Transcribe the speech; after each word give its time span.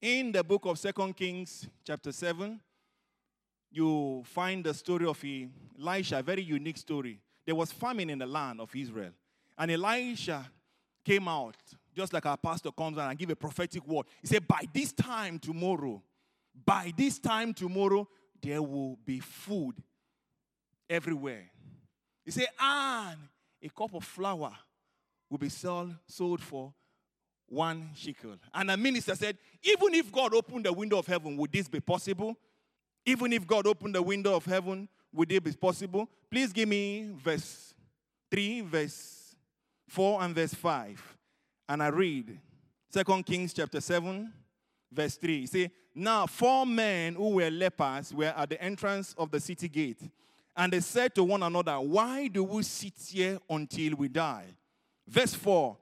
In 0.00 0.30
the 0.30 0.44
book 0.44 0.66
of 0.66 0.78
Second 0.78 1.16
Kings, 1.16 1.66
chapter 1.84 2.12
7, 2.12 2.60
you 3.70 4.22
find 4.26 4.62
the 4.62 4.74
story 4.74 5.06
of 5.06 5.22
Elisha, 5.78 6.18
a 6.18 6.22
very 6.22 6.42
unique 6.42 6.76
story. 6.76 7.18
There 7.44 7.54
was 7.54 7.72
famine 7.72 8.10
in 8.10 8.18
the 8.18 8.26
land 8.26 8.60
of 8.60 8.74
Israel. 8.74 9.12
And 9.56 9.70
Elisha 9.70 10.50
came 11.04 11.28
out, 11.28 11.56
just 11.94 12.12
like 12.12 12.26
our 12.26 12.36
pastor 12.36 12.70
comes 12.72 12.98
out 12.98 13.08
and 13.08 13.18
give 13.18 13.30
a 13.30 13.36
prophetic 13.36 13.86
word. 13.86 14.06
He 14.20 14.26
said, 14.26 14.46
By 14.46 14.64
this 14.72 14.92
time 14.92 15.38
tomorrow, 15.38 16.02
by 16.64 16.92
this 16.96 17.18
time 17.18 17.54
tomorrow, 17.54 18.06
there 18.42 18.62
will 18.62 18.98
be 19.04 19.20
food 19.20 19.76
everywhere. 20.88 21.50
He 22.24 22.30
said, 22.30 22.48
and 22.58 23.18
a 23.62 23.68
cup 23.68 23.94
of 23.94 24.04
flour 24.04 24.52
will 25.30 25.38
be 25.38 25.48
sold, 25.48 25.94
sold 26.06 26.42
for 26.42 26.72
one 27.48 27.90
shekel. 27.94 28.36
And 28.52 28.70
the 28.70 28.76
minister 28.76 29.14
said, 29.14 29.38
even 29.62 29.94
if 29.94 30.10
God 30.10 30.34
opened 30.34 30.66
the 30.66 30.72
window 30.72 30.98
of 30.98 31.06
heaven, 31.06 31.36
would 31.36 31.52
this 31.52 31.68
be 31.68 31.80
possible? 31.80 32.36
Even 33.04 33.32
if 33.32 33.46
God 33.46 33.66
opened 33.66 33.94
the 33.94 34.02
window 34.02 34.34
of 34.34 34.44
heaven, 34.44 34.88
would 35.12 35.30
it 35.30 35.42
be 35.42 35.52
possible? 35.52 36.08
Please 36.30 36.52
give 36.52 36.68
me 36.68 37.10
verse 37.22 37.74
3, 38.30 38.62
verse 38.62 39.34
4, 39.88 40.22
and 40.22 40.34
verse 40.34 40.54
5. 40.54 41.16
And 41.68 41.82
I 41.82 41.88
read 41.88 42.38
2 42.92 43.22
Kings 43.22 43.52
chapter 43.52 43.80
7, 43.80 44.32
verse 44.92 45.16
3. 45.16 45.36
You 45.36 45.46
see, 45.46 45.70
now 45.94 46.26
four 46.26 46.66
men 46.66 47.14
who 47.14 47.30
were 47.30 47.50
lepers 47.50 48.12
were 48.12 48.34
at 48.36 48.50
the 48.50 48.60
entrance 48.60 49.14
of 49.16 49.30
the 49.30 49.40
city 49.40 49.68
gate. 49.68 50.00
And 50.56 50.72
they 50.72 50.80
said 50.80 51.14
to 51.14 51.24
one 51.24 51.42
another, 51.42 51.74
Why 51.80 52.28
do 52.28 52.44
we 52.44 52.62
sit 52.62 52.94
here 53.08 53.38
until 53.48 53.94
we 53.96 54.08
die? 54.08 54.46
Verse 55.06 55.34
4 55.34 55.76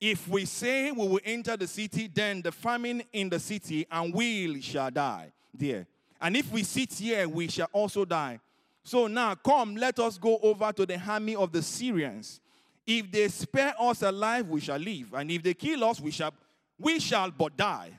If 0.00 0.26
we 0.28 0.46
say 0.46 0.90
we 0.90 1.06
will 1.06 1.20
enter 1.24 1.56
the 1.56 1.66
city, 1.66 2.10
then 2.12 2.40
the 2.40 2.52
famine 2.52 3.02
in 3.12 3.28
the 3.28 3.38
city, 3.38 3.86
and 3.90 4.14
we 4.14 4.60
shall 4.62 4.90
die 4.90 5.32
there. 5.52 5.86
And 6.20 6.36
if 6.36 6.50
we 6.50 6.62
sit 6.62 6.92
here, 6.94 7.28
we 7.28 7.48
shall 7.48 7.68
also 7.72 8.04
die. 8.04 8.40
So 8.82 9.06
now 9.06 9.34
come, 9.34 9.76
let 9.76 9.98
us 9.98 10.16
go 10.16 10.38
over 10.42 10.72
to 10.72 10.86
the 10.86 10.98
army 10.98 11.36
of 11.36 11.52
the 11.52 11.62
Syrians. 11.62 12.40
If 12.86 13.12
they 13.12 13.28
spare 13.28 13.74
us 13.78 14.02
alive, 14.02 14.48
we 14.48 14.60
shall 14.60 14.78
live. 14.78 15.12
And 15.14 15.30
if 15.30 15.42
they 15.42 15.54
kill 15.54 15.84
us, 15.84 16.00
we 16.00 16.10
shall 16.10 16.32
we 16.78 16.98
shall 16.98 17.30
but 17.30 17.56
die. 17.56 17.90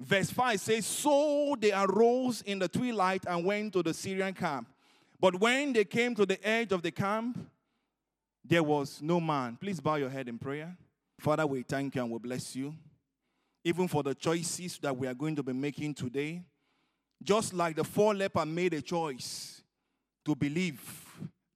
Verse 0.00 0.30
5 0.30 0.58
says, 0.58 0.86
So 0.86 1.56
they 1.60 1.72
arose 1.72 2.42
in 2.42 2.58
the 2.58 2.68
twilight 2.68 3.24
and 3.28 3.44
went 3.44 3.74
to 3.74 3.82
the 3.82 3.92
Syrian 3.92 4.32
camp. 4.32 4.66
But 5.20 5.38
when 5.38 5.72
they 5.72 5.84
came 5.84 6.14
to 6.14 6.26
the 6.26 6.44
edge 6.46 6.72
of 6.72 6.82
the 6.82 6.90
camp, 6.90 7.38
there 8.44 8.62
was 8.62 9.00
no 9.02 9.20
man. 9.20 9.56
Please 9.60 9.80
bow 9.80 9.96
your 9.96 10.10
head 10.10 10.28
in 10.28 10.38
prayer. 10.38 10.76
Father, 11.18 11.46
we 11.46 11.62
thank 11.62 11.94
you 11.94 12.02
and 12.02 12.10
we 12.10 12.18
bless 12.18 12.54
you. 12.56 12.74
Even 13.64 13.88
for 13.88 14.02
the 14.02 14.14
choices 14.14 14.78
that 14.82 14.96
we 14.96 15.06
are 15.06 15.14
going 15.14 15.36
to 15.36 15.42
be 15.42 15.52
making 15.52 15.94
today. 15.94 16.42
Just 17.22 17.54
like 17.54 17.76
the 17.76 17.84
four 17.84 18.14
leper 18.14 18.44
made 18.44 18.74
a 18.74 18.82
choice 18.82 19.62
to 20.24 20.34
believe 20.34 20.80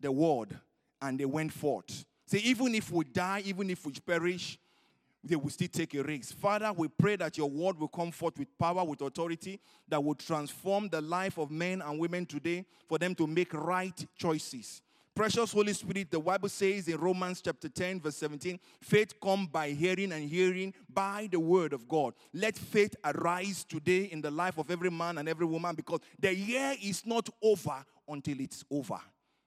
the 0.00 0.10
word 0.10 0.56
and 1.02 1.18
they 1.18 1.24
went 1.24 1.52
forth. 1.52 2.04
Say, 2.26 2.38
even 2.38 2.74
if 2.74 2.90
we 2.90 3.04
die, 3.04 3.42
even 3.44 3.70
if 3.70 3.84
we 3.84 3.92
perish, 3.92 4.58
they 5.24 5.36
will 5.36 5.50
still 5.50 5.68
take 5.68 5.94
a 5.94 6.02
risk. 6.02 6.36
Father, 6.36 6.72
we 6.72 6.88
pray 6.88 7.16
that 7.16 7.36
your 7.36 7.50
word 7.50 7.78
will 7.78 7.88
come 7.88 8.10
forth 8.10 8.38
with 8.38 8.48
power, 8.58 8.84
with 8.84 9.00
authority, 9.00 9.58
that 9.88 10.02
will 10.02 10.14
transform 10.14 10.88
the 10.88 11.00
life 11.00 11.38
of 11.38 11.50
men 11.50 11.82
and 11.82 11.98
women 11.98 12.24
today 12.24 12.64
for 12.86 12.98
them 12.98 13.14
to 13.14 13.26
make 13.26 13.52
right 13.52 14.06
choices. 14.16 14.80
Precious 15.18 15.50
Holy 15.50 15.72
Spirit, 15.72 16.12
the 16.12 16.20
Bible 16.20 16.48
says 16.48 16.86
in 16.86 16.96
Romans 16.96 17.40
chapter 17.40 17.68
10, 17.68 18.00
verse 18.02 18.14
17, 18.18 18.56
faith 18.80 19.20
come 19.20 19.46
by 19.46 19.70
hearing 19.70 20.12
and 20.12 20.30
hearing 20.30 20.72
by 20.88 21.28
the 21.32 21.40
word 21.40 21.72
of 21.72 21.88
God. 21.88 22.14
Let 22.32 22.56
faith 22.56 22.94
arise 23.04 23.64
today 23.64 24.04
in 24.12 24.20
the 24.20 24.30
life 24.30 24.58
of 24.58 24.70
every 24.70 24.92
man 24.92 25.18
and 25.18 25.28
every 25.28 25.44
woman 25.44 25.74
because 25.74 25.98
the 26.20 26.32
year 26.32 26.76
is 26.80 27.04
not 27.04 27.28
over 27.42 27.84
until 28.06 28.38
it's 28.38 28.64
over. 28.70 29.00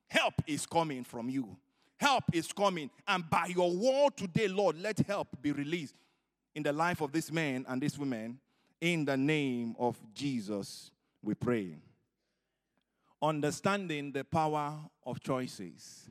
Help 0.10 0.34
is 0.46 0.66
coming 0.66 1.06
from 1.06 1.30
you. 1.30 1.56
Help 1.96 2.26
is 2.34 2.52
coming. 2.52 2.90
And 3.08 3.30
by 3.30 3.46
your 3.46 3.74
word 3.74 4.18
today, 4.18 4.50
Lord, 4.50 4.78
let 4.78 5.00
help 5.00 5.42
be 5.42 5.54
released 5.54 5.96
in 6.54 6.64
the 6.64 6.74
life 6.74 7.00
of 7.00 7.14
this 7.14 7.32
man 7.32 7.66
and 7.70 7.82
this 7.82 7.98
woman. 7.98 8.42
In 8.82 9.06
the 9.06 9.16
name 9.16 9.78
of 9.80 9.98
Jesus, 10.14 10.92
we 11.24 11.34
pray. 11.34 11.78
Understanding 13.22 14.12
the 14.12 14.24
power 14.24 14.80
of 15.06 15.20
choices. 15.20 16.10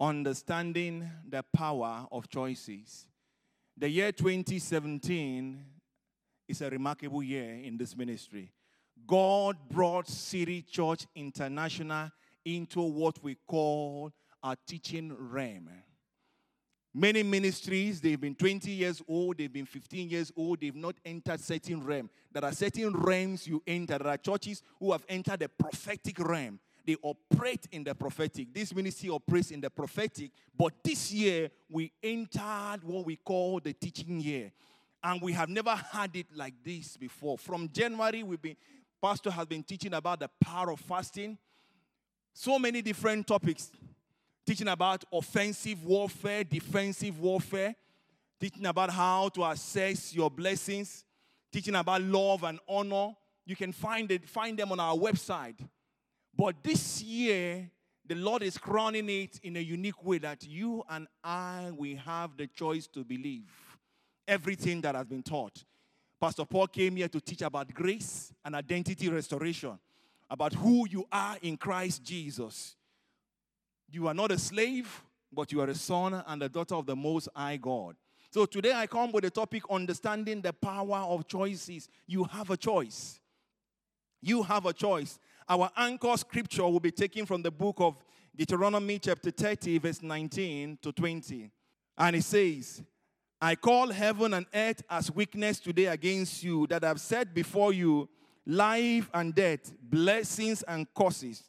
Understanding 0.00 1.10
the 1.28 1.42
power 1.42 2.06
of 2.12 2.28
choices. 2.28 3.06
The 3.76 3.88
year 3.88 4.12
2017 4.12 5.64
is 6.48 6.60
a 6.60 6.70
remarkable 6.70 7.22
year 7.22 7.54
in 7.54 7.76
this 7.76 7.96
ministry. 7.96 8.52
God 9.06 9.56
brought 9.68 10.08
City 10.08 10.62
Church 10.62 11.06
International 11.14 12.10
into 12.44 12.82
what 12.82 13.22
we 13.22 13.36
call 13.46 14.12
a 14.42 14.56
teaching 14.66 15.14
realm. 15.18 15.70
Many 16.94 17.22
ministries, 17.22 18.02
they've 18.02 18.20
been 18.20 18.34
20 18.34 18.70
years 18.70 19.00
old, 19.08 19.38
they've 19.38 19.52
been 19.52 19.64
15 19.64 20.10
years 20.10 20.30
old, 20.36 20.60
they've 20.60 20.76
not 20.76 20.96
entered 21.04 21.40
certain 21.40 21.82
realm. 21.82 22.10
There 22.30 22.44
are 22.44 22.52
certain 22.52 22.92
realms 22.92 23.46
you 23.46 23.62
enter. 23.66 23.96
There 23.96 24.08
are 24.08 24.18
churches 24.18 24.62
who 24.78 24.92
have 24.92 25.04
entered 25.08 25.40
the 25.40 25.48
prophetic 25.48 26.18
realm. 26.18 26.60
They 26.84 26.96
operate 27.02 27.66
in 27.72 27.84
the 27.84 27.94
prophetic. 27.94 28.52
This 28.52 28.74
ministry 28.74 29.08
operates 29.08 29.52
in 29.52 29.60
the 29.60 29.70
prophetic. 29.70 30.32
But 30.56 30.74
this 30.84 31.12
year, 31.12 31.50
we 31.70 31.92
entered 32.02 32.80
what 32.82 33.06
we 33.06 33.16
call 33.16 33.60
the 33.60 33.72
teaching 33.72 34.20
year. 34.20 34.52
And 35.02 35.22
we 35.22 35.32
have 35.32 35.48
never 35.48 35.74
had 35.74 36.14
it 36.14 36.26
like 36.34 36.54
this 36.62 36.96
before. 36.96 37.38
From 37.38 37.70
January, 37.72 38.22
we've 38.22 38.42
been, 38.42 38.56
Pastor 39.00 39.30
has 39.30 39.46
been 39.46 39.62
teaching 39.62 39.94
about 39.94 40.20
the 40.20 40.28
power 40.40 40.70
of 40.72 40.80
fasting. 40.80 41.38
So 42.34 42.58
many 42.58 42.82
different 42.82 43.26
topics 43.26 43.70
teaching 44.46 44.68
about 44.68 45.04
offensive 45.12 45.84
warfare, 45.84 46.44
defensive 46.44 47.18
warfare, 47.18 47.74
teaching 48.40 48.66
about 48.66 48.90
how 48.90 49.28
to 49.30 49.44
assess 49.44 50.14
your 50.14 50.30
blessings, 50.30 51.04
teaching 51.52 51.74
about 51.74 52.02
love 52.02 52.42
and 52.44 52.58
honor. 52.68 53.10
You 53.44 53.56
can 53.56 53.72
find 53.72 54.10
it, 54.10 54.28
find 54.28 54.58
them 54.58 54.72
on 54.72 54.80
our 54.80 54.96
website. 54.96 55.58
But 56.36 56.62
this 56.62 57.02
year, 57.02 57.70
the 58.06 58.14
Lord 58.14 58.42
is 58.42 58.58
crowning 58.58 59.08
it 59.08 59.38
in 59.42 59.56
a 59.56 59.60
unique 59.60 60.04
way 60.04 60.18
that 60.18 60.44
you 60.44 60.82
and 60.90 61.06
I 61.22 61.70
we 61.76 61.94
have 61.96 62.36
the 62.36 62.46
choice 62.46 62.86
to 62.88 63.04
believe 63.04 63.50
everything 64.26 64.80
that 64.80 64.94
has 64.94 65.06
been 65.06 65.22
taught. 65.22 65.64
Pastor 66.20 66.44
Paul 66.44 66.68
came 66.68 66.96
here 66.96 67.08
to 67.08 67.20
teach 67.20 67.42
about 67.42 67.72
grace 67.74 68.32
and 68.44 68.54
identity 68.54 69.08
restoration, 69.08 69.78
about 70.30 70.54
who 70.54 70.86
you 70.88 71.04
are 71.10 71.36
in 71.42 71.56
Christ 71.56 72.02
Jesus. 72.02 72.76
You 73.92 74.08
are 74.08 74.14
not 74.14 74.32
a 74.32 74.38
slave, 74.38 75.02
but 75.30 75.52
you 75.52 75.60
are 75.60 75.68
a 75.68 75.74
son 75.74 76.22
and 76.26 76.42
a 76.42 76.48
daughter 76.48 76.74
of 76.74 76.86
the 76.86 76.96
Most 76.96 77.28
High 77.36 77.58
God. 77.58 77.94
So 78.30 78.46
today 78.46 78.72
I 78.72 78.86
come 78.86 79.12
with 79.12 79.24
the 79.24 79.30
topic 79.30 79.64
understanding 79.70 80.40
the 80.40 80.54
power 80.54 81.00
of 81.00 81.28
choices. 81.28 81.90
You 82.06 82.24
have 82.24 82.48
a 82.48 82.56
choice. 82.56 83.20
You 84.22 84.42
have 84.44 84.64
a 84.64 84.72
choice. 84.72 85.18
Our 85.46 85.70
anchor 85.76 86.16
scripture 86.16 86.62
will 86.62 86.80
be 86.80 86.90
taken 86.90 87.26
from 87.26 87.42
the 87.42 87.50
book 87.50 87.76
of 87.80 87.96
Deuteronomy, 88.34 88.98
chapter 88.98 89.30
30, 89.30 89.76
verse 89.76 90.00
19 90.00 90.78
to 90.80 90.92
20. 90.92 91.50
And 91.98 92.16
it 92.16 92.24
says, 92.24 92.82
I 93.38 93.56
call 93.56 93.90
heaven 93.90 94.32
and 94.32 94.46
earth 94.54 94.82
as 94.88 95.10
witness 95.10 95.60
today 95.60 95.86
against 95.86 96.42
you 96.42 96.66
that 96.68 96.82
I've 96.82 97.00
set 97.00 97.34
before 97.34 97.74
you 97.74 98.08
life 98.46 99.10
and 99.12 99.34
death, 99.34 99.70
blessings 99.82 100.62
and 100.62 100.86
curses. 100.94 101.42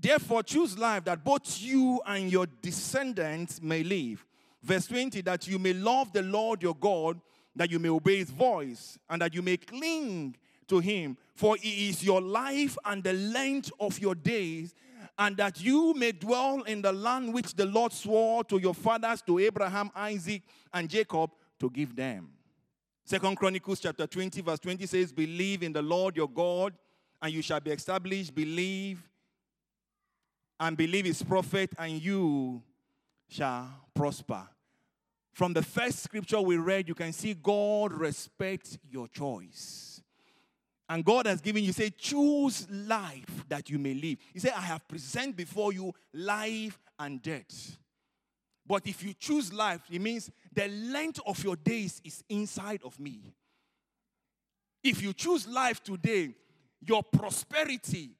Therefore, 0.00 0.42
choose 0.42 0.78
life 0.78 1.04
that 1.04 1.22
both 1.22 1.60
you 1.60 2.00
and 2.06 2.32
your 2.32 2.46
descendants 2.62 3.60
may 3.60 3.82
live. 3.82 4.24
Verse 4.62 4.86
20, 4.86 5.20
that 5.22 5.46
you 5.46 5.58
may 5.58 5.74
love 5.74 6.12
the 6.12 6.22
Lord 6.22 6.62
your 6.62 6.74
God, 6.74 7.20
that 7.54 7.70
you 7.70 7.78
may 7.78 7.88
obey 7.88 8.18
his 8.18 8.30
voice, 8.30 8.98
and 9.08 9.20
that 9.20 9.34
you 9.34 9.42
may 9.42 9.56
cling 9.56 10.36
to 10.68 10.78
him. 10.78 11.18
For 11.34 11.56
he 11.56 11.90
is 11.90 12.02
your 12.02 12.22
life 12.22 12.78
and 12.84 13.04
the 13.04 13.12
length 13.12 13.70
of 13.78 13.98
your 13.98 14.14
days, 14.14 14.74
and 15.18 15.36
that 15.36 15.60
you 15.60 15.92
may 15.94 16.12
dwell 16.12 16.62
in 16.62 16.80
the 16.80 16.92
land 16.92 17.34
which 17.34 17.54
the 17.54 17.66
Lord 17.66 17.92
swore 17.92 18.42
to 18.44 18.58
your 18.58 18.74
fathers, 18.74 19.20
to 19.22 19.38
Abraham, 19.38 19.90
Isaac, 19.94 20.42
and 20.72 20.88
Jacob, 20.88 21.30
to 21.58 21.68
give 21.68 21.94
them. 21.94 22.30
Second 23.04 23.36
Chronicles 23.36 23.80
chapter 23.80 24.06
20, 24.06 24.40
verse 24.40 24.60
20 24.60 24.86
says, 24.86 25.12
Believe 25.12 25.62
in 25.62 25.72
the 25.72 25.82
Lord 25.82 26.16
your 26.16 26.28
God, 26.28 26.72
and 27.20 27.32
you 27.32 27.42
shall 27.42 27.60
be 27.60 27.70
established. 27.72 28.34
Believe 28.34 29.09
and 30.60 30.76
believe 30.76 31.06
his 31.06 31.22
prophet, 31.22 31.72
and 31.78 32.00
you 32.02 32.62
shall 33.28 33.68
prosper. 33.94 34.46
From 35.32 35.54
the 35.54 35.62
first 35.62 36.00
scripture 36.00 36.40
we 36.40 36.58
read, 36.58 36.86
you 36.86 36.94
can 36.94 37.12
see 37.14 37.32
God 37.34 37.92
respects 37.94 38.78
your 38.90 39.08
choice. 39.08 40.02
And 40.88 41.04
God 41.04 41.26
has 41.26 41.40
given 41.40 41.64
you, 41.64 41.72
say, 41.72 41.90
choose 41.90 42.68
life 42.68 43.44
that 43.48 43.70
you 43.70 43.78
may 43.78 43.94
live. 43.94 44.18
He 44.34 44.40
said, 44.40 44.52
I 44.56 44.62
have 44.62 44.86
present 44.86 45.36
before 45.36 45.72
you 45.72 45.94
life 46.12 46.78
and 46.98 47.22
death. 47.22 47.78
But 48.66 48.86
if 48.86 49.02
you 49.02 49.14
choose 49.14 49.52
life, 49.52 49.80
it 49.90 50.00
means 50.00 50.30
the 50.52 50.68
length 50.68 51.20
of 51.24 51.42
your 51.42 51.56
days 51.56 52.02
is 52.04 52.22
inside 52.28 52.82
of 52.84 52.98
me. 53.00 53.20
If 54.82 55.02
you 55.02 55.12
choose 55.12 55.46
life 55.46 55.82
today, 55.82 56.34
your 56.86 57.02
prosperity, 57.02 58.10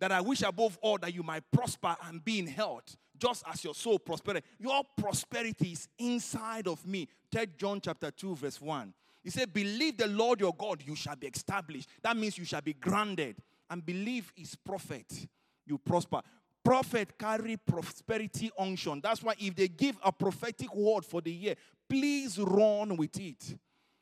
that 0.00 0.10
I 0.10 0.20
wish 0.20 0.42
above 0.42 0.78
all 0.82 0.98
that 0.98 1.14
you 1.14 1.22
might 1.22 1.44
prosper 1.52 1.96
and 2.04 2.24
be 2.24 2.38
in 2.38 2.46
health, 2.46 2.96
just 3.18 3.44
as 3.50 3.62
your 3.62 3.74
soul 3.74 3.98
prospered. 3.98 4.42
Your 4.58 4.82
prosperity 4.96 5.72
is 5.72 5.88
inside 5.98 6.66
of 6.66 6.84
me. 6.86 7.08
3 7.30 7.46
John 7.58 7.80
chapter 7.80 8.10
2, 8.10 8.34
verse 8.34 8.60
1. 8.60 8.92
He 9.22 9.30
said, 9.30 9.52
Believe 9.52 9.98
the 9.98 10.08
Lord 10.08 10.40
your 10.40 10.54
God, 10.54 10.82
you 10.84 10.96
shall 10.96 11.16
be 11.16 11.26
established. 11.26 11.88
That 12.02 12.16
means 12.16 12.38
you 12.38 12.44
shall 12.44 12.62
be 12.62 12.72
grounded. 12.72 13.36
And 13.68 13.84
believe 13.84 14.32
his 14.34 14.56
prophet, 14.56 15.28
you 15.66 15.78
prosper. 15.78 16.22
Prophet 16.64 17.16
carry 17.18 17.56
prosperity 17.56 18.50
unction. 18.58 19.00
That's 19.02 19.22
why 19.22 19.34
if 19.38 19.54
they 19.54 19.68
give 19.68 19.96
a 20.02 20.10
prophetic 20.10 20.74
word 20.74 21.04
for 21.04 21.20
the 21.20 21.30
year, 21.30 21.54
please 21.88 22.38
run 22.38 22.96
with 22.96 23.18
it. 23.20 23.56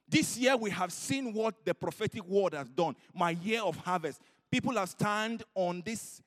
This 0.08 0.38
year 0.38 0.56
we 0.56 0.70
have 0.70 0.90
seen 0.90 1.34
what 1.34 1.54
the 1.64 1.74
prophetic 1.74 2.24
word 2.26 2.54
has 2.54 2.68
done. 2.68 2.96
My 3.14 3.30
year 3.30 3.62
of 3.62 3.76
harvest. 3.76 4.20
People 4.50 4.74
have 4.74 4.88
stand 4.88 5.42
on 5.54 5.82
this 5.84 6.22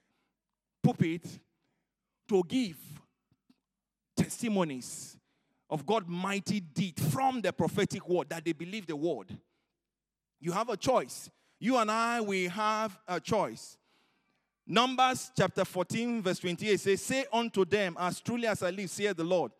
pulpit 0.84 1.26
to 2.28 2.44
give 2.48 2.78
testimonies 4.16 5.18
of 5.70 5.86
God 5.86 6.08
mighty 6.08 6.60
deed 6.60 7.00
from 7.00 7.42
the 7.42 7.52
prophetic 7.52 8.08
word 8.08 8.30
that 8.30 8.44
they 8.44 8.54
believe 8.54 8.86
the 8.86 8.96
word. 8.96 9.28
You 10.40 10.52
have 10.52 10.70
a 10.70 10.78
choice. 10.78 11.30
You 11.60 11.78
and 11.78 11.90
I, 11.90 12.22
we 12.22 12.48
have 12.48 12.98
a 13.08 13.20
choice. 13.20 13.78
Numbers 14.68 15.32
chapter 15.38 15.66
14, 15.66 16.22
verse 16.22 16.40
28 16.40 16.80
says, 16.80 17.02
Say 17.02 17.26
unto 17.32 17.66
them, 17.66 17.96
As 18.00 18.20
truly 18.20 18.48
as 18.48 18.64
I 18.64 18.70
live, 18.70 18.90
saith 18.90 19.18
the 19.18 19.24
Lord, 19.24 19.52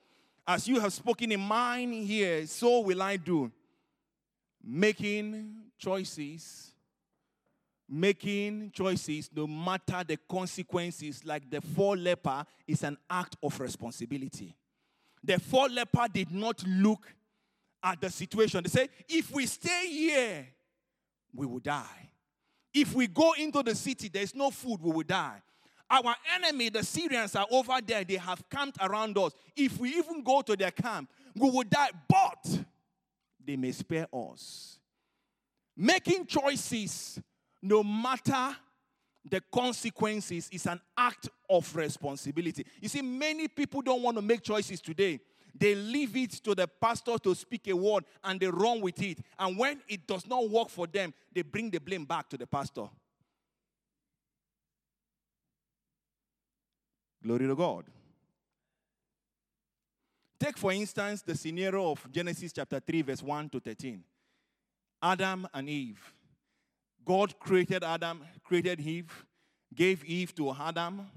as 0.48 0.68
you 0.68 0.80
have 0.80 0.94
spoken 0.94 1.32
in 1.32 1.40
mine 1.40 1.92
here, 1.92 2.46
so 2.48 2.82
will 2.82 3.02
I 3.02 3.18
do. 3.18 3.52
Making 4.64 5.56
choices, 5.78 6.71
making 7.92 8.72
choices, 8.72 9.30
no 9.36 9.46
matter 9.46 10.04
the 10.08 10.18
consequences, 10.30 11.26
like 11.26 11.50
the 11.50 11.60
four 11.60 11.98
leper, 11.98 12.46
is 12.66 12.84
an 12.84 12.98
act 13.10 13.36
of 13.44 13.60
responsibility. 13.60 14.56
The 15.22 15.38
four 15.40 15.68
leper 15.68 16.08
did 16.12 16.32
not 16.32 16.64
look 16.66 17.06
at 17.84 18.00
the 18.00 18.10
situation. 18.10 18.64
They 18.64 18.70
said, 18.70 18.90
If 19.10 19.32
we 19.32 19.46
stay 19.46 19.88
here, 19.88 20.48
we 21.34 21.46
will 21.46 21.60
die. 21.60 22.10
If 22.74 22.94
we 22.96 23.08
go 23.08 23.34
into 23.34 23.62
the 23.62 23.76
city, 23.76 24.08
there's 24.08 24.34
no 24.34 24.50
food, 24.50 24.82
we 24.82 24.92
will 24.92 25.04
die. 25.04 25.42
Our 25.90 26.16
enemy, 26.36 26.70
the 26.70 26.84
Syrians, 26.84 27.36
are 27.36 27.48
over 27.52 27.78
there. 27.86 28.06
They 28.06 28.16
have 28.16 28.50
camped 28.50 28.78
around 28.82 29.18
us. 29.18 29.34
If 29.58 29.78
we 29.78 29.90
even 29.90 30.24
go 30.24 30.42
to 30.42 30.56
their 30.56 30.72
camp, 30.72 31.10
we 31.36 31.50
will 31.50 31.66
die, 31.70 31.90
but 32.08 32.64
they 33.46 33.58
may 33.58 33.74
spare 33.74 34.08
us. 34.14 34.80
Making 35.76 36.26
choices, 36.26 37.20
no 37.62 37.84
matter 37.84 38.56
the 39.30 39.42
consequences, 39.52 40.50
is 40.52 40.66
an 40.66 40.80
act 40.98 41.30
of 41.50 41.76
responsibility. 41.76 42.66
You 42.80 42.90
see, 42.90 43.02
many 43.02 43.48
people 43.48 43.82
don't 43.82 44.02
want 44.02 44.18
to 44.18 44.22
make 44.22 44.42
choices 44.42 44.82
today. 44.82 45.20
They 45.54 45.76
leave 45.76 46.16
it 46.16 46.32
to 46.44 46.56
the 46.56 46.68
pastor 46.68 47.18
to 47.20 47.36
speak 47.36 47.68
a 47.68 47.76
word 47.76 48.06
and 48.24 48.40
they 48.40 48.48
run 48.48 48.82
with 48.82 49.02
it. 49.02 49.20
And 49.38 49.58
when 49.58 49.82
it 49.88 50.08
does 50.08 50.26
not 50.26 50.50
work 50.50 50.70
for 50.70 50.88
them, 50.88 51.14
they 51.34 51.42
bring 51.42 51.70
the 51.70 51.80
blame 51.80 52.06
back 52.06 52.30
to 52.30 52.38
the 52.38 52.48
pastor. 52.48 52.88
Glory 57.24 57.48
to 57.48 57.56
God. 57.56 57.86
Take, 60.40 60.58
for 60.58 60.72
instance, 60.72 61.22
the 61.22 61.36
scenario 61.36 61.92
of 61.92 62.12
Genesis 62.12 62.52
chapter 62.52 62.80
3, 62.80 63.04
verse 63.04 63.22
1 63.22 63.50
to 63.50 63.60
13. 63.60 64.04
Adam 65.04 65.48
and 65.54 65.70
Eve. 65.70 66.14
God 67.06 67.40
created 67.40 67.84
Adam, 67.84 68.22
created 68.44 68.80
Eve, 68.80 69.26
gave 69.74 70.04
Eve 70.06 70.34
to 70.36 70.54
Adam, 70.54 71.08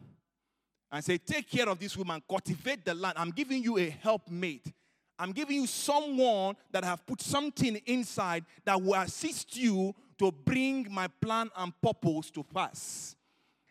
and 0.90 1.04
said, 1.04 1.26
Take 1.26 1.50
care 1.50 1.69
of 1.69 1.78
this 1.78 1.96
woman, 1.96 2.22
cultivate 2.28 2.84
the 2.84 2.94
land. 2.94 3.14
I'm 3.19 3.31
giving 3.31 3.62
you 3.62 3.78
a 3.78 3.90
helpmate. 3.90 4.72
I'm 5.19 5.32
giving 5.32 5.56
you 5.56 5.66
someone 5.66 6.56
that 6.72 6.84
have 6.84 7.06
put 7.06 7.20
something 7.20 7.76
inside 7.86 8.44
that 8.64 8.81
will 8.81 8.94
assist 8.94 9.56
you 9.56 9.94
to 10.19 10.32
bring 10.32 10.88
my 10.90 11.08
plan 11.20 11.50
and 11.56 11.72
purpose 11.81 12.31
to 12.32 12.42
pass. 12.42 13.14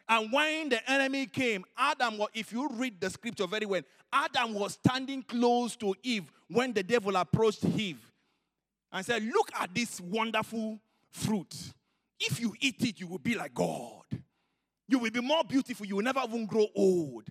And 0.07 0.31
when 0.31 0.69
the 0.69 0.89
enemy 0.89 1.25
came, 1.25 1.65
Adam, 1.77 2.18
wa- 2.18 2.27
if 2.33 2.51
you 2.51 2.69
read 2.74 3.00
the 3.00 3.10
scripture 3.10 3.48
very 3.48 3.65
well, 3.65 3.81
Adam 4.12 4.54
was 4.54 4.74
standing 4.74 5.24
close 5.24 5.75
to 5.77 5.95
Eve 6.04 6.31
when 6.50 6.71
the 6.74 6.83
devil 6.83 7.15
approached 7.15 7.65
Eve 7.65 8.00
and 8.92 9.06
said, 9.06 9.24
Look 9.24 9.50
at 9.60 9.74
this 9.74 10.00
wonderful 10.00 10.80
fruit. 11.12 11.54
If 12.19 12.39
you 12.39 12.54
eat 12.60 12.81
it, 12.81 13.00
you 13.00 13.07
will 13.07 13.19
be 13.19 13.36
like 13.36 13.54
God. 13.54 14.04
You 14.88 15.00
will 15.00 15.12
be 15.12 15.21
more 15.21 15.44
beautiful. 15.44 15.86
You 15.86 15.98
will 15.98 16.04
never 16.04 16.21
even 16.25 16.45
grow 16.45 16.68
old. 16.75 17.25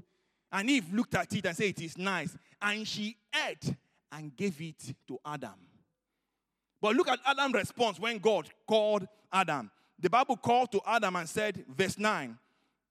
And 0.51 0.69
Eve 0.69 0.93
looked 0.93 1.15
at 1.15 1.33
it 1.33 1.47
and 1.47 1.57
said, 1.57 1.67
It 1.67 1.81
is 1.81 1.97
nice. 1.99 2.37
And 2.61 2.87
she 2.87 3.17
ate 3.49 3.75
and 4.11 4.37
gave 4.37 4.61
it 4.61 4.95
to 5.09 5.19
Adam. 5.25 5.55
But 6.81 6.97
look 6.97 7.09
at 7.09 7.21
Adam's 7.25 7.55
response 7.55 8.01
when 8.01 8.19
God 8.19 8.49
called 8.67 9.07
Adam. 9.33 9.71
The 9.99 10.11
Bible 10.11 10.37
called 10.37 10.73
to 10.73 10.81
Adam 10.85 11.15
and 11.15 11.29
said, 11.29 11.65
verse 11.69 11.97
9, 11.97 12.37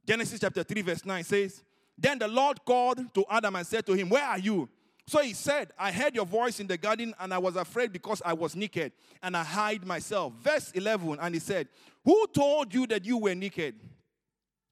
Genesis 0.07 0.39
chapter 0.39 0.63
3, 0.63 0.81
verse 0.81 1.05
9 1.05 1.23
says, 1.25 1.61
Then 1.97 2.17
the 2.17 2.27
Lord 2.27 2.63
called 2.65 3.13
to 3.13 3.25
Adam 3.29 3.57
and 3.57 3.67
said 3.67 3.85
to 3.85 3.93
him, 3.93 4.09
Where 4.09 4.23
are 4.23 4.39
you? 4.39 4.69
So 5.07 5.21
he 5.21 5.33
said, 5.33 5.71
I 5.77 5.91
heard 5.91 6.15
your 6.15 6.25
voice 6.25 6.59
in 6.59 6.67
the 6.67 6.77
garden, 6.77 7.13
and 7.19 7.33
I 7.33 7.37
was 7.37 7.55
afraid 7.55 7.91
because 7.91 8.21
I 8.23 8.33
was 8.33 8.55
naked, 8.55 8.93
and 9.21 9.35
I 9.35 9.43
hide 9.43 9.85
myself. 9.85 10.33
Verse 10.41 10.71
11, 10.71 11.17
and 11.21 11.35
he 11.35 11.39
said, 11.39 11.67
Who 12.05 12.27
told 12.27 12.73
you 12.73 12.87
that 12.87 13.05
you 13.05 13.17
were 13.17 13.35
naked? 13.35 13.75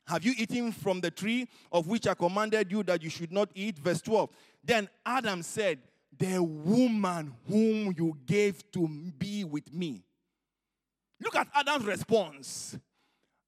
Have 0.08 0.26
you 0.26 0.34
eaten 0.38 0.72
from 0.72 1.02
the 1.02 1.12
tree 1.12 1.48
of 1.72 1.88
which 1.88 2.08
I 2.08 2.16
commanded 2.16 2.72
you 2.72 2.82
that 2.84 3.04
you 3.04 3.10
should 3.10 3.32
not 3.32 3.50
eat? 3.54 3.78
Verse 3.78 4.02
12. 4.02 4.30
Then 4.64 4.90
Adam 5.06 5.44
said, 5.44 5.80
The 6.18 6.42
woman 6.42 7.36
whom 7.48 7.94
you 7.96 8.18
gave 8.26 8.72
to 8.72 8.88
be 8.88 9.44
with 9.44 9.72
me. 9.74 10.04
Look 11.22 11.36
at 11.36 11.48
Adam's 11.54 11.86
response. 11.86 12.78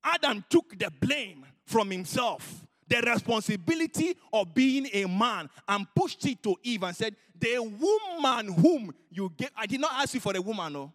Adam 0.04 0.44
took 0.50 0.78
the 0.78 0.92
blame 1.00 1.46
from 1.66 1.90
himself, 1.90 2.66
the 2.92 3.02
responsibility 3.10 4.18
of 4.34 4.54
being 4.54 4.88
a 4.92 5.06
man, 5.06 5.50
and 5.68 5.88
pushed 5.96 6.26
it 6.26 6.44
to 6.44 6.58
Eve 6.62 6.84
and 6.84 6.96
said, 6.96 7.16
The 7.40 7.58
woman 7.60 8.54
whom 8.54 8.94
you 9.10 9.32
gave, 9.38 9.50
I 9.56 9.66
did 9.66 9.80
not 9.80 9.94
ask 9.94 10.14
you 10.14 10.20
for 10.20 10.36
a 10.36 10.42
woman, 10.42 10.74
no. 10.74 10.94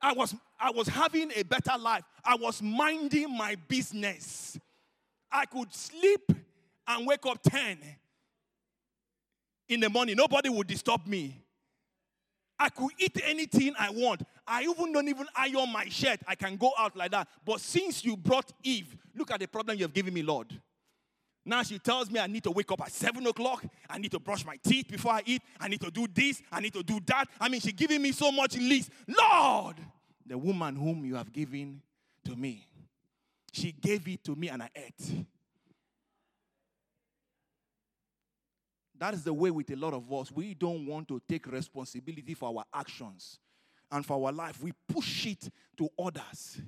I 0.00 0.12
was, 0.12 0.34
I 0.60 0.70
was 0.70 0.88
having 0.88 1.30
a 1.34 1.44
better 1.44 1.78
life. 1.78 2.02
I 2.22 2.34
was 2.34 2.60
minding 2.60 3.34
my 3.34 3.56
business. 3.68 4.58
I 5.30 5.46
could 5.46 5.72
sleep 5.72 6.30
and 6.86 7.06
wake 7.06 7.24
up 7.24 7.38
10 7.42 7.78
in 9.68 9.80
the 9.80 9.88
morning. 9.88 10.16
Nobody 10.16 10.50
would 10.50 10.66
disturb 10.66 11.06
me. 11.06 11.40
I 12.58 12.68
could 12.68 12.90
eat 12.98 13.18
anything 13.24 13.74
I 13.78 13.90
want. 13.90 14.22
I 14.46 14.62
even 14.64 14.92
don't 14.92 15.08
even 15.08 15.26
iron 15.34 15.72
my 15.72 15.88
shirt. 15.88 16.20
I 16.26 16.34
can 16.34 16.56
go 16.56 16.72
out 16.78 16.96
like 16.96 17.12
that. 17.12 17.28
But 17.46 17.60
since 17.60 18.04
you 18.04 18.16
brought 18.16 18.52
Eve, 18.62 18.94
look 19.14 19.30
at 19.30 19.40
the 19.40 19.46
problem 19.46 19.78
you 19.78 19.84
have 19.84 19.94
given 19.94 20.12
me, 20.12 20.22
Lord. 20.22 20.52
Now 21.44 21.62
she 21.62 21.78
tells 21.78 22.10
me 22.10 22.20
I 22.20 22.26
need 22.26 22.44
to 22.44 22.50
wake 22.50 22.70
up 22.70 22.80
at 22.82 22.92
seven 22.92 23.26
o'clock. 23.26 23.64
I 23.90 23.98
need 23.98 24.12
to 24.12 24.20
brush 24.20 24.44
my 24.44 24.56
teeth 24.62 24.88
before 24.88 25.12
I 25.12 25.22
eat. 25.26 25.42
I 25.58 25.68
need 25.68 25.80
to 25.80 25.90
do 25.90 26.06
this. 26.12 26.40
I 26.50 26.60
need 26.60 26.72
to 26.74 26.82
do 26.82 27.00
that. 27.06 27.26
I 27.40 27.48
mean, 27.48 27.60
she's 27.60 27.72
giving 27.72 28.00
me 28.00 28.12
so 28.12 28.30
much 28.30 28.56
list. 28.56 28.90
Lord, 29.08 29.76
the 30.24 30.38
woman 30.38 30.76
whom 30.76 31.04
you 31.04 31.16
have 31.16 31.32
given 31.32 31.82
to 32.24 32.36
me, 32.36 32.66
she 33.52 33.72
gave 33.72 34.06
it 34.06 34.22
to 34.24 34.36
me 34.36 34.48
and 34.48 34.62
I 34.62 34.70
ate. 34.74 35.26
That 38.98 39.14
is 39.14 39.24
the 39.24 39.34
way 39.34 39.50
with 39.50 39.68
a 39.72 39.76
lot 39.76 39.94
of 39.94 40.12
us. 40.12 40.30
We 40.30 40.54
don't 40.54 40.86
want 40.86 41.08
to 41.08 41.20
take 41.28 41.48
responsibility 41.48 42.34
for 42.34 42.56
our 42.56 42.64
actions 42.72 43.40
and 43.90 44.06
for 44.06 44.24
our 44.24 44.32
life. 44.32 44.62
We 44.62 44.72
push 44.88 45.26
it 45.26 45.50
to 45.76 45.88
others. 45.98 46.60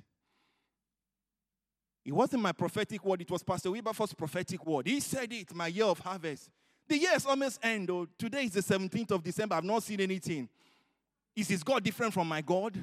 It 2.05 2.13
wasn't 2.13 2.43
my 2.43 2.51
prophetic 2.51 3.03
word, 3.03 3.21
it 3.21 3.31
was 3.31 3.41
Pastor 3.41 3.71
Wilberforce's 3.71 4.13
prophetic 4.13 4.63
word. 4.65 4.85
He 4.85 4.99
said 4.99 5.33
it, 5.33 5.53
my 5.55 5.67
year 5.67 5.85
of 5.85 5.97
harvest. 5.99 6.49
The 6.87 6.99
year 6.99 7.11
is 7.15 7.25
almost 7.25 7.59
end, 7.65 7.89
though. 7.89 8.07
Today 8.17 8.43
is 8.43 8.51
the 8.51 8.61
17th 8.61 9.09
of 9.11 9.23
December. 9.23 9.55
I've 9.55 9.63
not 9.63 9.81
seen 9.81 9.99
anything. 9.99 10.47
Is 11.35 11.47
his 11.47 11.63
God 11.63 11.83
different 11.83 12.13
from 12.13 12.27
my 12.27 12.41
God? 12.41 12.77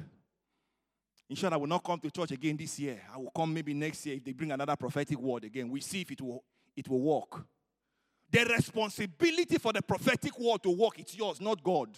In 1.29 1.35
short, 1.37 1.53
I 1.53 1.57
will 1.57 1.67
not 1.67 1.83
come 1.83 1.99
to 1.99 2.11
church 2.11 2.31
again 2.31 2.57
this 2.57 2.77
year. 2.79 3.01
I 3.13 3.17
will 3.17 3.31
come 3.35 3.53
maybe 3.53 3.73
next 3.73 4.05
year 4.05 4.17
if 4.17 4.25
they 4.25 4.33
bring 4.33 4.51
another 4.51 4.75
prophetic 4.75 5.17
word 5.17 5.45
again. 5.45 5.69
We 5.69 5.79
see 5.79 6.01
if 6.01 6.11
it 6.11 6.21
will 6.21 6.43
it 6.75 6.87
will 6.89 7.01
work. 7.01 7.45
The 8.29 8.45
responsibility 8.45 9.57
for 9.57 9.71
the 9.71 9.81
prophetic 9.81 10.37
word 10.39 10.63
to 10.63 10.69
work, 10.71 10.99
it's 10.99 11.15
yours, 11.15 11.39
not 11.39 11.63
God. 11.63 11.89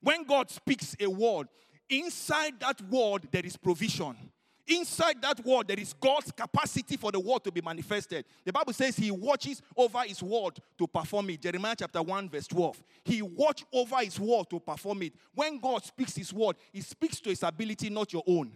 When 0.00 0.24
God 0.24 0.50
speaks 0.50 0.96
a 1.00 1.08
word, 1.08 1.48
inside 1.88 2.60
that 2.60 2.80
word 2.82 3.28
there 3.30 3.46
is 3.46 3.56
provision. 3.56 4.16
Inside 4.66 5.20
that 5.22 5.44
word, 5.44 5.66
there 5.66 5.78
is 5.78 5.92
God's 5.92 6.30
capacity 6.30 6.96
for 6.96 7.10
the 7.10 7.18
word 7.18 7.42
to 7.44 7.50
be 7.50 7.60
manifested. 7.60 8.24
The 8.44 8.52
Bible 8.52 8.72
says 8.72 8.96
He 8.96 9.10
watches 9.10 9.60
over 9.76 10.00
His 10.00 10.22
word 10.22 10.58
to 10.78 10.86
perform 10.86 11.30
it. 11.30 11.40
Jeremiah 11.42 11.74
chapter 11.76 12.00
1, 12.00 12.28
verse 12.28 12.46
12. 12.46 12.82
He 13.04 13.22
watch 13.22 13.64
over 13.72 13.96
His 13.96 14.20
word 14.20 14.48
to 14.50 14.60
perform 14.60 15.02
it. 15.02 15.14
When 15.34 15.58
God 15.58 15.84
speaks 15.84 16.14
His 16.14 16.32
word, 16.32 16.56
He 16.72 16.80
speaks 16.80 17.20
to 17.20 17.30
His 17.30 17.42
ability, 17.42 17.90
not 17.90 18.12
your 18.12 18.22
own. 18.26 18.52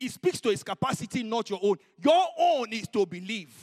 He 0.00 0.08
speaks 0.08 0.40
to 0.40 0.48
His 0.48 0.62
capacity, 0.62 1.22
not 1.22 1.50
your 1.50 1.60
own. 1.62 1.76
Your 2.02 2.26
own 2.38 2.72
is 2.72 2.88
to 2.88 3.04
believe. 3.04 3.54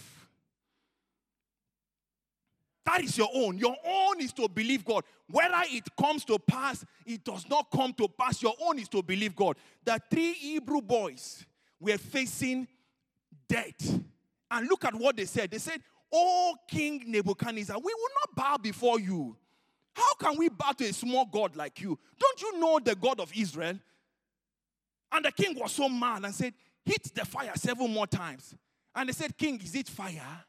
That 2.86 3.04
is 3.04 3.18
your 3.18 3.30
own. 3.34 3.58
Your 3.58 3.76
own 3.86 4.22
is 4.22 4.34
to 4.34 4.48
believe 4.48 4.86
God. 4.86 5.04
Whether 5.30 5.62
it 5.66 5.88
comes 6.00 6.26
to 6.26 6.38
pass, 6.38 6.86
it 7.06 7.24
does 7.24 7.48
not 7.50 7.72
come 7.72 7.94
to 7.94 8.08
pass. 8.08 8.42
Your 8.42 8.54
own 8.62 8.78
is 8.80 8.88
to 8.90 9.02
believe 9.02 9.36
God. 9.36 9.58
The 9.84 10.00
three 10.10 10.34
Hebrew 10.34 10.82
boys 10.82 11.46
were 11.82 11.98
facing 11.98 12.68
death. 13.50 14.00
And 14.50 14.68
look 14.68 14.86
at 14.86 14.96
what 14.96 15.18
they 15.18 15.26
said. 15.26 15.52
They 15.52 15.58
said, 15.58 15.82
Oh, 16.14 16.56
King 16.70 17.04
Nebuchadnezzar, 17.08 17.78
we 17.78 17.94
will 17.94 18.10
not 18.22 18.36
bow 18.36 18.58
before 18.58 19.00
you. 19.00 19.36
How 19.94 20.14
can 20.16 20.38
we 20.38 20.50
bow 20.50 20.72
to 20.72 20.86
a 20.86 20.94
small 20.94 21.26
God 21.26 21.56
like 21.56 21.82
you? 21.82 21.98
Don't 22.20 22.42
you 22.42 22.60
know 22.60 22.80
the 22.80 22.96
God 22.96 23.20
of 23.20 23.32
Israel? 23.36 23.80
And 25.12 25.26
the 25.26 25.32
king 25.32 25.58
was 25.60 25.74
so 25.74 25.90
mad 25.90 26.24
and 26.24 26.34
said, 26.34 26.54
Hit 26.86 27.14
the 27.14 27.26
fire 27.26 27.52
seven 27.56 27.92
more 27.92 28.08
times. 28.08 28.56
And 28.96 29.10
they 29.10 29.14
said, 29.14 29.38
King, 29.38 29.60
is 29.62 29.76
it 29.76 29.88
fire? 29.88 30.44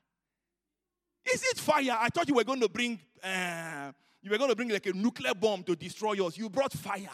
Is 1.32 1.42
it 1.42 1.58
fire? 1.58 1.96
I 2.00 2.08
thought 2.08 2.28
you 2.28 2.34
were 2.34 2.44
going 2.44 2.60
to 2.60 2.68
bring, 2.68 2.98
uh, 3.22 3.92
you 4.22 4.30
were 4.30 4.38
going 4.38 4.50
to 4.50 4.56
bring 4.56 4.68
like 4.70 4.86
a 4.86 4.92
nuclear 4.92 5.34
bomb 5.34 5.62
to 5.64 5.76
destroy 5.76 6.24
us. 6.26 6.36
You 6.36 6.48
brought 6.48 6.72
fire. 6.72 7.10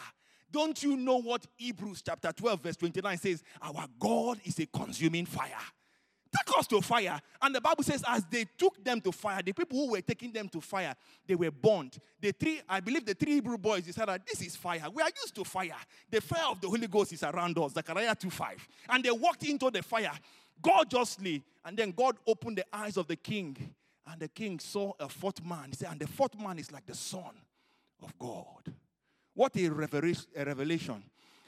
Don't 0.51 0.81
you 0.81 0.97
know 0.97 1.17
what 1.17 1.45
Hebrews 1.57 2.01
chapter 2.05 2.31
12, 2.31 2.61
verse 2.61 2.77
29 2.77 3.17
says? 3.17 3.43
Our 3.61 3.85
God 3.99 4.39
is 4.43 4.59
a 4.59 4.65
consuming 4.65 5.25
fire. 5.25 5.51
Take 6.31 6.57
us 6.57 6.67
to 6.67 6.81
fire. 6.81 7.19
And 7.41 7.55
the 7.55 7.61
Bible 7.61 7.83
says, 7.83 8.03
as 8.07 8.23
they 8.29 8.45
took 8.57 8.83
them 8.83 9.01
to 9.01 9.11
fire, 9.11 9.41
the 9.41 9.51
people 9.51 9.79
who 9.79 9.91
were 9.91 10.01
taking 10.01 10.31
them 10.31 10.47
to 10.49 10.61
fire, 10.61 10.93
they 11.25 11.33
were 11.33 11.49
burned. 11.49 11.97
The 12.21 12.31
three, 12.31 12.61
I 12.69 12.79
believe 12.79 13.05
the 13.05 13.15
three 13.15 13.33
Hebrew 13.33 13.57
boys 13.57 13.83
decided, 13.83 14.21
this 14.27 14.41
is 14.41 14.55
fire. 14.55 14.83
We 14.93 15.01
are 15.01 15.09
used 15.23 15.33
to 15.35 15.43
fire. 15.43 15.75
The 16.09 16.21
fire 16.21 16.51
of 16.51 16.61
the 16.61 16.67
Holy 16.67 16.87
Ghost 16.87 17.13
is 17.13 17.23
around 17.23 17.57
us. 17.57 17.73
Zechariah 17.73 18.13
2 18.13 18.29
5. 18.29 18.67
And 18.89 19.03
they 19.03 19.11
walked 19.11 19.43
into 19.43 19.71
the 19.71 19.81
fire 19.81 20.11
gorgeously. 20.61 21.43
And 21.65 21.75
then 21.75 21.91
God 21.91 22.17
opened 22.27 22.57
the 22.57 22.65
eyes 22.71 22.97
of 22.97 23.07
the 23.07 23.15
king. 23.15 23.57
And 24.05 24.19
the 24.21 24.27
king 24.27 24.59
saw 24.59 24.93
a 24.99 25.09
fourth 25.09 25.43
man. 25.43 25.69
He 25.69 25.75
said, 25.77 25.91
and 25.91 25.99
the 25.99 26.07
fourth 26.07 26.39
man 26.39 26.59
is 26.59 26.71
like 26.71 26.85
the 26.85 26.95
Son 26.95 27.33
of 28.03 28.17
God. 28.19 28.71
What 29.39 29.55
a 29.55 29.69
revelation. 29.69 31.01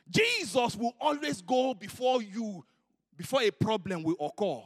Jesus 0.10 0.77
will 0.77 0.93
always 0.98 1.41
go 1.41 1.74
before 1.74 2.21
you, 2.21 2.63
before 3.17 3.41
a 3.41 3.51
problem 3.51 4.03
will 4.03 4.15
occur. 4.17 4.62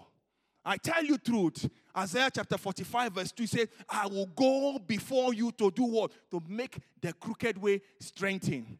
I 0.63 0.77
tell 0.77 1.03
you 1.03 1.17
truth. 1.17 1.67
Isaiah 1.97 2.29
chapter 2.31 2.55
45, 2.55 3.13
verse 3.13 3.31
2 3.31 3.47
says, 3.47 3.67
I 3.89 4.05
will 4.05 4.27
go 4.27 4.77
before 4.77 5.33
you 5.33 5.51
to 5.53 5.71
do 5.71 5.85
what? 5.85 6.11
To 6.29 6.39
make 6.47 6.77
the 7.01 7.13
crooked 7.13 7.57
way 7.57 7.81
strengthen. 7.99 8.77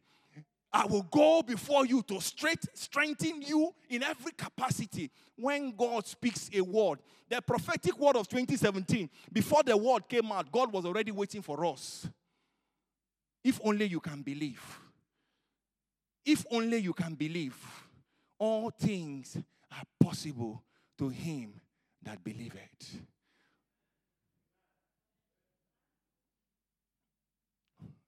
I 0.72 0.86
will 0.86 1.08
go 1.10 1.42
before 1.42 1.84
you 1.84 2.02
to 2.02 2.20
straight, 2.20 2.64
strengthen 2.72 3.42
you 3.42 3.74
in 3.88 4.04
every 4.04 4.30
capacity. 4.30 5.10
When 5.34 5.74
God 5.74 6.06
speaks 6.06 6.50
a 6.54 6.60
word, 6.60 7.00
the 7.28 7.42
prophetic 7.42 7.98
word 7.98 8.14
of 8.14 8.28
2017, 8.28 9.10
before 9.32 9.64
the 9.64 9.76
word 9.76 10.08
came 10.08 10.30
out, 10.30 10.52
God 10.52 10.72
was 10.72 10.84
already 10.84 11.10
waiting 11.10 11.42
for 11.42 11.66
us. 11.66 12.06
If 13.46 13.60
only 13.62 13.84
you 13.84 14.00
can 14.00 14.22
believe. 14.22 14.60
If 16.24 16.44
only 16.50 16.78
you 16.78 16.92
can 16.92 17.14
believe. 17.14 17.56
All 18.40 18.70
things 18.70 19.36
are 19.70 19.84
possible 20.00 20.64
to 20.98 21.10
him 21.10 21.52
that 22.02 22.24
believeth. 22.24 22.96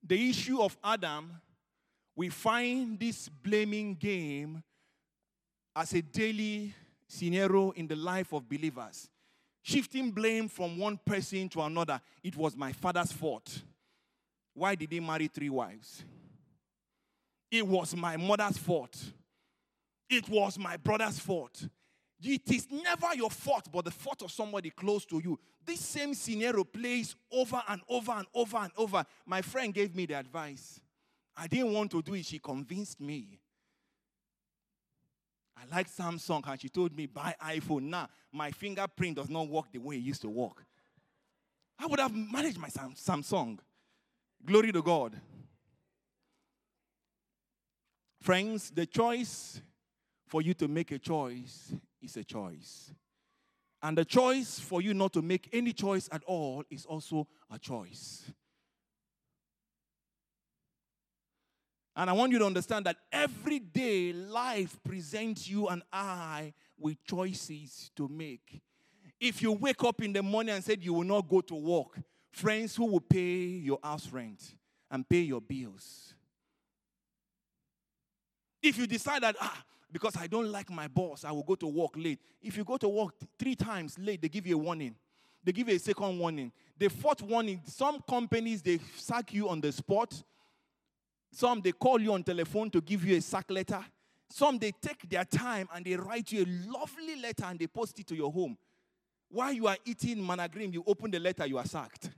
The 0.03 0.29
issue 0.29 0.61
of 0.61 0.77
Adam, 0.83 1.31
we 2.17 2.31
find 2.31 2.99
this 2.99 3.29
blaming 3.29 3.95
game 3.95 4.61
as 5.77 5.93
a 5.93 6.03
daily 6.03 6.75
scenario 7.07 7.71
in 7.71 7.87
the 7.87 7.95
life 7.95 8.33
of 8.33 8.49
believers. 8.49 9.09
Shifting 9.63 10.11
blame 10.11 10.49
from 10.49 10.77
one 10.79 10.99
person 10.99 11.49
to 11.51 11.61
another. 11.61 12.01
It 12.25 12.35
was 12.35 12.57
my 12.57 12.73
father's 12.73 13.13
fault. 13.13 13.63
Why 14.59 14.75
did 14.75 14.91
he 14.91 15.01
marry 15.01 15.29
three 15.29 15.51
wives? 15.51 16.05
It 17.51 17.67
was 17.67 17.95
my 17.95 18.17
mother's 18.17 18.59
fault. 18.59 18.97
It 20.11 20.29
was 20.29 20.59
my 20.59 20.77
brother's 20.77 21.19
fault. 21.19 21.69
It 22.21 22.51
is 22.51 22.67
never 22.71 23.15
your 23.15 23.31
fault, 23.31 23.69
but 23.73 23.85
the 23.85 23.91
fault 23.91 24.23
of 24.23 24.33
somebody 24.33 24.71
close 24.71 25.05
to 25.07 25.21
you. 25.23 25.39
This 25.65 25.81
same 25.81 26.15
scenario 26.15 26.65
plays 26.65 27.15
over 27.31 27.63
and 27.69 27.81
over 27.89 28.13
and 28.13 28.27
over 28.35 28.57
and 28.57 28.73
over. 28.77 29.05
My 29.25 29.43
friend 29.43 29.73
gave 29.73 29.95
me 29.95 30.07
the 30.07 30.15
advice. 30.15 30.81
I 31.37 31.47
didn't 31.47 31.73
want 31.73 31.93
to 31.93 32.03
do 32.03 32.15
it. 32.15 32.25
She 32.27 32.39
convinced 32.39 33.01
me. 33.01 33.39
I 35.57 35.77
like 35.77 35.89
Samsung, 35.89 36.49
and 36.49 36.61
she 36.61 36.69
told 36.69 36.97
me 36.97 37.07
buy 37.07 37.35
iPhone. 37.45 37.83
Now 37.83 38.09
my 38.33 38.51
fingerprint 38.51 39.17
does 39.17 39.29
not 39.29 39.49
work 39.49 39.67
the 39.73 39.79
way 39.79 39.97
it 39.97 40.03
used 40.03 40.23
to 40.23 40.29
work. 40.29 40.65
I 41.79 41.87
would 41.87 42.01
have 42.01 42.15
managed 42.15 42.59
my 42.59 42.69
Samsung. 42.69 43.59
Glory 44.45 44.73
to 44.73 44.83
God. 44.83 45.21
Friends, 48.21 48.71
the 48.71 48.87
choice 48.87 49.61
for 50.27 50.43
you 50.43 50.55
to 50.55 50.69
make 50.69 50.93
a 50.93 50.99
choice 50.99 51.73
is 52.03 52.17
a 52.17 52.25
choice. 52.25 52.93
And 53.83 53.97
the 53.97 54.05
choice 54.05 54.59
for 54.59 54.83
you 54.83 54.93
not 54.93 55.13
to 55.13 55.23
make 55.23 55.49
any 55.53 55.73
choice 55.73 56.09
at 56.11 56.23
all 56.25 56.65
is 56.69 56.85
also 56.85 57.27
a 57.51 57.59
choice. 57.59 58.25
And 61.95 62.09
I 62.09 62.13
want 62.13 62.31
you 62.33 62.39
to 62.39 62.47
understand 62.47 62.87
that 62.87 62.97
every 63.11 63.59
day 63.59 64.13
life 64.13 64.79
presents 64.85 65.49
you 65.49 65.67
and 65.69 65.83
I 65.93 66.55
with 66.79 67.03
choices 67.05 67.91
to 67.97 68.09
make. 68.09 68.61
If 69.21 69.43
you 69.43 69.53
wake 69.53 69.83
up 69.83 70.01
in 70.03 70.13
the 70.13 70.23
morning 70.23 70.55
and 70.55 70.63
said 70.63 70.83
you 70.83 70.95
will 70.95 71.05
not 71.05 71.29
go 71.29 71.41
to 71.41 71.55
work, 71.55 71.99
friends, 72.31 72.77
who 72.77 72.87
will 72.87 73.01
pay 73.01 73.45
your 73.45 73.79
house 73.83 74.09
rent 74.11 74.55
and 74.91 75.09
pay 75.09 75.21
your 75.21 75.41
bills? 75.41 76.15
If 78.63 78.77
you 78.79 78.87
decide 78.87 79.23
that, 79.23 79.37
ah, 79.41 79.65
because 79.91 80.17
I 80.17 80.27
don't 80.27 80.51
like 80.51 80.71
my 80.71 80.89
boss, 80.89 81.25
I 81.25 81.33
will 81.33 81.43
go 81.43 81.55
to 81.57 81.67
work 81.67 81.93
late. 81.97 82.21
If 82.43 82.57
you 82.57 82.65
go 82.65 82.77
to 82.77 82.89
work 82.89 83.15
three 83.39 83.55
times 83.55 83.99
late, 83.99 84.21
they 84.21 84.29
give 84.29 84.47
you 84.47 84.57
a 84.57 84.59
warning. 84.59 84.95
They 85.43 85.53
give 85.53 85.69
you 85.69 85.77
a 85.77 85.79
second 85.79 86.19
warning. 86.19 86.53
The 86.77 86.89
fourth 86.89 87.23
warning, 87.23 87.63
some 87.65 88.01
companies, 88.09 88.61
they 88.61 88.81
sack 88.97 89.33
you 89.33 89.49
on 89.49 89.61
the 89.61 89.73
spot. 89.73 90.23
Some, 91.33 91.61
they 91.61 91.73
call 91.73 92.01
you 92.01 92.13
on 92.13 92.23
telephone 92.23 92.71
to 92.71 92.81
give 92.81 93.05
you 93.05 93.17
a 93.17 93.21
sack 93.21 93.51
letter. 93.51 93.85
Some, 94.31 94.59
they 94.59 94.73
take 94.73 95.09
their 95.09 95.25
time 95.25 95.69
and 95.75 95.85
they 95.85 95.95
write 95.95 96.33
you 96.33 96.45
a 96.45 96.49
lovely 96.71 97.17
letter 97.17 97.45
and 97.47 97.59
they 97.59 97.67
post 97.67 97.99
it 97.99 98.07
to 98.09 98.15
your 98.15 98.31
home. 98.31 98.59
While 99.31 99.53
you 99.53 99.67
are 99.67 99.77
eating 99.85 100.19
managrim, 100.19 100.73
you 100.73 100.83
open 100.87 101.11
the 101.11 101.19
letter, 101.19 101.47
you 101.47 101.59
are 101.59 101.67
sacked. 101.67 102.11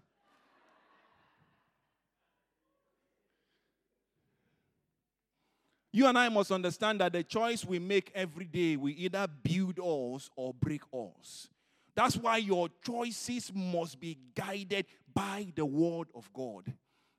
You 5.93 6.07
and 6.07 6.17
I 6.17 6.29
must 6.29 6.52
understand 6.52 7.00
that 7.00 7.12
the 7.12 7.25
choice 7.25 7.64
we 7.64 7.81
make 7.81 8.12
every 8.14 8.45
day 8.45 8.76
will 8.76 8.95
either 8.97 9.26
build 9.43 9.81
us 9.81 10.31
or 10.37 10.55
break 10.55 10.83
us. 10.93 11.49
That's 11.97 12.17
why 12.17 12.37
your 12.37 12.69
choices 12.85 13.50
must 13.52 13.99
be 13.99 14.17
guided 14.35 14.87
by 15.12 15.49
the 15.55 15.67
word 15.67 16.09
of 16.14 16.33
God. 16.33 16.73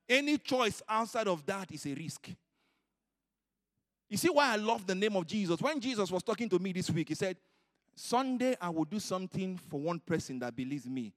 Any 0.08 0.38
choice 0.38 0.82
outside 0.88 1.28
of 1.28 1.46
that 1.46 1.72
is 1.72 1.86
a 1.86 1.94
risk. 1.94 2.30
You 4.10 4.18
see 4.18 4.30
why 4.30 4.54
I 4.54 4.56
love 4.56 4.88
the 4.88 4.96
name 4.96 5.16
of 5.18 5.28
Jesus? 5.28 5.62
When 5.62 5.80
Jesus 5.80 6.10
was 6.10 6.24
talking 6.24 6.50
to 6.50 6.60
me 6.60 6.72
this 6.72 6.90
week, 6.90 7.10
he 7.10 7.16
said, 7.16 7.38
Sunday 7.96 8.56
I 8.60 8.70
will 8.70 8.86
do 8.86 9.00
something 9.00 9.58
for 9.70 9.80
one 9.80 10.00
person 10.00 10.40
that 10.40 10.56
believes 10.56 10.88
me. 10.88 11.14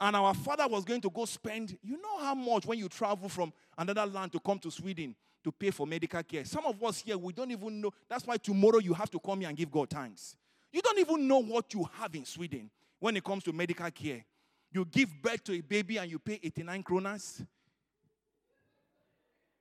And 0.00 0.14
our 0.14 0.32
father 0.32 0.66
was 0.68 0.84
going 0.84 1.00
to 1.00 1.10
go 1.10 1.24
spend, 1.24 1.76
you 1.82 2.00
know 2.00 2.18
how 2.20 2.34
much 2.34 2.66
when 2.66 2.78
you 2.78 2.88
travel 2.88 3.28
from 3.28 3.52
another 3.76 4.06
land 4.06 4.32
to 4.32 4.40
come 4.40 4.58
to 4.60 4.70
Sweden 4.70 5.14
to 5.42 5.52
pay 5.52 5.70
for 5.70 5.86
medical 5.86 6.22
care. 6.22 6.44
Some 6.44 6.66
of 6.66 6.82
us 6.84 7.00
here, 7.00 7.18
we 7.18 7.32
don't 7.32 7.50
even 7.50 7.80
know. 7.80 7.92
That's 8.08 8.26
why 8.26 8.36
tomorrow 8.36 8.78
you 8.78 8.94
have 8.94 9.10
to 9.10 9.18
come 9.18 9.40
here 9.40 9.48
and 9.48 9.58
give 9.58 9.70
God 9.70 9.90
thanks. 9.90 10.36
You 10.72 10.82
don't 10.82 10.98
even 10.98 11.26
know 11.26 11.42
what 11.42 11.72
you 11.74 11.88
have 11.98 12.14
in 12.14 12.24
Sweden 12.24 12.70
when 13.00 13.16
it 13.16 13.24
comes 13.24 13.44
to 13.44 13.52
medical 13.52 13.90
care. 13.90 14.24
You 14.70 14.84
give 14.84 15.10
birth 15.22 15.44
to 15.44 15.54
a 15.54 15.60
baby 15.60 15.96
and 15.96 16.10
you 16.10 16.18
pay 16.18 16.38
89 16.42 16.82
kronas. 16.82 17.46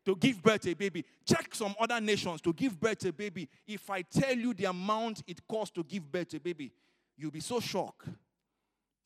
To 0.07 0.15
give 0.15 0.41
birth 0.41 0.61
to 0.61 0.71
a 0.71 0.73
baby. 0.73 1.03
Check 1.25 1.53
some 1.53 1.75
other 1.77 1.99
nations 1.99 2.39
to 2.39 2.53
give 2.53 2.79
birth 2.79 2.99
to 2.99 3.09
a 3.09 3.11
baby. 3.11 3.49
If 3.67 3.89
I 3.89 4.03
tell 4.03 4.33
you 4.33 4.53
the 4.53 4.63
amount 4.63 5.21
it 5.27 5.45
costs 5.45 5.75
to 5.75 5.83
give 5.83 6.09
birth 6.09 6.29
to 6.29 6.37
a 6.37 6.39
baby, 6.39 6.71
you'll 7.17 7.29
be 7.29 7.41
so 7.41 7.59
shocked. 7.59 8.07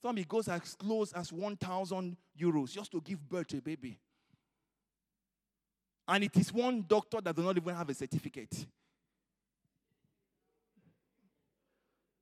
Some 0.04 0.20
it 0.20 0.28
goes 0.28 0.48
as 0.48 0.76
close 0.76 1.12
as 1.14 1.34
1,000 1.34 2.16
euros 2.40 2.72
just 2.72 2.92
to 2.92 3.02
give 3.02 3.28
birth 3.28 3.48
to 3.48 3.58
a 3.58 3.62
baby. 3.62 3.98
And 6.08 6.24
it 6.24 6.38
is 6.38 6.54
one 6.54 6.86
doctor 6.88 7.20
that 7.20 7.36
does 7.36 7.46
not 7.46 7.58
even 7.58 7.76
have 7.76 7.90
a 7.90 7.96
certificate. 7.96 8.68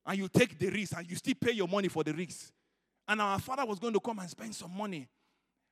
And 0.06 0.18
you 0.18 0.30
take 0.30 0.58
the 0.58 0.70
risk 0.70 0.96
and 0.96 1.10
you 1.10 1.18
still 1.18 1.36
pay 1.38 1.52
your 1.52 1.68
money 1.68 1.90
for 1.90 2.06
the 2.06 2.14
risk. 2.14 2.54
And 3.10 3.22
our 3.22 3.40
father 3.40 3.66
was 3.66 3.78
going 3.78 3.94
to 3.94 4.00
come 4.00 4.20
and 4.20 4.30
spend 4.30 4.56
some 4.56 4.72
money. 4.76 5.10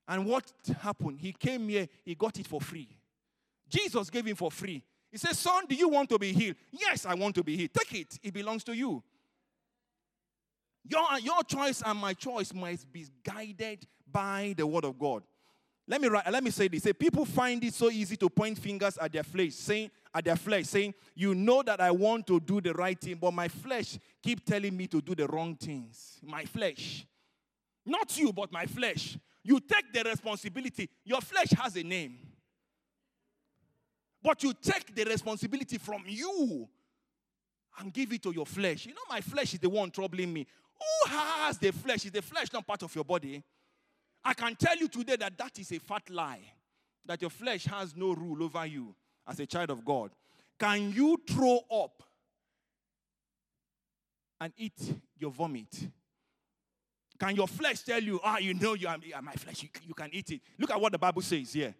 And 0.07 0.25
what 0.25 0.51
happened? 0.81 1.19
He 1.19 1.33
came 1.33 1.67
here, 1.67 1.87
he 2.05 2.15
got 2.15 2.39
it 2.39 2.47
for 2.47 2.61
free. 2.61 2.87
Jesus 3.67 4.09
gave 4.09 4.25
him 4.25 4.35
for 4.35 4.49
free. 4.49 4.83
He 5.11 5.17
said, 5.17 5.35
Son, 5.35 5.65
do 5.67 5.75
you 5.75 5.89
want 5.89 6.09
to 6.09 6.19
be 6.19 6.31
healed? 6.31 6.55
Yes, 6.71 7.05
I 7.05 7.13
want 7.13 7.35
to 7.35 7.43
be 7.43 7.57
healed. 7.57 7.71
Take 7.73 8.01
it, 8.01 8.19
it 8.23 8.33
belongs 8.33 8.63
to 8.65 8.75
you. 8.75 9.03
Your, 10.89 11.19
your 11.19 11.43
choice 11.43 11.81
and 11.85 11.99
my 11.99 12.13
choice 12.13 12.53
must 12.53 12.91
be 12.91 13.05
guided 13.23 13.85
by 14.09 14.53
the 14.55 14.65
word 14.65 14.85
of 14.85 14.97
God. 14.97 15.23
Let 15.89 16.01
me 16.01 16.09
let 16.09 16.43
me 16.43 16.51
say 16.51 16.67
this. 16.67 16.83
Say 16.83 16.91
people 16.91 17.23
find 17.23 17.63
it 17.63 17.73
so 17.73 17.89
easy 17.89 18.17
to 18.17 18.29
point 18.29 18.57
fingers 18.57 18.97
at 18.97 19.13
their 19.13 19.23
flesh, 19.23 19.53
saying 19.53 19.89
at 20.13 20.25
their 20.25 20.35
flesh, 20.35 20.65
saying, 20.65 20.93
"You 21.15 21.33
know 21.33 21.63
that 21.63 21.79
I 21.79 21.91
want 21.91 22.27
to 22.27 22.41
do 22.41 22.59
the 22.59 22.73
right 22.73 22.99
thing, 22.99 23.15
but 23.15 23.33
my 23.33 23.47
flesh 23.47 23.97
keep 24.21 24.45
telling 24.45 24.75
me 24.75 24.87
to 24.87 25.01
do 25.01 25.15
the 25.15 25.27
wrong 25.27 25.55
things." 25.55 26.19
My 26.21 26.43
flesh, 26.43 27.05
not 27.85 28.17
you, 28.17 28.33
but 28.33 28.51
my 28.51 28.65
flesh. 28.65 29.17
You 29.47 29.61
take 29.61 29.93
the 29.93 30.03
responsibility. 30.03 30.89
Your 31.05 31.21
flesh 31.21 31.51
has 31.51 31.77
a 31.77 31.81
name, 31.81 32.17
but 34.21 34.43
you 34.43 34.51
take 34.53 34.93
the 34.93 35.05
responsibility 35.05 35.77
from 35.77 36.03
you 36.05 36.67
and 37.79 37.93
give 37.93 38.11
it 38.11 38.21
to 38.23 38.33
your 38.33 38.45
flesh. 38.45 38.87
You 38.87 38.91
know, 38.91 39.07
my 39.09 39.21
flesh 39.21 39.53
is 39.53 39.61
the 39.61 39.69
one 39.69 39.89
troubling 39.89 40.33
me. 40.33 40.45
Who 40.77 41.11
has 41.11 41.57
the 41.59 41.71
flesh? 41.71 42.03
Is 42.03 42.11
the 42.11 42.21
flesh 42.21 42.51
not 42.51 42.67
part 42.67 42.83
of 42.83 42.93
your 42.93 43.05
body? 43.05 43.41
I 44.21 44.33
can 44.33 44.53
tell 44.57 44.75
you 44.75 44.89
today 44.89 45.15
that 45.15 45.37
that 45.37 45.57
is 45.59 45.71
a 45.71 45.79
fat 45.79 46.09
lie. 46.09 46.41
That 47.05 47.21
your 47.21 47.31
flesh 47.31 47.63
has 47.67 47.95
no 47.95 48.11
rule 48.11 48.43
over 48.43 48.65
you 48.65 48.93
as 49.25 49.39
a 49.39 49.45
child 49.45 49.69
of 49.69 49.85
God. 49.85 50.11
Can 50.59 50.91
you 50.91 51.21
throw 51.25 51.61
up 51.71 52.03
and 54.41 54.51
eat 54.57 54.93
your 55.17 55.31
vomit? 55.31 55.87
Can 57.19 57.35
your 57.35 57.47
flesh 57.47 57.81
tell 57.81 58.01
you, 58.01 58.19
ah, 58.23 58.37
you 58.37 58.53
know, 58.53 58.75
you 58.75 58.87
are 58.87 58.97
are 59.15 59.21
my 59.21 59.33
flesh, 59.33 59.63
you, 59.63 59.69
you 59.87 59.93
can 59.93 60.09
eat 60.11 60.31
it? 60.31 60.41
Look 60.57 60.71
at 60.71 60.79
what 60.79 60.91
the 60.91 60.97
Bible 60.97 61.21
says 61.21 61.51
here. 61.53 61.73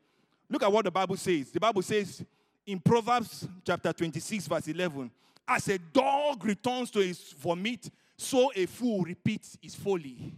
Look 0.50 0.64
at 0.64 0.72
what 0.72 0.86
the 0.86 0.92
Bible 0.92 1.18
says. 1.18 1.52
The 1.52 1.60
Bible 1.60 1.82
says 1.82 2.24
in 2.66 2.80
Proverbs 2.80 3.48
chapter 3.66 3.94
26, 3.94 4.48
verse 4.48 4.68
11, 4.68 5.12
as 5.48 5.68
a 5.70 5.78
dog 5.78 6.44
returns 6.44 6.92
to 6.92 7.00
his 7.00 7.34
vomit, 7.40 7.90
so 8.18 8.52
a 8.56 8.66
fool 8.66 9.04
repeats 9.04 9.58
his 9.62 9.76
folly. 9.76 10.34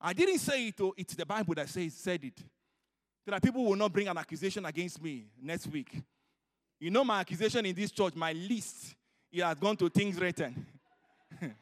I 0.00 0.12
didn't 0.12 0.38
say 0.38 0.68
it, 0.68 0.74
oh, 0.80 0.92
it's 0.96 1.14
the 1.14 1.24
Bible 1.24 1.54
that 1.54 1.68
says, 1.68 1.94
said 1.94 2.24
it. 2.24 2.38
So 3.24 3.30
that 3.30 3.42
people 3.42 3.64
will 3.64 3.76
not 3.76 3.92
bring 3.92 4.08
an 4.08 4.18
accusation 4.18 4.64
against 4.66 5.00
me 5.00 5.26
next 5.40 5.68
week. 5.68 6.02
You 6.80 6.90
know, 6.90 7.04
my 7.04 7.20
accusation 7.20 7.64
in 7.64 7.74
this 7.74 7.92
church, 7.92 8.14
my 8.16 8.32
list, 8.32 8.96
it 9.30 9.42
has 9.44 9.56
gone 9.56 9.76
to 9.76 9.88
things 9.88 10.18
written. 10.18 10.66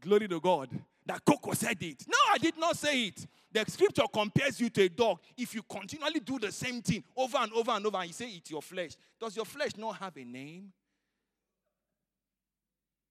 Glory 0.00 0.28
to 0.28 0.38
God. 0.38 0.68
That 1.08 1.24
Coco 1.24 1.54
said 1.54 1.82
it. 1.82 2.04
No, 2.06 2.18
I 2.30 2.36
did 2.36 2.58
not 2.58 2.76
say 2.76 3.06
it. 3.06 3.26
The 3.50 3.64
scripture 3.66 4.02
compares 4.12 4.60
you 4.60 4.68
to 4.68 4.82
a 4.82 4.88
dog. 4.90 5.20
If 5.38 5.54
you 5.54 5.62
continually 5.62 6.20
do 6.20 6.38
the 6.38 6.52
same 6.52 6.82
thing 6.82 7.02
over 7.16 7.38
and 7.38 7.50
over 7.54 7.70
and 7.70 7.86
over, 7.86 7.96
and 7.96 8.08
you 8.08 8.12
say 8.12 8.26
it's 8.26 8.50
your 8.50 8.60
flesh, 8.60 8.90
does 9.18 9.34
your 9.34 9.46
flesh 9.46 9.74
not 9.78 9.96
have 9.96 10.14
a 10.18 10.24
name? 10.24 10.70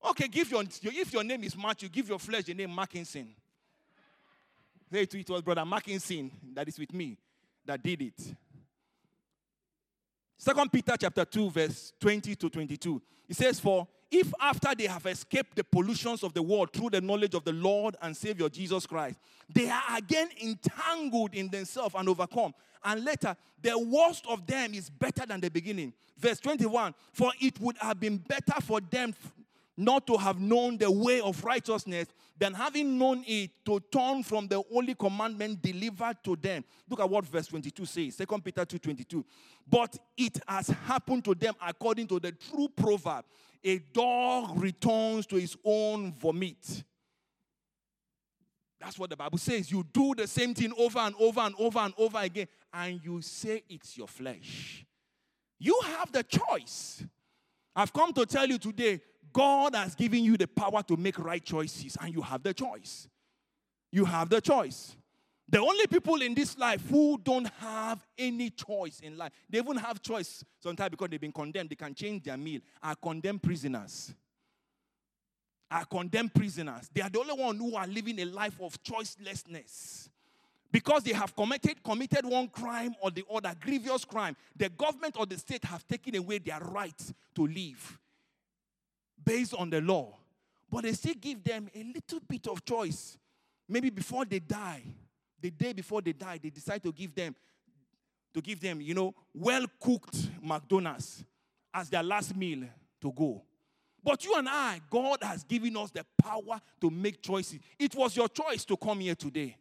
Okay, 0.09 0.27
give 0.27 0.51
your 0.51 0.63
if 0.63 1.11
your 1.11 1.23
name 1.23 1.43
is 1.43 1.57
Matthew, 1.57 1.89
give 1.89 2.07
your 2.07 2.19
flesh 2.19 2.43
the 2.43 2.53
name 2.53 2.73
Mackinson. 2.73 3.29
Say 4.91 5.01
it, 5.01 5.15
it 5.15 5.29
was 5.29 5.41
brother 5.41 5.65
Mackinson 5.65 6.31
that 6.53 6.67
is 6.67 6.77
with 6.77 6.93
me 6.93 7.17
that 7.65 7.81
did 7.81 7.99
it. 8.03 8.35
Second 10.37 10.71
Peter 10.71 10.93
chapter 10.99 11.25
2, 11.25 11.49
verse 11.49 11.93
20 11.99 12.35
to 12.35 12.47
22. 12.47 13.01
It 13.27 13.35
says, 13.35 13.59
For 13.59 13.87
if 14.09 14.33
after 14.39 14.73
they 14.73 14.87
have 14.87 15.05
escaped 15.05 15.55
the 15.55 15.63
pollutions 15.63 16.23
of 16.23 16.33
the 16.33 16.41
world 16.41 16.71
through 16.71 16.91
the 16.91 17.01
knowledge 17.01 17.33
of 17.33 17.43
the 17.43 17.51
Lord 17.51 17.95
and 18.01 18.15
Savior 18.15 18.47
Jesus 18.49 18.85
Christ, 18.85 19.17
they 19.53 19.69
are 19.69 19.83
again 19.97 20.29
entangled 20.41 21.33
in 21.33 21.49
themselves 21.49 21.95
and 21.97 22.07
overcome. 22.07 22.53
And 22.83 23.03
later, 23.03 23.35
the 23.61 23.77
worst 23.77 24.25
of 24.27 24.45
them 24.47 24.73
is 24.73 24.89
better 24.89 25.25
than 25.25 25.41
the 25.41 25.49
beginning. 25.49 25.93
Verse 26.17 26.39
21 26.39 26.93
For 27.11 27.31
it 27.41 27.59
would 27.59 27.77
have 27.79 27.99
been 27.99 28.17
better 28.17 28.61
for 28.61 28.79
them 28.79 29.13
not 29.75 30.07
to 30.07 30.17
have 30.17 30.39
known 30.39 30.77
the 30.77 30.89
way 30.89 31.21
of 31.21 31.43
righteousness 31.43 32.07
than 32.39 32.53
having 32.53 32.97
known 32.97 33.23
it 33.27 33.51
to 33.65 33.79
turn 33.91 34.23
from 34.23 34.47
the 34.47 34.61
only 34.73 34.95
commandment 34.95 35.61
delivered 35.61 36.17
to 36.23 36.35
them. 36.35 36.63
Look 36.89 36.99
at 36.99 37.09
what 37.09 37.25
verse 37.25 37.47
22 37.47 37.85
says. 37.85 38.15
2 38.15 38.41
Peter 38.43 38.65
2:22. 38.65 39.23
But 39.69 39.97
it 40.15 40.39
has 40.47 40.67
happened 40.67 41.25
to 41.25 41.35
them 41.35 41.53
according 41.61 42.07
to 42.07 42.19
the 42.19 42.31
true 42.31 42.69
proverb. 42.69 43.25
A 43.63 43.79
dog 43.79 44.61
returns 44.61 45.25
to 45.27 45.35
his 45.35 45.57
own 45.63 46.13
vomit. 46.13 46.83
That's 48.79 48.97
what 48.99 49.09
the 49.09 49.17
Bible 49.17 49.37
says. 49.37 49.71
You 49.71 49.85
do 49.91 50.13
the 50.15 50.27
same 50.27 50.53
thing 50.53 50.71
over 50.77 50.99
and 50.99 51.15
over 51.19 51.39
and 51.41 51.55
over 51.57 51.79
and 51.79 51.93
over 51.97 52.19
again, 52.19 52.47
and 52.73 52.99
you 53.03 53.21
say 53.21 53.63
it's 53.67 53.97
your 53.97 54.07
flesh. 54.07 54.85
You 55.59 55.79
have 55.83 56.11
the 56.11 56.23
choice. 56.23 57.03
I've 57.75 57.91
come 57.91 58.13
to 58.13 58.25
tell 58.25 58.47
you 58.47 58.57
today 58.57 59.01
God 59.33 59.75
has 59.75 59.95
given 59.95 60.23
you 60.23 60.37
the 60.37 60.47
power 60.47 60.81
to 60.83 60.97
make 60.97 61.19
right 61.19 61.43
choices, 61.43 61.97
and 61.99 62.13
you 62.13 62.21
have 62.21 62.43
the 62.43 62.53
choice. 62.53 63.07
You 63.91 64.05
have 64.05 64.29
the 64.29 64.41
choice. 64.41 64.95
The 65.49 65.59
only 65.59 65.87
people 65.87 66.21
in 66.21 66.33
this 66.33 66.57
life 66.57 66.81
who 66.89 67.17
don't 67.23 67.47
have 67.59 68.05
any 68.17 68.49
choice 68.49 68.99
in 68.99 69.17
life, 69.17 69.31
they 69.49 69.59
even 69.59 69.77
have 69.77 70.01
choice 70.01 70.43
sometimes 70.59 70.89
because 70.91 71.07
they've 71.09 71.21
been 71.21 71.31
condemned, 71.31 71.69
they 71.69 71.75
can 71.75 71.95
change 71.95 72.23
their 72.23 72.35
meal, 72.35 72.59
are 72.83 72.95
condemned 72.95 73.41
prisoners. 73.41 74.13
Are 75.71 75.85
condemned 75.85 76.33
prisoners. 76.33 76.89
They 76.93 77.01
are 77.01 77.09
the 77.09 77.19
only 77.19 77.33
one 77.33 77.57
who 77.57 77.75
are 77.75 77.87
living 77.87 78.19
a 78.19 78.25
life 78.25 78.59
of 78.61 78.81
choicelessness. 78.83 80.09
Because 80.69 81.03
they 81.03 81.13
have 81.13 81.33
committed, 81.33 81.81
committed 81.81 82.25
one 82.25 82.49
crime 82.49 82.93
or 83.01 83.09
the 83.09 83.23
other, 83.33 83.53
grievous 83.59 84.03
crime, 84.03 84.35
the 84.55 84.67
government 84.69 85.15
or 85.17 85.25
the 85.25 85.37
state 85.37 85.63
have 85.63 85.87
taken 85.87 86.15
away 86.15 86.39
their 86.39 86.59
right 86.59 87.13
to 87.35 87.47
live 87.47 87.99
based 89.23 89.53
on 89.53 89.69
the 89.69 89.79
law. 89.79 90.13
But 90.69 90.83
they 90.83 90.91
still 90.91 91.15
give 91.19 91.41
them 91.43 91.69
a 91.73 91.83
little 91.83 92.19
bit 92.27 92.47
of 92.47 92.65
choice. 92.65 93.17
Maybe 93.69 93.89
before 93.89 94.25
they 94.25 94.39
die, 94.39 94.83
the 95.41 95.51
day 95.51 95.73
before 95.73 96.01
they 96.01 96.13
die, 96.13 96.39
they 96.41 96.49
decide 96.49 96.83
to 96.83 96.91
give 96.91 97.13
them, 97.13 97.35
to 98.33 98.41
give 98.41 98.59
them, 98.59 98.81
you 98.81 98.93
know, 98.93 99.13
well-cooked 99.33 100.29
McDonald's 100.41 101.23
as 101.73 101.89
their 101.89 102.03
last 102.03 102.35
meal 102.35 102.67
to 103.01 103.11
go. 103.11 103.41
But 104.03 104.23
you 104.23 104.35
and 104.35 104.47
I, 104.47 104.79
God 104.89 105.19
has 105.21 105.43
given 105.43 105.75
us 105.77 105.91
the 105.91 106.05
power 106.21 106.61
to 106.81 106.89
make 106.89 107.21
choices. 107.21 107.59
It 107.77 107.93
was 107.95 108.15
your 108.15 108.29
choice 108.29 108.63
to 108.65 108.77
come 108.77 108.99
here 108.99 109.15
today. 109.15 109.57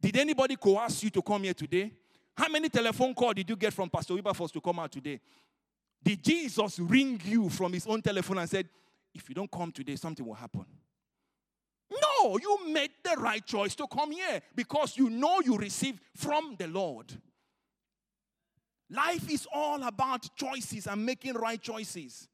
Did 0.00 0.16
anybody 0.16 0.56
coerce 0.56 1.02
you 1.02 1.10
to 1.10 1.22
come 1.22 1.44
here 1.44 1.54
today? 1.54 1.92
How 2.36 2.48
many 2.48 2.68
telephone 2.68 3.14
calls 3.14 3.34
did 3.34 3.48
you 3.48 3.56
get 3.56 3.72
from 3.72 3.90
Pastor 3.90 4.14
Wilberforce 4.14 4.52
to 4.52 4.60
come 4.60 4.78
out 4.78 4.92
today? 4.92 5.20
Did 6.02 6.22
Jesus 6.22 6.78
ring 6.78 7.20
you 7.24 7.50
from 7.50 7.72
his 7.72 7.86
own 7.86 8.00
telephone 8.00 8.38
and 8.38 8.48
said, 8.48 8.68
if 9.14 9.28
you 9.28 9.34
don't 9.34 9.50
come 9.50 9.72
today, 9.72 9.96
something 9.96 10.24
will 10.24 10.34
happen? 10.34 10.64
You 12.24 12.58
made 12.68 12.90
the 13.02 13.16
right 13.16 13.44
choice 13.44 13.74
to 13.76 13.86
come 13.86 14.12
here 14.12 14.40
because 14.54 14.96
you 14.96 15.10
know 15.10 15.40
you 15.40 15.56
received 15.56 16.00
from 16.14 16.56
the 16.58 16.66
Lord. 16.66 17.12
Life 18.90 19.30
is 19.30 19.46
all 19.52 19.82
about 19.84 20.34
choices 20.36 20.86
and 20.86 21.04
making 21.06 21.34
right 21.34 21.60
choices. 21.60 22.28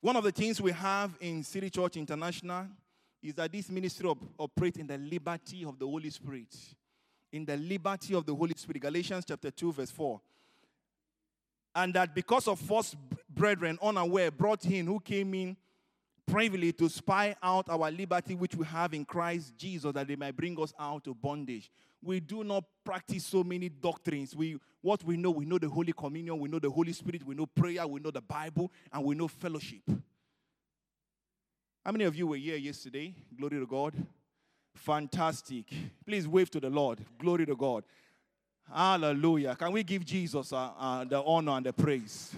One 0.00 0.14
of 0.14 0.24
the 0.24 0.30
things 0.30 0.60
we 0.60 0.72
have 0.72 1.16
in 1.20 1.42
City 1.42 1.70
Church 1.70 1.96
International 1.96 2.66
is 3.22 3.34
that 3.34 3.50
this 3.50 3.70
ministry 3.70 4.08
op- 4.08 4.22
operates 4.38 4.78
in 4.78 4.86
the 4.86 4.98
liberty 4.98 5.64
of 5.64 5.78
the 5.78 5.86
Holy 5.86 6.10
Spirit. 6.10 6.54
In 7.32 7.44
the 7.44 7.56
liberty 7.56 8.14
of 8.14 8.24
the 8.24 8.34
Holy 8.34 8.54
Spirit. 8.56 8.82
Galatians 8.82 9.24
chapter 9.26 9.50
2, 9.50 9.72
verse 9.72 9.90
4. 9.90 10.20
And 11.74 11.94
that 11.94 12.14
because 12.14 12.46
of 12.46 12.60
false 12.60 12.94
brethren 13.36 13.78
unaware 13.82 14.30
brought 14.30 14.64
in 14.64 14.86
who 14.86 14.98
came 14.98 15.34
in 15.34 15.56
privily 16.26 16.72
to 16.72 16.88
spy 16.88 17.36
out 17.42 17.68
our 17.68 17.90
liberty 17.90 18.34
which 18.34 18.56
we 18.56 18.66
have 18.66 18.92
in 18.92 19.04
Christ 19.04 19.56
Jesus 19.56 19.92
that 19.92 20.08
they 20.08 20.16
might 20.16 20.36
bring 20.36 20.60
us 20.60 20.74
out 20.78 21.06
of 21.06 21.22
bondage. 21.22 21.70
We 22.02 22.18
do 22.20 22.42
not 22.42 22.64
practice 22.84 23.24
so 23.24 23.44
many 23.44 23.68
doctrines. 23.68 24.34
We 24.34 24.58
what 24.80 25.02
we 25.04 25.16
know, 25.16 25.30
we 25.30 25.44
know 25.44 25.58
the 25.58 25.68
Holy 25.68 25.92
Communion, 25.92 26.38
we 26.38 26.48
know 26.48 26.58
the 26.58 26.70
Holy 26.70 26.92
Spirit, 26.92 27.24
we 27.26 27.34
know 27.34 27.46
prayer, 27.46 27.86
we 27.86 28.00
know 28.00 28.10
the 28.10 28.20
Bible, 28.20 28.70
and 28.92 29.04
we 29.04 29.14
know 29.14 29.28
fellowship. 29.28 29.82
How 31.84 31.92
many 31.92 32.04
of 32.04 32.14
you 32.16 32.26
were 32.26 32.36
here 32.36 32.56
yesterday? 32.56 33.14
Glory 33.36 33.58
to 33.58 33.66
God. 33.66 33.94
Fantastic. 34.74 35.66
Please 36.04 36.28
wave 36.28 36.50
to 36.50 36.60
the 36.60 36.70
Lord. 36.70 37.04
Glory 37.18 37.46
to 37.46 37.56
God. 37.56 37.84
Hallelujah. 38.72 39.54
Can 39.56 39.72
we 39.72 39.82
give 39.82 40.04
Jesus 40.04 40.52
uh, 40.52 40.70
uh, 40.78 41.04
the 41.04 41.22
honor 41.22 41.52
and 41.52 41.66
the 41.66 41.72
praise? 41.72 42.34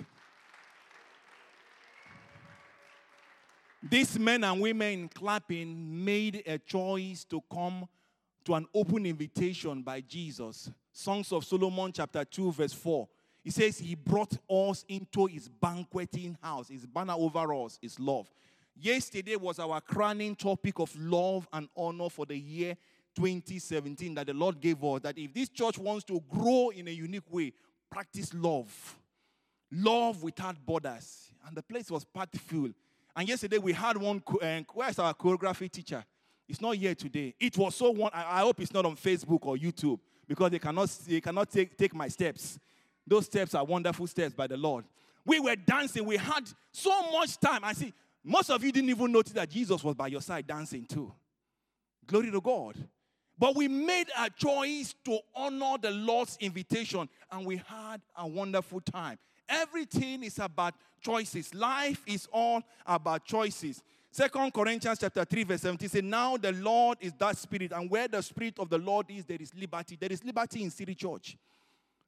These 3.83 4.19
men 4.19 4.43
and 4.43 4.61
women 4.61 5.09
clapping 5.09 6.05
made 6.05 6.43
a 6.47 6.59
choice 6.59 7.25
to 7.25 7.41
come 7.53 7.89
to 8.45 8.55
an 8.55 8.67
open 8.75 9.07
invitation 9.07 9.83
by 9.83 10.01
Jesus. 10.01 10.71
Songs 10.93 11.33
of 11.33 11.45
Solomon, 11.45 11.93
chapter 11.93 12.25
2, 12.25 12.53
verse 12.53 12.73
4. 12.73 13.07
He 13.45 13.51
says, 13.51 13.79
He 13.79 13.95
brought 13.95 14.37
us 14.51 14.85
into 14.89 15.27
His 15.27 15.49
banqueting 15.49 16.37
house. 16.43 16.69
His 16.69 16.87
banner 16.87 17.15
over 17.17 17.55
us 17.55 17.79
is 17.81 18.01
love. 18.01 18.29
Yesterday 18.75 19.37
was 19.37 19.59
our 19.59 19.81
crowning 19.81 20.35
topic 20.35 20.79
of 20.81 20.95
love 20.99 21.47
and 21.53 21.69
honor 21.77 22.09
for 22.09 22.27
the 22.27 22.37
year 22.37 22.77
2017 23.17 24.15
that 24.15 24.27
the 24.27 24.35
Lord 24.35 24.61
gave 24.61 24.83
us. 24.83 25.03
That 25.03 25.19
if 25.19 25.33
this 25.33 25.49
church 25.49 25.79
wants 25.79 26.05
to 26.05 26.21
grow 26.29 26.71
in 26.71 26.89
a 26.89 26.93
unique 26.93 27.31
way, 27.31 27.53
practice 27.91 28.35
love. 28.35 28.97
Love 29.71 30.23
without 30.23 30.57
borders. 30.65 31.33
And 31.47 31.57
the 31.57 31.63
place 31.63 31.91
was 31.91 32.05
packed 32.05 32.39
full. 32.39 32.71
And 33.19 33.29
yesterday 33.29 33.59
we 33.59 33.73
had 33.73 33.97
one, 33.97 34.23
uh, 34.41 34.61
where's 34.73 34.97
our 35.01 35.13
choreography 35.13 35.69
teacher? 35.69 36.05
It's 36.49 36.61
not 36.61 36.77
here 36.77 36.95
today. 36.95 37.35
It 37.41 37.59
was 37.59 37.75
so 37.75 37.91
one. 37.91 38.13
I, 38.15 38.39
I 38.39 38.41
hope 38.43 38.61
it's 38.61 38.73
not 38.73 38.87
on 38.87 38.95
Facebook 38.95 39.41
or 39.45 39.57
YouTube 39.57 39.99
because 40.29 40.53
they 40.53 40.61
cannot, 40.61 40.89
they 41.05 41.21
cannot 41.21 41.51
take, 41.51 41.77
take 41.77 41.93
my 41.97 42.07
steps. 42.07 42.61
Those 43.05 43.27
steps 43.27 43.57
are 43.57 43.65
wonderful 43.65 44.07
steps 44.07 44.37
by 44.37 44.47
the 44.47 44.57
Lord. 44.57 44.85
We 45.27 45.41
were 45.41 45.57
dancing. 45.57 46.05
We 46.05 46.17
had 46.17 46.49
so 46.71 47.11
much 47.11 47.41
time. 47.41 47.65
I 47.65 47.73
see 47.73 47.93
most 48.23 48.51
of 48.51 48.63
you 48.63 48.71
didn't 48.71 48.91
even 48.91 49.11
notice 49.11 49.33
that 49.33 49.51
Jesus 49.51 49.83
was 49.83 49.97
by 49.97 50.07
your 50.07 50.23
side 50.23 50.47
dancing 50.47 50.87
too. 50.87 51.13
Glory 52.07 52.31
to 52.31 52.41
God. 52.41 52.77
But 53.37 53.57
we 53.57 53.67
made 53.67 54.07
a 54.17 54.31
choice 54.31 54.95
to 55.07 55.19
honor 55.35 55.75
the 55.83 55.91
Lord's 55.91 56.37
invitation 56.41 57.09
and 57.33 57.45
we 57.45 57.57
had 57.67 58.01
a 58.17 58.29
wonderful 58.29 58.81
time. 58.81 59.19
Everything 59.49 60.25
is 60.25 60.39
about 60.39 60.75
choices. 61.01 61.55
Life 61.55 62.03
is 62.07 62.29
all 62.33 62.63
about 62.87 63.25
choices. 63.25 63.83
Second 64.11 64.53
Corinthians 64.53 64.99
chapter 64.99 65.25
3, 65.25 65.45
verse 65.45 65.61
17 65.63 65.89
says, 65.89 66.03
Now 66.03 66.37
the 66.37 66.53
Lord 66.53 66.99
is 67.01 67.13
that 67.19 67.37
spirit, 67.37 67.73
and 67.73 67.91
where 67.91 68.09
the 68.09 68.23
spirit 68.23 68.59
of 68.59 68.69
the 68.69 68.79
Lord 68.79 69.07
is, 69.11 69.25
there 69.25 69.41
is 69.41 69.55
liberty. 69.55 69.97
There 70.01 70.11
is 70.11 70.25
liberty 70.25 70.63
in 70.63 70.71
City 70.71 70.95
Church. 70.95 71.37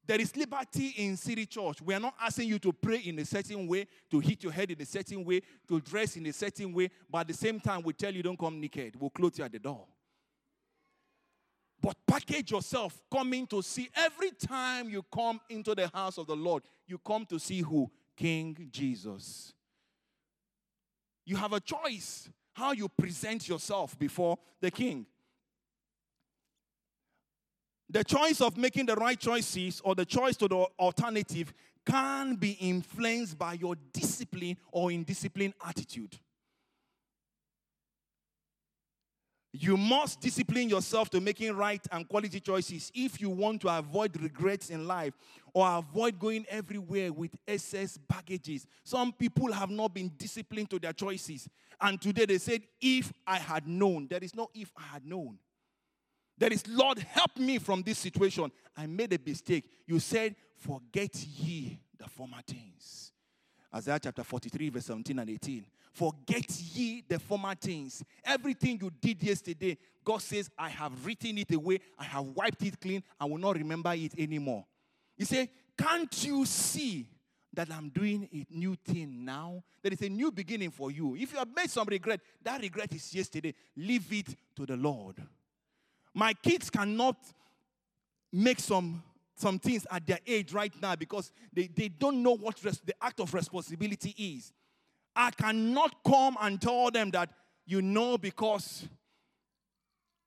There 0.07 0.21
is 0.21 0.35
liberty 0.35 0.95
in 0.97 1.17
City 1.17 1.47
Church. 1.47 1.81
We 1.83 1.95
are 1.95 2.01
not 2.01 2.15
asking 2.21 2.49
you 2.49 2.59
to 2.61 2.73
pray 2.73 2.99
in 2.99 3.19
a 3.19 3.25
certain 3.25 3.67
way, 3.67 3.87
to 4.11 4.19
hit 4.19 4.43
your 4.43 4.53
head 4.53 4.71
in 4.71 4.81
a 4.81 4.87
certain 4.87 5.25
way, 5.25 5.41
to 5.69 5.81
dress 5.81 6.17
in 6.17 6.27
a 6.27 6.33
certain 6.33 6.73
way, 6.73 6.91
but 7.09 7.19
at 7.19 7.29
the 7.29 7.35
same 7.35 7.61
time, 7.61 7.83
we 7.83 7.93
tell 7.93 8.13
you 8.13 8.23
don't 8.23 8.39
come 8.39 8.61
naked. 8.61 8.97
We'll 8.99 9.11
close 9.11 9.39
you 9.39 9.45
at 9.45 9.53
the 9.53 9.59
door. 9.59 9.87
But 11.81 11.97
package 12.07 12.51
yourself 12.51 13.01
coming 13.11 13.47
to 13.49 13.63
see 13.63 13.89
every 13.95 14.33
time 14.33 14.89
you 14.91 15.03
come 15.13 15.41
into 15.49 15.75
the 15.75 15.89
house 15.89 16.19
of 16.19 16.27
the 16.27 16.37
Lord, 16.37 16.63
you 16.87 16.99
come 16.99 17.25
to 17.27 17.39
see 17.39 17.61
who? 17.61 17.91
King 18.17 18.69
Jesus. 18.71 19.55
You 21.25 21.37
have 21.37 21.53
a 21.53 21.61
choice 21.61 22.29
how 22.53 22.73
you 22.73 22.89
present 22.89 23.49
yourself 23.49 23.99
before 23.99 24.39
the 24.61 24.71
king. 24.71 25.07
The 27.89 28.05
choice 28.05 28.41
of 28.41 28.57
making 28.57 28.87
the 28.87 28.95
right 28.95 29.19
choices 29.19 29.81
or 29.83 29.95
the 29.95 30.05
choice 30.05 30.37
to 30.37 30.49
the 30.49 30.67
alternative 30.79 31.53
can 31.85 32.37
be 32.37 32.53
influenced 32.53 33.39
by 33.39 33.55
your 33.55 33.75
discipline 33.93 34.57
or 34.71 34.91
indisciplined 34.91 35.55
attitude. 35.67 36.19
You 39.53 39.77
must 39.77 40.21
discipline 40.21 40.69
yourself 40.69 41.11
to 41.11 41.21
making 41.21 41.57
right 41.57 41.85
and 41.91 42.09
quality 42.09 42.39
choices 42.39 42.93
if 42.95 43.21
you 43.21 43.31
want 43.31 43.63
to 43.63 43.79
avoid 43.79 44.21
regrets 44.21 44.71
in 44.71 44.87
life 44.87 45.15
or 45.53 45.69
avoid 45.69 46.21
going 46.21 46.47
everywhere 46.49 47.13
with 47.13 47.35
excess 47.49 47.99
baggages. 47.99 48.65
Some 48.85 49.13
people 49.13 49.51
have 49.51 49.71
not 49.71 49.93
been 49.93 50.13
disciplined 50.17 50.71
to 50.71 50.79
their 50.79 50.93
choices. 50.93 51.49
And 51.81 52.01
today 52.01 52.27
they 52.27 52.39
said, 52.39 52.63
If 52.81 53.13
I 53.27 53.39
had 53.39 53.67
known, 53.67 54.07
there 54.09 54.23
is 54.23 54.37
no 54.37 54.51
if 54.55 54.71
I 54.77 54.83
had 54.83 55.05
known. 55.05 55.39
There 56.39 56.53
is, 56.53 56.67
Lord, 56.69 56.99
help 57.01 57.37
me 57.37 57.59
from 57.59 57.83
this 57.83 57.99
situation. 57.99 58.53
I 58.77 58.87
made 58.87 59.13
a 59.13 59.19
mistake. 59.25 59.69
You 59.87 59.99
said, 59.99 60.37
Forget 60.59 61.25
ye 61.25 61.81
the 61.99 62.09
former 62.09 62.41
things. 62.47 63.13
Isaiah 63.75 63.99
chapter 64.01 64.23
43, 64.23 64.69
verse 64.69 64.87
17 64.87 65.19
and 65.19 65.31
18. 65.31 65.67
Forget 65.93 66.49
ye 66.75 67.03
the 67.09 67.19
former 67.19 67.55
things. 67.55 68.03
Everything 68.25 68.79
you 68.81 68.91
did 69.01 69.23
yesterday, 69.23 69.77
God 70.05 70.23
says, 70.23 70.49
I 70.59 70.69
have 70.69 71.05
written 71.05 71.39
it 71.39 71.53
away, 71.53 71.81
I 71.99 72.05
have 72.05 72.25
wiped 72.25 72.63
it 72.63 72.81
clean, 72.81 73.03
I 73.19 73.25
will 73.25 73.39
not 73.39 73.57
remember 73.57 73.93
it 73.95 74.19
anymore. 74.19 74.65
He 75.17 75.25
said, 75.25 75.49
Can't 75.77 76.25
you 76.25 76.45
see 76.45 77.07
that 77.53 77.71
I'm 77.73 77.89
doing 77.89 78.29
a 78.33 78.47
new 78.57 78.77
thing 78.77 79.25
now? 79.25 79.63
There 79.83 79.93
is 79.93 80.01
a 80.03 80.09
new 80.09 80.31
beginning 80.31 80.71
for 80.71 80.91
you. 80.91 81.17
If 81.17 81.33
you 81.33 81.39
have 81.39 81.49
made 81.55 81.71
some 81.71 81.89
regret, 81.89 82.21
that 82.43 82.61
regret 82.61 82.93
is 82.93 83.13
yesterday. 83.15 83.55
Leave 83.77 84.13
it 84.13 84.35
to 84.57 84.67
the 84.67 84.77
Lord. 84.77 85.17
My 86.15 86.33
kids 86.35 86.71
cannot 86.71 87.17
make 88.33 88.61
some 88.61 89.03
some 89.41 89.59
things 89.59 89.87
at 89.91 90.07
their 90.07 90.19
age 90.27 90.53
right 90.53 90.73
now 90.83 90.95
because 90.95 91.33
they, 91.53 91.67
they 91.67 91.89
don't 91.89 92.23
know 92.23 92.37
what 92.37 92.63
res- 92.63 92.83
the 92.85 92.95
act 93.01 93.21
of 93.21 93.33
responsibility 93.33 94.15
is. 94.19 94.53
I 95.15 95.31
cannot 95.31 95.97
come 96.05 96.37
and 96.41 96.61
tell 96.61 96.91
them 96.91 97.11
that 97.11 97.31
you 97.67 97.83
know 97.83 98.19
because 98.19 98.87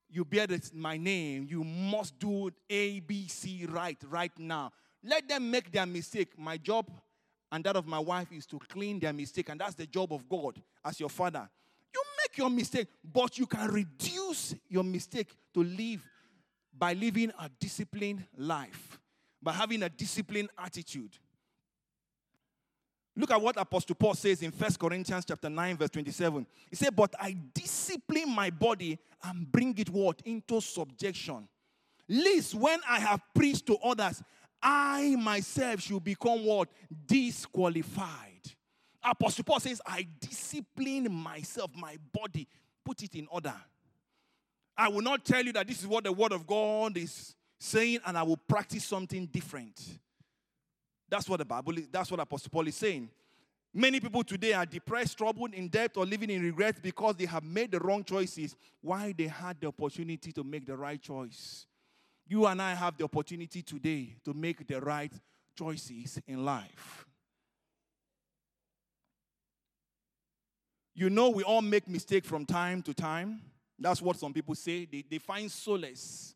you 0.08 0.24
bear 0.24 0.46
this, 0.46 0.72
my 0.72 0.96
name, 0.96 1.46
you 1.48 1.64
must 1.64 2.18
do 2.18 2.50
A, 2.70 3.00
B, 3.00 3.26
C 3.26 3.66
right 3.68 3.98
right 4.08 4.32
now. 4.38 4.72
Let 5.02 5.28
them 5.28 5.50
make 5.50 5.72
their 5.72 5.86
mistake. 5.86 6.38
My 6.38 6.56
job 6.56 6.90
and 7.50 7.62
that 7.64 7.76
of 7.76 7.86
my 7.86 7.98
wife 7.98 8.32
is 8.32 8.46
to 8.46 8.58
clean 8.58 8.98
their 8.98 9.12
mistake, 9.12 9.48
and 9.48 9.60
that's 9.60 9.74
the 9.74 9.86
job 9.86 10.12
of 10.12 10.28
God 10.28 10.60
as 10.84 10.98
your 10.98 11.08
father. 11.08 11.48
You 11.94 12.02
make 12.22 12.38
your 12.38 12.50
mistake, 12.50 12.88
but 13.04 13.38
you 13.38 13.46
can 13.46 13.68
reduce 13.68 14.54
your 14.68 14.84
mistake 14.84 15.34
to 15.52 15.62
live 15.62 16.02
by 16.76 16.94
living 16.94 17.32
a 17.38 17.48
disciplined 17.60 18.24
life, 18.36 18.98
by 19.42 19.52
having 19.52 19.82
a 19.82 19.88
disciplined 19.88 20.50
attitude. 20.58 21.16
Look 23.16 23.30
at 23.30 23.40
what 23.40 23.60
Apostle 23.60 23.94
Paul 23.94 24.14
says 24.14 24.42
in 24.42 24.50
1 24.50 24.70
Corinthians 24.78 25.24
chapter 25.24 25.48
9, 25.48 25.76
verse 25.76 25.90
27. 25.90 26.46
He 26.68 26.76
said, 26.76 26.96
But 26.96 27.14
I 27.20 27.36
discipline 27.54 28.34
my 28.34 28.50
body 28.50 28.98
and 29.22 29.50
bring 29.50 29.76
it 29.78 29.88
what? 29.90 30.20
Into 30.24 30.60
subjection. 30.60 31.48
Lest 32.08 32.54
when 32.54 32.80
I 32.88 32.98
have 32.98 33.20
preached 33.34 33.66
to 33.66 33.76
others, 33.78 34.22
I 34.60 35.16
myself 35.16 35.80
should 35.80 36.02
become 36.02 36.44
what? 36.44 36.68
Disqualified. 37.06 38.40
Apostle 39.02 39.44
Paul 39.44 39.60
says, 39.60 39.80
I 39.86 40.08
discipline 40.18 41.12
myself, 41.12 41.70
my 41.76 41.96
body, 42.12 42.48
put 42.84 43.02
it 43.02 43.14
in 43.14 43.28
order. 43.30 43.54
I 44.76 44.88
will 44.88 45.02
not 45.02 45.24
tell 45.24 45.44
you 45.44 45.52
that 45.52 45.68
this 45.68 45.80
is 45.80 45.86
what 45.86 46.04
the 46.04 46.12
word 46.12 46.32
of 46.32 46.46
God 46.46 46.96
is 46.96 47.34
saying, 47.58 48.00
and 48.06 48.18
I 48.18 48.22
will 48.22 48.36
practice 48.36 48.84
something 48.84 49.26
different. 49.26 49.80
That's 51.14 51.28
what 51.28 51.36
the 51.36 51.44
Bible 51.44 51.74
that's 51.92 52.10
what 52.10 52.18
Apostle 52.18 52.50
Paul 52.50 52.66
is 52.66 52.74
saying. 52.74 53.08
Many 53.72 54.00
people 54.00 54.24
today 54.24 54.52
are 54.52 54.66
depressed, 54.66 55.16
troubled, 55.16 55.54
in 55.54 55.68
debt, 55.68 55.92
or 55.96 56.04
living 56.04 56.28
in 56.28 56.42
regret 56.42 56.82
because 56.82 57.14
they 57.14 57.26
have 57.26 57.44
made 57.44 57.70
the 57.70 57.78
wrong 57.78 58.02
choices 58.02 58.56
while 58.80 59.12
they 59.16 59.28
had 59.28 59.60
the 59.60 59.68
opportunity 59.68 60.32
to 60.32 60.42
make 60.42 60.66
the 60.66 60.76
right 60.76 61.00
choice. 61.00 61.66
You 62.26 62.46
and 62.46 62.60
I 62.60 62.74
have 62.74 62.96
the 62.96 63.04
opportunity 63.04 63.62
today 63.62 64.16
to 64.24 64.34
make 64.34 64.66
the 64.66 64.80
right 64.80 65.12
choices 65.56 66.20
in 66.26 66.44
life. 66.44 67.06
You 70.96 71.10
know, 71.10 71.30
we 71.30 71.44
all 71.44 71.62
make 71.62 71.86
mistakes 71.86 72.26
from 72.26 72.44
time 72.44 72.82
to 72.82 72.92
time. 72.92 73.40
That's 73.78 74.02
what 74.02 74.16
some 74.16 74.32
people 74.32 74.56
say. 74.56 74.84
They, 74.84 75.04
they 75.08 75.18
find 75.18 75.48
solace. 75.48 76.34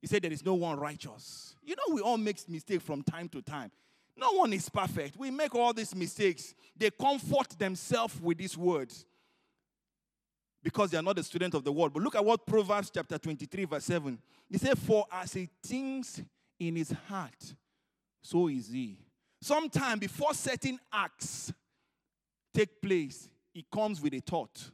He 0.00 0.06
said 0.06 0.22
there 0.22 0.32
is 0.32 0.42
no 0.42 0.54
one 0.54 0.80
righteous. 0.80 1.54
You 1.62 1.76
know, 1.76 1.94
we 1.94 2.00
all 2.00 2.16
make 2.16 2.48
mistakes 2.48 2.82
from 2.82 3.02
time 3.02 3.28
to 3.28 3.42
time. 3.42 3.70
No 4.16 4.32
one 4.32 4.52
is 4.52 4.68
perfect. 4.68 5.16
We 5.16 5.30
make 5.30 5.54
all 5.54 5.72
these 5.72 5.94
mistakes. 5.94 6.54
They 6.76 6.90
comfort 6.90 7.50
themselves 7.58 8.18
with 8.20 8.38
these 8.38 8.56
words 8.56 9.04
because 10.62 10.90
they 10.90 10.98
are 10.98 11.02
not 11.02 11.18
a 11.18 11.22
student 11.22 11.54
of 11.54 11.62
the 11.62 11.70
word. 11.70 11.92
But 11.92 12.02
look 12.02 12.16
at 12.16 12.24
what 12.24 12.46
Proverbs 12.46 12.90
chapter 12.92 13.18
23, 13.18 13.66
verse 13.66 13.84
7. 13.84 14.18
He 14.50 14.58
said, 14.58 14.78
For 14.78 15.04
as 15.12 15.34
he 15.34 15.48
thinks 15.62 16.20
in 16.58 16.76
his 16.76 16.92
heart, 17.08 17.54
so 18.22 18.48
is 18.48 18.68
he. 18.68 18.98
Sometime 19.40 19.98
before 19.98 20.34
certain 20.34 20.78
acts 20.92 21.52
take 22.52 22.80
place, 22.80 23.28
it 23.54 23.66
comes 23.70 24.00
with 24.00 24.14
a 24.14 24.20
thought. 24.20 24.70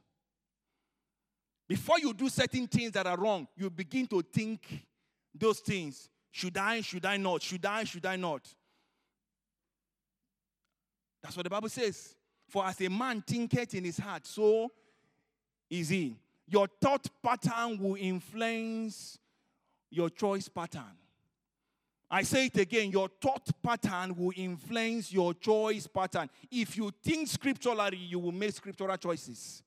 Before 1.68 1.98
you 1.98 2.14
do 2.14 2.28
certain 2.28 2.66
things 2.66 2.92
that 2.92 3.06
are 3.06 3.16
wrong, 3.16 3.46
you 3.56 3.68
begin 3.70 4.06
to 4.06 4.22
think 4.22 4.86
those 5.34 5.60
things. 5.60 6.08
Should 6.30 6.56
I? 6.56 6.80
Should 6.80 7.04
I 7.04 7.16
not? 7.16 7.42
Should 7.42 7.66
I? 7.66 7.84
Should 7.84 8.06
I 8.06 8.16
not? 8.16 8.46
That's 11.22 11.36
what 11.36 11.44
the 11.44 11.50
Bible 11.50 11.68
says. 11.68 12.16
For 12.48 12.66
as 12.66 12.80
a 12.80 12.88
man 12.88 13.22
thinketh 13.26 13.74
in 13.74 13.84
his 13.84 13.98
heart, 13.98 14.26
so 14.26 14.70
is 15.70 15.88
he. 15.88 16.16
Your 16.48 16.66
thought 16.80 17.06
pattern 17.22 17.78
will 17.78 17.96
influence 17.96 19.18
your 19.90 20.10
choice 20.10 20.48
pattern. 20.48 20.98
I 22.10 22.24
say 22.24 22.46
it 22.46 22.58
again 22.58 22.90
your 22.90 23.08
thought 23.22 23.48
pattern 23.62 24.14
will 24.14 24.32
influence 24.36 25.10
your 25.10 25.32
choice 25.32 25.86
pattern. 25.86 26.28
If 26.50 26.76
you 26.76 26.90
think 27.02 27.28
scripturally, 27.28 27.96
you 27.96 28.18
will 28.18 28.32
make 28.32 28.52
scriptural 28.54 28.96
choices. 28.98 29.62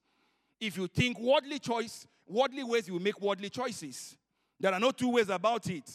If 0.60 0.78
you 0.78 0.88
think 0.88 1.20
worldly 1.20 1.58
choice, 1.58 2.06
worldly 2.28 2.64
ways, 2.64 2.88
you 2.88 2.94
will 2.94 3.02
make 3.02 3.20
worldly 3.20 3.50
choices. 3.50 4.16
There 4.60 4.72
are 4.72 4.80
no 4.80 4.92
two 4.92 5.10
ways 5.10 5.30
about 5.30 5.68
it. 5.70 5.90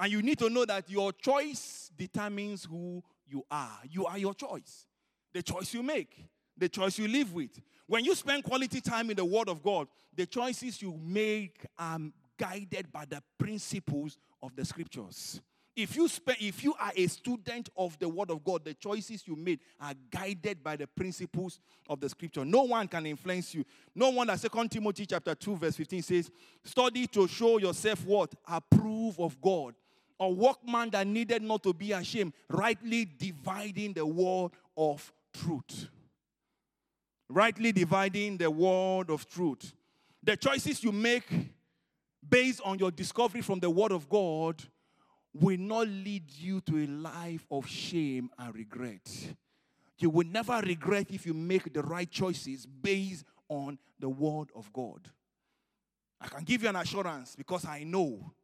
And 0.00 0.10
you 0.10 0.22
need 0.22 0.38
to 0.38 0.48
know 0.48 0.64
that 0.64 0.88
your 0.88 1.12
choice 1.12 1.90
determines 1.94 2.64
who 2.64 3.04
you 3.28 3.44
are. 3.50 3.78
You 3.88 4.06
are 4.06 4.16
your 4.16 4.32
choice. 4.32 4.86
The 5.34 5.42
choice 5.42 5.74
you 5.74 5.82
make, 5.82 6.24
the 6.56 6.70
choice 6.70 6.98
you 6.98 7.06
live 7.06 7.34
with. 7.34 7.60
When 7.86 8.04
you 8.04 8.14
spend 8.14 8.44
quality 8.44 8.80
time 8.80 9.10
in 9.10 9.16
the 9.16 9.24
Word 9.24 9.50
of 9.50 9.62
God, 9.62 9.88
the 10.16 10.24
choices 10.24 10.80
you 10.80 10.98
make 11.04 11.66
are 11.78 11.98
guided 12.38 12.90
by 12.90 13.04
the 13.04 13.22
principles 13.38 14.16
of 14.42 14.56
the 14.56 14.64
scriptures. 14.64 15.40
If 15.76 15.94
you 15.96 16.08
spend, 16.08 16.38
if 16.40 16.64
you 16.64 16.74
are 16.80 16.92
a 16.96 17.06
student 17.06 17.68
of 17.76 17.98
the 17.98 18.08
Word 18.08 18.30
of 18.30 18.42
God, 18.42 18.64
the 18.64 18.74
choices 18.74 19.22
you 19.26 19.36
made 19.36 19.60
are 19.80 19.94
guided 20.10 20.64
by 20.64 20.76
the 20.76 20.86
principles 20.86 21.60
of 21.88 22.00
the 22.00 22.08
Scripture. 22.08 22.44
No 22.44 22.62
one 22.62 22.88
can 22.88 23.06
influence 23.06 23.54
you. 23.54 23.64
No 23.94 24.10
wonder 24.10 24.36
Second 24.36 24.70
Timothy 24.70 25.06
chapter 25.06 25.34
two 25.34 25.56
verse 25.56 25.76
fifteen 25.76 26.02
says, 26.02 26.30
"Study 26.64 27.06
to 27.08 27.28
show 27.28 27.58
yourself 27.58 28.04
what 28.04 28.34
approve 28.48 29.20
of 29.20 29.40
God, 29.40 29.74
a 30.20 30.28
workman 30.28 30.90
that 30.90 31.06
needed 31.06 31.42
not 31.42 31.62
to 31.64 31.72
be 31.72 31.92
ashamed, 31.92 32.32
rightly 32.48 33.04
dividing 33.04 33.94
the 33.94 34.06
word 34.06 34.52
of 34.76 35.12
truth." 35.32 35.88
Rightly 37.28 37.72
dividing 37.72 38.36
the 38.36 38.50
word 38.50 39.10
of 39.10 39.28
truth. 39.28 39.72
The 40.22 40.36
choices 40.36 40.84
you 40.84 40.92
make 40.92 41.26
based 42.28 42.60
on 42.64 42.78
your 42.78 42.90
discovery 42.90 43.40
from 43.40 43.58
the 43.60 43.70
Word 43.70 43.92
of 43.92 44.08
God 44.08 44.62
will 45.32 45.58
not 45.58 45.88
lead 45.88 46.30
you 46.30 46.60
to 46.62 46.84
a 46.84 46.86
life 46.86 47.46
of 47.50 47.66
shame 47.66 48.30
and 48.38 48.54
regret. 48.54 49.34
You 49.98 50.10
will 50.10 50.26
never 50.26 50.60
regret 50.60 51.10
if 51.10 51.26
you 51.26 51.34
make 51.34 51.72
the 51.72 51.82
right 51.82 52.10
choices 52.10 52.66
based 52.66 53.24
on 53.48 53.78
the 53.98 54.08
Word 54.08 54.50
of 54.54 54.72
God. 54.72 55.08
I 56.20 56.28
can 56.28 56.44
give 56.44 56.62
you 56.62 56.68
an 56.68 56.76
assurance 56.76 57.34
because 57.36 57.64
I 57.64 57.84
know. 57.84 58.34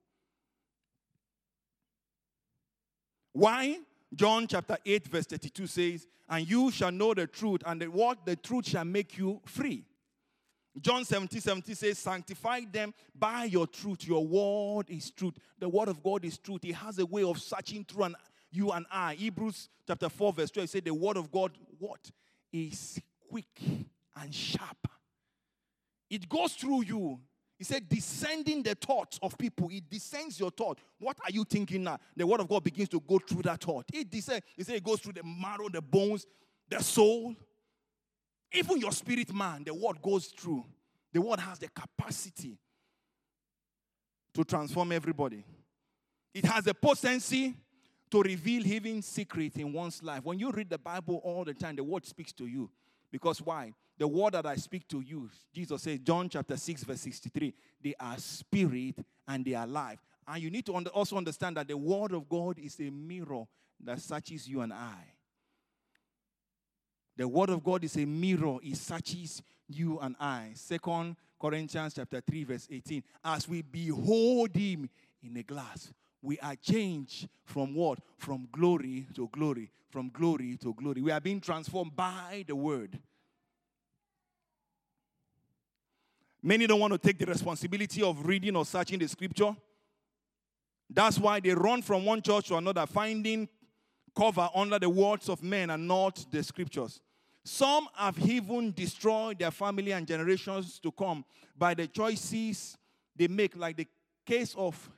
Why? 3.37 3.81
John 4.15 4.47
chapter 4.47 4.79
8, 4.87 5.09
verse 5.09 5.27
32 5.27 5.67
says, 5.67 6.07
And 6.27 6.49
you 6.49 6.71
shall 6.71 6.91
know 6.91 7.13
the 7.13 7.27
truth, 7.27 7.61
and 7.67 7.83
the 7.83 7.87
what 7.87 8.25
the 8.25 8.35
truth 8.35 8.69
shall 8.69 8.87
make 8.87 9.19
you 9.19 9.43
free. 9.45 9.85
John 10.81 11.05
17, 11.05 11.43
17 11.43 11.75
says, 11.75 11.99
Sanctify 11.99 12.63
them 12.73 12.95
by 13.15 13.45
your 13.45 13.67
truth. 13.67 14.09
Your 14.09 14.27
word 14.27 14.87
is 14.89 15.11
truth. 15.11 15.35
The 15.59 15.69
word 15.69 15.89
of 15.89 16.03
God 16.03 16.25
is 16.25 16.39
truth. 16.39 16.65
It 16.65 16.77
has 16.77 16.99
a 16.99 17.05
way 17.05 17.25
of 17.25 17.39
searching 17.39 17.85
through 17.85 18.05
and 18.05 18.17
you 18.51 18.71
and 18.71 18.87
I. 18.91 19.13
Hebrews 19.15 19.69
chapter 19.87 20.09
4, 20.09 20.33
verse 20.33 20.51
12 20.51 20.71
says, 20.71 20.83
The 20.83 20.95
word 20.95 21.19
of 21.19 21.31
God, 21.31 21.53
what? 21.79 22.11
Is 22.51 22.99
quick 23.29 23.61
and 24.19 24.35
sharp. 24.35 24.89
It 26.09 26.27
goes 26.27 26.55
through 26.55 26.85
you. 26.85 27.21
He 27.59 27.65
said, 27.65 27.89
descending 27.89 28.63
the 28.63 28.75
thoughts 28.75 29.19
of 29.23 29.37
people. 29.39 29.69
It 29.71 29.89
descends 29.89 30.39
your 30.39 30.51
thought. 30.51 30.79
What 30.99 31.17
are 31.25 31.31
you 31.31 31.45
thinking 31.45 31.85
now? 31.85 31.99
The 32.15 32.27
word 32.27 32.41
of 32.41 32.49
God 32.49 32.63
begins 32.63 32.91
to 32.91 33.01
go 33.01 33.19
through 33.19 33.43
that 33.43 33.63
thought. 33.63 33.87
It 33.93 34.11
descends. 34.11 34.45
He 34.57 34.63
said 34.63 34.77
it 34.77 34.85
goes 34.85 35.01
through 35.01 35.15
the 35.15 35.23
marrow, 35.23 35.69
the 35.71 35.81
bones, 35.81 36.27
the 36.69 36.83
soul. 36.83 37.35
Even 38.53 38.79
your 38.79 38.93
spirit 38.93 39.33
man, 39.35 39.65
the 39.65 39.73
word 39.73 40.03
goes 40.03 40.27
through. 40.27 40.65
The 41.13 41.21
word 41.21 41.41
has 41.41 41.59
the 41.59 41.69
capacity 41.69 42.59
to 44.35 44.45
transform 44.45 44.93
everybody. 44.93 45.43
It 46.35 46.45
has 46.45 46.65
the 46.65 46.75
potency 46.75 47.55
to 48.11 48.23
reveal 48.23 48.63
hidden 48.63 49.01
secret 49.01 49.57
in 49.57 49.73
one's 49.73 50.03
life. 50.03 50.25
When 50.25 50.39
you 50.39 50.51
read 50.51 50.69
the 50.69 50.79
Bible 50.79 51.21
all 51.25 51.45
the 51.45 51.55
time, 51.55 51.77
the 51.77 51.85
word 51.85 52.05
speaks 52.05 52.33
to 52.35 52.47
you. 52.47 52.71
Because 53.11 53.41
why? 53.41 53.73
The 53.99 54.07
word 54.07 54.35
that 54.35 54.47
I 54.47 54.57
speak 54.57 54.87
to 54.89 55.01
you, 55.01 55.31
Jesus 55.55 55.83
says, 55.83 55.99
John 56.01 56.29
chapter 56.29 56.57
6, 56.57 56.85
verse 56.85 57.01
63, 57.01 57.55
they 57.83 57.95
are 57.99 58.19
spirit 58.19 58.97
and 59.27 59.45
they 59.45 59.55
are 59.55 59.67
life. 59.67 59.99
And 60.29 60.43
you 60.43 60.51
need 60.51 60.67
to 60.67 60.73
also 60.73 61.17
understand 61.17 61.57
that 61.57 61.69
the 61.69 61.77
word 61.77 62.13
of 62.13 62.29
God 62.29 62.59
is 62.59 62.79
a 62.81 62.91
mirror 62.91 63.45
that 63.83 64.01
searches 64.01 64.49
you 64.49 64.61
and 64.61 64.73
I. 64.73 64.97
The 67.17 67.27
word 67.27 67.49
of 67.49 67.65
God 67.65 67.85
is 67.85 67.97
a 67.97 68.05
mirror, 68.05 68.59
it 68.63 68.77
searches 68.77 69.43
you 69.69 69.99
and 70.01 70.15
I. 70.21 70.51
Second 70.55 71.17
Corinthians 71.41 71.95
chapter 71.95 72.21
3, 72.21 72.45
verse 72.45 72.69
18. 72.71 73.03
As 73.25 73.49
we 73.49 73.63
behold 73.63 74.55
him 74.55 74.91
in 75.23 75.37
a 75.39 75.43
glass, 75.43 75.93
we 76.21 76.39
are 76.41 76.57
changed 76.57 77.29
from 77.45 77.75
what? 77.75 78.01
From 78.19 78.49
glory 78.53 79.07
to 79.15 79.29
glory. 79.33 79.71
From 79.89 80.11
glory 80.11 80.59
to 80.61 80.75
glory. 80.75 81.01
We 81.01 81.11
are 81.13 81.21
being 81.21 81.41
transformed 81.41 81.97
by 81.97 82.45
the 82.47 82.57
word. 82.57 82.99
Many 86.47 86.69
don't 86.69 86.79
want 86.79 86.93
to 86.93 86.99
take 86.99 87.19
the 87.19 87.27
responsibility 87.27 88.05
of 88.05 88.25
reading 88.25 88.55
or 88.55 88.65
searching 88.65 89.01
the 89.01 89.09
scripture. 89.09 89.57
That's 90.89 91.19
why 91.19 91.41
they 91.41 91.51
run 91.51 91.83
from 91.83 92.05
one 92.05 92.23
church 92.23 92.47
to 92.47 92.57
another, 92.57 92.87
finding 92.87 93.49
cover 94.17 94.49
under 94.55 94.79
the 94.79 94.89
words 94.89 95.29
of 95.29 95.43
men 95.43 95.71
and 95.71 95.89
not 95.89 96.25
the 96.31 96.45
scriptures. 96.45 97.01
Some 97.45 97.89
have 97.97 98.17
even 98.21 98.71
destroyed 98.71 99.41
their 99.41 99.51
family 99.51 99.91
and 99.91 100.07
generations 100.07 100.79
to 100.79 100.93
come 100.93 101.25
by 101.59 101.75
the 101.75 101.89
choices 101.89 102.79
they 103.17 103.27
make, 103.27 103.57
like 103.57 103.77
the 103.77 103.89
case 104.25 104.55
of 104.57 104.89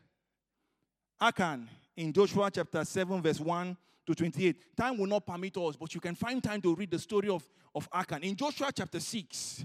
Achan 1.19 1.67
in 1.97 2.13
Joshua 2.13 2.51
chapter 2.53 2.85
7, 2.85 3.23
verse 3.23 3.41
1 3.41 3.75
to 4.07 4.15
28. 4.15 4.77
Time 4.77 4.99
will 4.99 5.07
not 5.07 5.27
permit 5.27 5.57
us, 5.57 5.77
but 5.77 5.95
you 5.95 6.01
can 6.03 6.15
find 6.15 6.45
time 6.45 6.61
to 6.61 6.75
read 6.75 6.91
the 6.91 6.99
story 6.99 7.31
of, 7.31 7.43
of 7.75 7.89
Achan. 7.91 8.23
In 8.23 8.37
Joshua 8.37 8.71
chapter 8.71 9.01
6, 9.01 9.65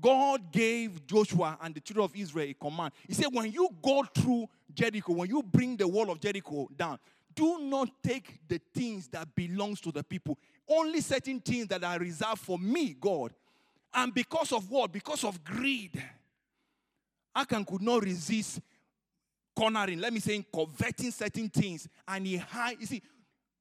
God 0.00 0.52
gave 0.52 1.06
Joshua 1.06 1.58
and 1.60 1.74
the 1.74 1.80
children 1.80 2.04
of 2.04 2.16
Israel 2.16 2.48
a 2.48 2.54
command. 2.54 2.92
He 3.06 3.14
said, 3.14 3.26
When 3.32 3.50
you 3.50 3.68
go 3.82 4.04
through 4.14 4.46
Jericho, 4.72 5.12
when 5.12 5.28
you 5.28 5.42
bring 5.42 5.76
the 5.76 5.88
wall 5.88 6.10
of 6.10 6.20
Jericho 6.20 6.68
down, 6.76 6.98
do 7.34 7.58
not 7.60 7.90
take 8.02 8.40
the 8.48 8.60
things 8.74 9.08
that 9.08 9.34
belongs 9.34 9.80
to 9.82 9.92
the 9.92 10.02
people. 10.02 10.38
Only 10.68 11.00
certain 11.00 11.40
things 11.40 11.66
that 11.68 11.84
are 11.84 11.98
reserved 11.98 12.38
for 12.38 12.58
me, 12.58 12.96
God. 12.98 13.32
And 13.94 14.12
because 14.12 14.52
of 14.52 14.70
what? 14.70 14.92
Because 14.92 15.22
of 15.24 15.42
greed. 15.44 16.02
Achan 17.34 17.64
could 17.64 17.82
not 17.82 18.02
resist 18.02 18.60
cornering, 19.54 20.00
let 20.00 20.12
me 20.12 20.20
say, 20.20 20.44
coveting 20.52 21.10
certain 21.10 21.48
things. 21.48 21.88
And 22.08 22.26
he 22.26 22.36
hide. 22.36 22.76
You 22.80 22.86
see, 22.86 23.02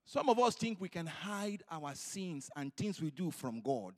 some 0.06 0.30
of 0.30 0.40
us 0.40 0.56
think 0.56 0.80
we 0.80 0.90
can 0.90 1.06
hide 1.06 1.64
our 1.70 1.94
sins 1.96 2.50
and 2.56 2.76
things 2.76 3.02
we 3.02 3.12
do 3.12 3.32
from 3.32 3.62
God. 3.62 3.94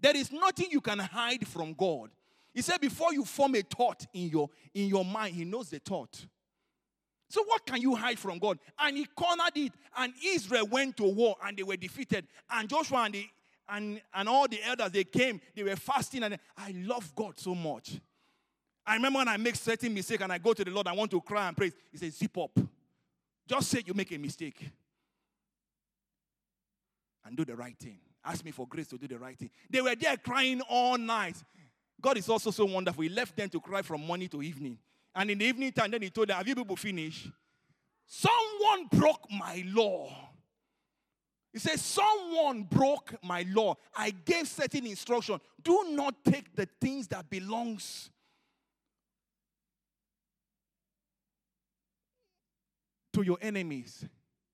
There 0.00 0.16
is 0.16 0.30
nothing 0.30 0.68
you 0.70 0.80
can 0.80 0.98
hide 0.98 1.46
from 1.46 1.72
God. 1.72 2.10
He 2.52 2.62
said, 2.62 2.80
before 2.80 3.12
you 3.12 3.24
form 3.24 3.54
a 3.54 3.62
thought 3.62 4.06
in 4.12 4.28
your 4.28 4.48
in 4.74 4.88
your 4.88 5.04
mind, 5.04 5.34
He 5.34 5.44
knows 5.44 5.70
the 5.70 5.78
thought. 5.78 6.26
So 7.28 7.42
what 7.44 7.66
can 7.66 7.80
you 7.80 7.94
hide 7.94 8.18
from 8.18 8.38
God? 8.38 8.58
And 8.78 8.96
He 8.96 9.06
cornered 9.06 9.56
it, 9.56 9.72
and 9.96 10.12
Israel 10.24 10.66
went 10.66 10.96
to 10.98 11.04
war, 11.04 11.36
and 11.44 11.56
they 11.56 11.62
were 11.62 11.76
defeated. 11.76 12.26
And 12.50 12.68
Joshua 12.68 13.04
and 13.04 13.14
the 13.14 13.26
and, 13.68 14.00
and 14.14 14.28
all 14.28 14.46
the 14.46 14.62
elders 14.62 14.92
they 14.92 15.04
came, 15.04 15.40
they 15.54 15.62
were 15.62 15.76
fasting, 15.76 16.22
and 16.22 16.38
I 16.56 16.72
love 16.76 17.14
God 17.14 17.38
so 17.38 17.54
much. 17.54 17.98
I 18.86 18.94
remember 18.94 19.18
when 19.18 19.28
I 19.28 19.36
make 19.36 19.56
certain 19.56 19.92
mistake 19.92 20.20
and 20.20 20.32
I 20.32 20.38
go 20.38 20.52
to 20.52 20.64
the 20.64 20.70
Lord, 20.70 20.86
I 20.86 20.92
want 20.92 21.10
to 21.10 21.20
cry 21.20 21.48
and 21.48 21.56
praise. 21.56 21.72
He 21.90 21.98
says, 21.98 22.16
zip 22.16 22.38
up. 22.38 22.56
Just 23.48 23.68
say 23.68 23.82
you 23.84 23.94
make 23.94 24.12
a 24.12 24.18
mistake. 24.18 24.70
And 27.24 27.36
do 27.36 27.44
the 27.44 27.56
right 27.56 27.76
thing. 27.76 27.98
Ask 28.26 28.44
me 28.44 28.50
for 28.50 28.66
grace 28.66 28.88
to 28.88 28.98
do 28.98 29.06
the 29.06 29.18
right 29.18 29.38
thing. 29.38 29.50
They 29.70 29.80
were 29.80 29.94
there 29.94 30.16
crying 30.16 30.60
all 30.62 30.98
night. 30.98 31.36
God 32.00 32.18
is 32.18 32.28
also 32.28 32.50
so 32.50 32.64
wonderful. 32.64 33.02
He 33.02 33.08
left 33.08 33.36
them 33.36 33.48
to 33.50 33.60
cry 33.60 33.82
from 33.82 34.04
morning 34.04 34.28
to 34.30 34.42
evening. 34.42 34.78
And 35.14 35.30
in 35.30 35.38
the 35.38 35.44
evening 35.44 35.70
time, 35.70 35.92
then 35.92 36.02
he 36.02 36.10
told 36.10 36.28
them, 36.28 36.36
Have 36.36 36.48
you 36.48 36.56
people 36.56 36.74
finished? 36.74 37.30
Someone 38.04 38.88
broke 38.90 39.30
my 39.30 39.62
law. 39.68 40.10
He 41.52 41.60
says, 41.60 41.80
Someone 41.80 42.64
broke 42.64 43.14
my 43.22 43.46
law. 43.48 43.76
I 43.96 44.10
gave 44.10 44.48
certain 44.48 44.86
instruction. 44.86 45.40
Do 45.62 45.86
not 45.90 46.24
take 46.24 46.54
the 46.54 46.68
things 46.80 47.06
that 47.08 47.30
belongs 47.30 48.10
to 53.12 53.22
your 53.22 53.38
enemies. 53.40 54.04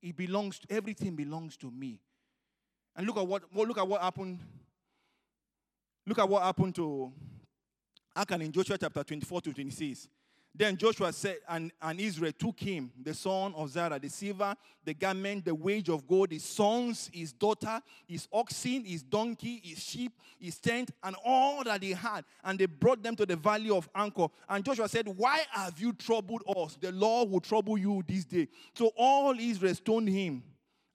It 0.03 0.15
belongs 0.15 0.59
to 0.59 0.67
everything 0.71 1.17
belongs 1.17 1.57
to 1.57 1.71
me. 1.71 2.01
And 2.97 3.07
look 3.07 3.17
at 3.17 3.27
what 3.27 3.43
look 3.55 3.79
at 3.79 3.89
what 3.89 4.01
happened. 4.01 4.39
Look 6.07 6.19
at 6.19 6.29
what 6.29 6.43
happened 6.43 6.75
to 6.77 7.13
Achan 8.15 8.43
in 8.43 8.53
Joshua 8.53 8.77
chapter 8.77 9.03
24 9.03 9.41
to 9.43 9.53
26. 9.53 10.09
Then 10.55 10.77
Joshua 10.77 11.13
said, 11.15 11.39
and, 11.49 11.73
and 11.81 11.99
Israel 11.99 12.33
took 12.39 12.61
him, 12.61 12.93
the 13.03 13.15
son 13.15 13.55
of 13.57 13.71
Zara, 13.71 13.99
the 13.99 14.11
silver, 14.11 14.55
the 14.85 14.93
garment, 14.93 15.47
the 15.47 15.55
wage 15.55 15.89
of 15.89 16.07
gold, 16.07 16.31
his 16.31 16.45
sons, 16.45 17.09
his 17.11 17.33
daughter, 17.33 17.81
his 18.07 18.29
oxen, 18.31 18.85
his 18.85 19.03
donkey, 19.03 19.63
his 19.65 19.83
sheep, 19.83 20.13
his 20.39 20.59
tent, 20.59 20.91
and 21.03 21.17
all 21.25 21.65
that 21.65 21.83
he 21.83 21.93
had. 21.93 22.27
And 22.45 22.59
they 22.59 22.67
brought 22.67 23.03
them 23.03 23.17
to 23.17 23.25
the 23.25 23.37
valley 23.37 23.71
of 23.71 23.89
Achor. 23.97 24.27
And 24.47 24.63
Joshua 24.63 24.89
said, 24.91 25.09
Why 25.09 25.41
have 25.53 25.81
you 25.81 25.95
troubled 25.95 26.43
us? 26.55 26.77
The 26.79 26.93
Lord 26.93 27.31
will 27.31 27.41
trouble 27.41 27.79
you 27.79 28.05
this 28.07 28.27
day. 28.27 28.49
So 28.75 28.91
all 28.95 29.35
Israel 29.39 29.75
stoned 29.75 30.11
him 30.11 30.43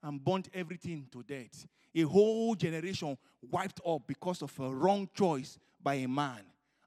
and 0.04 0.22
burnt 0.22 0.50
everything 0.54 1.08
to 1.10 1.24
death. 1.24 1.66
A 1.98 2.02
whole 2.02 2.54
generation 2.54 3.18
wiped 3.50 3.80
up 3.84 4.02
because 4.06 4.42
of 4.42 4.56
a 4.60 4.72
wrong 4.72 5.08
choice 5.12 5.58
by 5.82 5.94
a 5.94 6.06
man, 6.06 6.42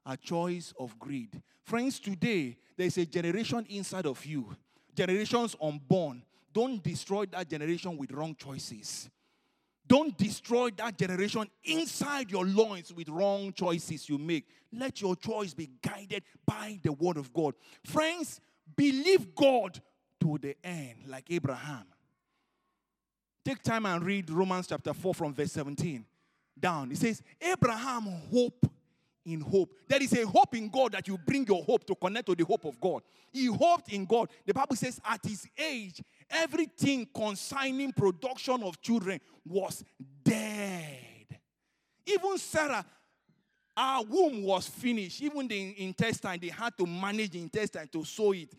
a 0.06 0.16
choice 0.16 0.72
of 0.78 0.98
greed. 0.98 1.42
Friends, 1.64 2.00
today 2.00 2.56
there's 2.78 2.96
a 2.96 3.04
generation 3.04 3.66
inside 3.68 4.06
of 4.06 4.24
you, 4.24 4.56
generations 4.94 5.54
unborn. 5.60 6.22
Don't 6.50 6.82
destroy 6.82 7.26
that 7.26 7.46
generation 7.46 7.98
with 7.98 8.10
wrong 8.12 8.34
choices. 8.34 9.10
Don't 9.86 10.16
destroy 10.16 10.70
that 10.78 10.96
generation 10.96 11.46
inside 11.64 12.30
your 12.30 12.46
loins 12.46 12.90
with 12.94 13.10
wrong 13.10 13.52
choices 13.52 14.08
you 14.08 14.16
make. 14.16 14.46
Let 14.72 15.02
your 15.02 15.14
choice 15.14 15.52
be 15.52 15.68
guided 15.82 16.22
by 16.46 16.78
the 16.82 16.92
word 16.92 17.18
of 17.18 17.34
God. 17.34 17.54
Friends, 17.84 18.40
believe 18.74 19.34
God 19.34 19.78
to 20.20 20.38
the 20.38 20.56
end, 20.64 21.00
like 21.06 21.30
Abraham. 21.30 21.84
Take 23.44 23.62
time 23.62 23.86
and 23.86 24.04
read 24.04 24.30
Romans 24.30 24.68
chapter 24.68 24.94
4 24.94 25.14
from 25.14 25.34
verse 25.34 25.52
17 25.52 26.04
down. 26.58 26.92
It 26.92 26.98
says, 26.98 27.22
Abraham 27.40 28.04
hope 28.30 28.66
in 29.24 29.40
hope. 29.40 29.72
There 29.88 30.02
is 30.02 30.12
a 30.12 30.26
hope 30.26 30.54
in 30.54 30.68
God 30.68 30.92
that 30.92 31.08
you 31.08 31.18
bring 31.18 31.46
your 31.46 31.62
hope 31.62 31.84
to 31.86 31.94
connect 31.94 32.26
to 32.26 32.34
the 32.34 32.44
hope 32.44 32.64
of 32.64 32.80
God. 32.80 33.02
He 33.32 33.46
hoped 33.46 33.92
in 33.92 34.04
God. 34.04 34.28
The 34.46 34.54
Bible 34.54 34.76
says, 34.76 35.00
at 35.04 35.24
his 35.24 35.46
age, 35.56 36.02
everything 36.30 37.08
concerning 37.14 37.92
production 37.92 38.62
of 38.62 38.80
children 38.80 39.20
was 39.44 39.84
dead. 40.24 41.38
Even 42.06 42.38
Sarah, 42.38 42.84
our 43.76 44.04
womb 44.04 44.42
was 44.42 44.66
finished. 44.66 45.22
Even 45.22 45.48
the 45.48 45.82
intestine, 45.82 46.38
they 46.40 46.48
had 46.48 46.76
to 46.78 46.86
manage 46.86 47.30
the 47.30 47.40
intestine 47.40 47.88
to 47.92 48.04
sew 48.04 48.32
it. 48.32 48.54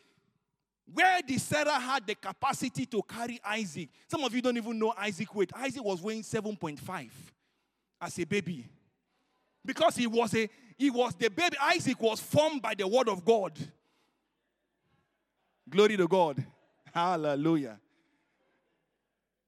Where 0.91 1.21
did 1.21 1.39
Sarah 1.39 1.79
had 1.79 2.05
the 2.05 2.15
capacity 2.15 2.85
to 2.87 3.01
carry 3.01 3.39
Isaac? 3.45 3.89
Some 4.07 4.23
of 4.23 4.33
you 4.33 4.41
don't 4.41 4.57
even 4.57 4.77
know 4.77 4.93
Isaac 4.97 5.33
weight. 5.33 5.51
Isaac 5.55 5.83
was 5.83 6.01
weighing 6.01 6.23
7.5 6.23 7.09
as 8.01 8.19
a 8.19 8.25
baby. 8.25 8.65
Because 9.65 9.95
he 9.95 10.07
was 10.07 10.35
a 10.35 10.49
he 10.77 10.89
was 10.89 11.15
the 11.15 11.29
baby. 11.29 11.55
Isaac 11.61 11.99
was 12.01 12.19
formed 12.19 12.61
by 12.61 12.73
the 12.73 12.87
word 12.87 13.07
of 13.07 13.23
God. 13.23 13.57
Glory 15.69 15.95
to 15.97 16.07
God. 16.07 16.43
Hallelujah. 16.93 17.79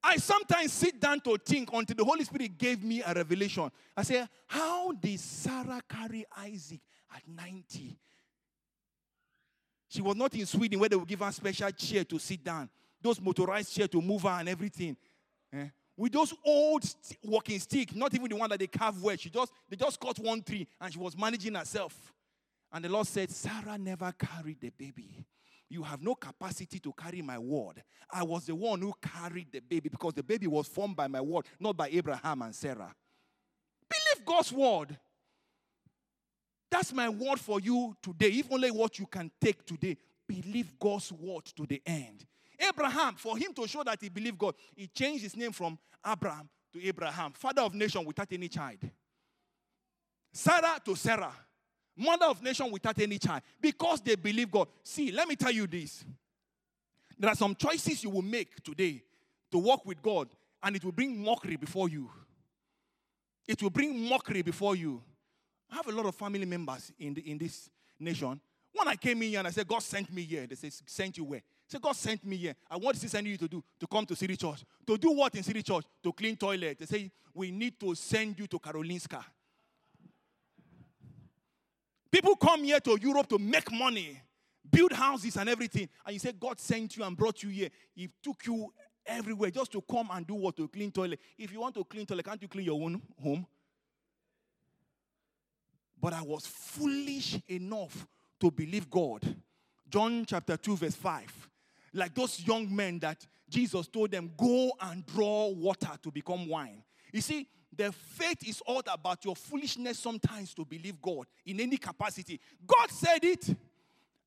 I 0.02 0.16
sometimes 0.18 0.72
sit 0.72 1.00
down 1.00 1.20
to 1.20 1.36
think 1.36 1.68
until 1.72 1.96
the 1.96 2.04
Holy 2.04 2.24
Spirit 2.24 2.56
gave 2.56 2.82
me 2.82 3.02
a 3.04 3.12
revelation. 3.12 3.70
I 3.96 4.02
say, 4.04 4.26
How 4.46 4.92
did 4.92 5.18
Sarah 5.18 5.80
carry 5.88 6.24
Isaac 6.38 6.80
at 7.14 7.22
90? 7.26 7.98
She 9.88 10.02
was 10.02 10.16
not 10.16 10.34
in 10.34 10.46
Sweden 10.46 10.80
where 10.80 10.88
they 10.88 10.96
would 10.96 11.08
give 11.08 11.20
her 11.20 11.32
special 11.32 11.70
chair 11.70 12.04
to 12.04 12.18
sit 12.18 12.42
down, 12.42 12.68
those 13.00 13.20
motorized 13.20 13.74
chair 13.74 13.88
to 13.88 14.00
move 14.00 14.22
her 14.22 14.28
and 14.28 14.48
everything. 14.48 14.96
Eh? 15.52 15.68
With 15.96 16.12
those 16.12 16.34
old 16.44 16.84
st- 16.84 17.18
walking 17.22 17.58
stick, 17.58 17.94
not 17.94 18.12
even 18.14 18.28
the 18.28 18.36
one 18.36 18.50
that 18.50 18.58
they 18.58 18.66
carve 18.66 19.02
well. 19.02 19.16
She 19.16 19.30
just 19.30 19.52
they 19.68 19.76
just 19.76 19.98
cut 19.98 20.18
one 20.18 20.42
tree 20.42 20.66
and 20.80 20.92
she 20.92 20.98
was 20.98 21.16
managing 21.16 21.54
herself. 21.54 22.12
And 22.72 22.84
the 22.84 22.88
Lord 22.88 23.06
said, 23.06 23.30
Sarah 23.30 23.78
never 23.78 24.12
carried 24.12 24.60
the 24.60 24.70
baby. 24.70 25.24
You 25.68 25.82
have 25.82 26.02
no 26.02 26.14
capacity 26.14 26.78
to 26.80 26.92
carry 26.92 27.22
my 27.22 27.38
word. 27.38 27.82
I 28.10 28.22
was 28.22 28.46
the 28.46 28.54
one 28.54 28.80
who 28.80 28.92
carried 29.00 29.50
the 29.50 29.60
baby 29.60 29.88
because 29.88 30.14
the 30.14 30.22
baby 30.22 30.46
was 30.46 30.66
formed 30.68 30.96
by 30.96 31.08
my 31.08 31.20
word, 31.20 31.46
not 31.58 31.76
by 31.76 31.88
Abraham 31.88 32.42
and 32.42 32.54
Sarah. 32.54 32.94
Believe 33.88 34.24
God's 34.24 34.52
word. 34.52 34.98
That's 36.76 36.92
my 36.92 37.08
word 37.08 37.40
for 37.40 37.58
you 37.58 37.96
today. 38.02 38.28
If 38.28 38.52
only 38.52 38.70
what 38.70 38.98
you 38.98 39.06
can 39.06 39.30
take 39.40 39.64
today, 39.64 39.96
believe 40.28 40.78
God's 40.78 41.10
word 41.10 41.46
to 41.56 41.64
the 41.64 41.80
end. 41.86 42.26
Abraham, 42.60 43.14
for 43.14 43.38
him 43.38 43.54
to 43.54 43.66
show 43.66 43.82
that 43.82 43.96
he 43.98 44.10
believed 44.10 44.36
God, 44.36 44.54
he 44.74 44.86
changed 44.86 45.22
his 45.22 45.34
name 45.34 45.52
from 45.52 45.78
Abram 46.04 46.46
to 46.74 46.86
Abraham, 46.86 47.32
father 47.32 47.62
of 47.62 47.72
nation 47.72 48.04
without 48.04 48.30
any 48.30 48.48
child. 48.48 48.76
Sarai 50.30 50.76
to 50.84 50.94
Sarah, 50.94 51.32
mother 51.96 52.26
of 52.26 52.42
nation 52.42 52.70
without 52.70 53.00
any 53.00 53.18
child, 53.18 53.40
because 53.58 54.02
they 54.02 54.14
believe 54.14 54.50
God. 54.50 54.68
See, 54.82 55.10
let 55.12 55.26
me 55.28 55.34
tell 55.34 55.52
you 55.52 55.66
this. 55.66 56.04
There 57.18 57.30
are 57.30 57.36
some 57.36 57.54
choices 57.54 58.04
you 58.04 58.10
will 58.10 58.20
make 58.20 58.62
today 58.62 59.02
to 59.50 59.56
walk 59.56 59.86
with 59.86 60.02
God, 60.02 60.28
and 60.62 60.76
it 60.76 60.84
will 60.84 60.92
bring 60.92 61.24
mockery 61.24 61.56
before 61.56 61.88
you. 61.88 62.10
It 63.48 63.62
will 63.62 63.70
bring 63.70 64.06
mockery 64.06 64.42
before 64.42 64.76
you. 64.76 65.02
I 65.70 65.76
have 65.76 65.88
a 65.88 65.92
lot 65.92 66.06
of 66.06 66.14
family 66.14 66.44
members 66.44 66.92
in, 66.98 67.14
the, 67.14 67.30
in 67.30 67.38
this 67.38 67.68
nation. 67.98 68.40
When 68.72 68.88
I 68.88 68.96
came 68.96 69.22
in 69.22 69.30
here 69.30 69.38
and 69.38 69.48
I 69.48 69.50
said, 69.50 69.66
God 69.66 69.82
sent 69.82 70.12
me 70.12 70.22
here, 70.22 70.46
they 70.46 70.54
say, 70.54 70.70
sent 70.86 71.16
you 71.16 71.24
where? 71.24 71.42
Said, 71.66 71.80
God 71.80 71.96
sent 71.96 72.24
me 72.24 72.36
here. 72.36 72.54
I 72.70 72.76
want 72.76 73.00
to 73.00 73.08
send 73.08 73.26
you 73.26 73.36
to 73.38 73.48
do? 73.48 73.64
To 73.80 73.86
come 73.86 74.06
to 74.06 74.14
City 74.14 74.36
Church. 74.36 74.64
To 74.86 74.96
do 74.96 75.12
what 75.12 75.34
in 75.34 75.42
City 75.42 75.62
Church? 75.62 75.84
To 76.02 76.12
clean 76.12 76.36
toilet. 76.36 76.78
They 76.78 76.86
say, 76.86 77.10
we 77.34 77.50
need 77.50 77.80
to 77.80 77.94
send 77.94 78.38
you 78.38 78.46
to 78.46 78.58
Karolinska. 78.58 79.24
People 82.10 82.36
come 82.36 82.64
here 82.64 82.80
to 82.80 82.98
Europe 83.00 83.28
to 83.28 83.38
make 83.38 83.70
money, 83.72 84.20
build 84.70 84.92
houses 84.92 85.36
and 85.36 85.48
everything. 85.48 85.88
And 86.04 86.14
you 86.14 86.18
say, 86.18 86.32
God 86.32 86.60
sent 86.60 86.96
you 86.96 87.04
and 87.04 87.16
brought 87.16 87.42
you 87.42 87.48
here. 87.48 87.68
He 87.94 88.08
took 88.22 88.46
you 88.46 88.72
everywhere 89.04 89.50
just 89.50 89.72
to 89.72 89.82
come 89.82 90.08
and 90.12 90.26
do 90.26 90.34
what? 90.34 90.56
To 90.56 90.68
clean 90.68 90.92
toilet. 90.92 91.20
If 91.36 91.52
you 91.52 91.60
want 91.60 91.74
to 91.74 91.84
clean 91.84 92.06
toilet, 92.06 92.24
can't 92.24 92.40
you 92.40 92.48
clean 92.48 92.66
your 92.66 92.80
own 92.80 93.02
home? 93.22 93.46
But 96.06 96.14
I 96.14 96.22
was 96.22 96.46
foolish 96.46 97.36
enough 97.48 98.06
to 98.38 98.48
believe 98.52 98.88
God. 98.88 99.22
John 99.90 100.24
chapter 100.24 100.56
2, 100.56 100.76
verse 100.76 100.94
5. 100.94 101.48
Like 101.94 102.14
those 102.14 102.46
young 102.46 102.72
men 102.72 103.00
that 103.00 103.26
Jesus 103.48 103.88
told 103.88 104.12
them, 104.12 104.30
go 104.36 104.70
and 104.82 105.04
draw 105.04 105.48
water 105.48 105.90
to 106.00 106.12
become 106.12 106.48
wine. 106.48 106.84
You 107.12 107.20
see, 107.20 107.48
the 107.76 107.90
faith 107.90 108.48
is 108.48 108.62
all 108.64 108.82
about 108.86 109.24
your 109.24 109.34
foolishness 109.34 109.98
sometimes 109.98 110.54
to 110.54 110.64
believe 110.64 111.02
God 111.02 111.26
in 111.44 111.58
any 111.58 111.76
capacity. 111.76 112.40
God 112.64 112.88
said 112.88 113.24
it. 113.24 113.56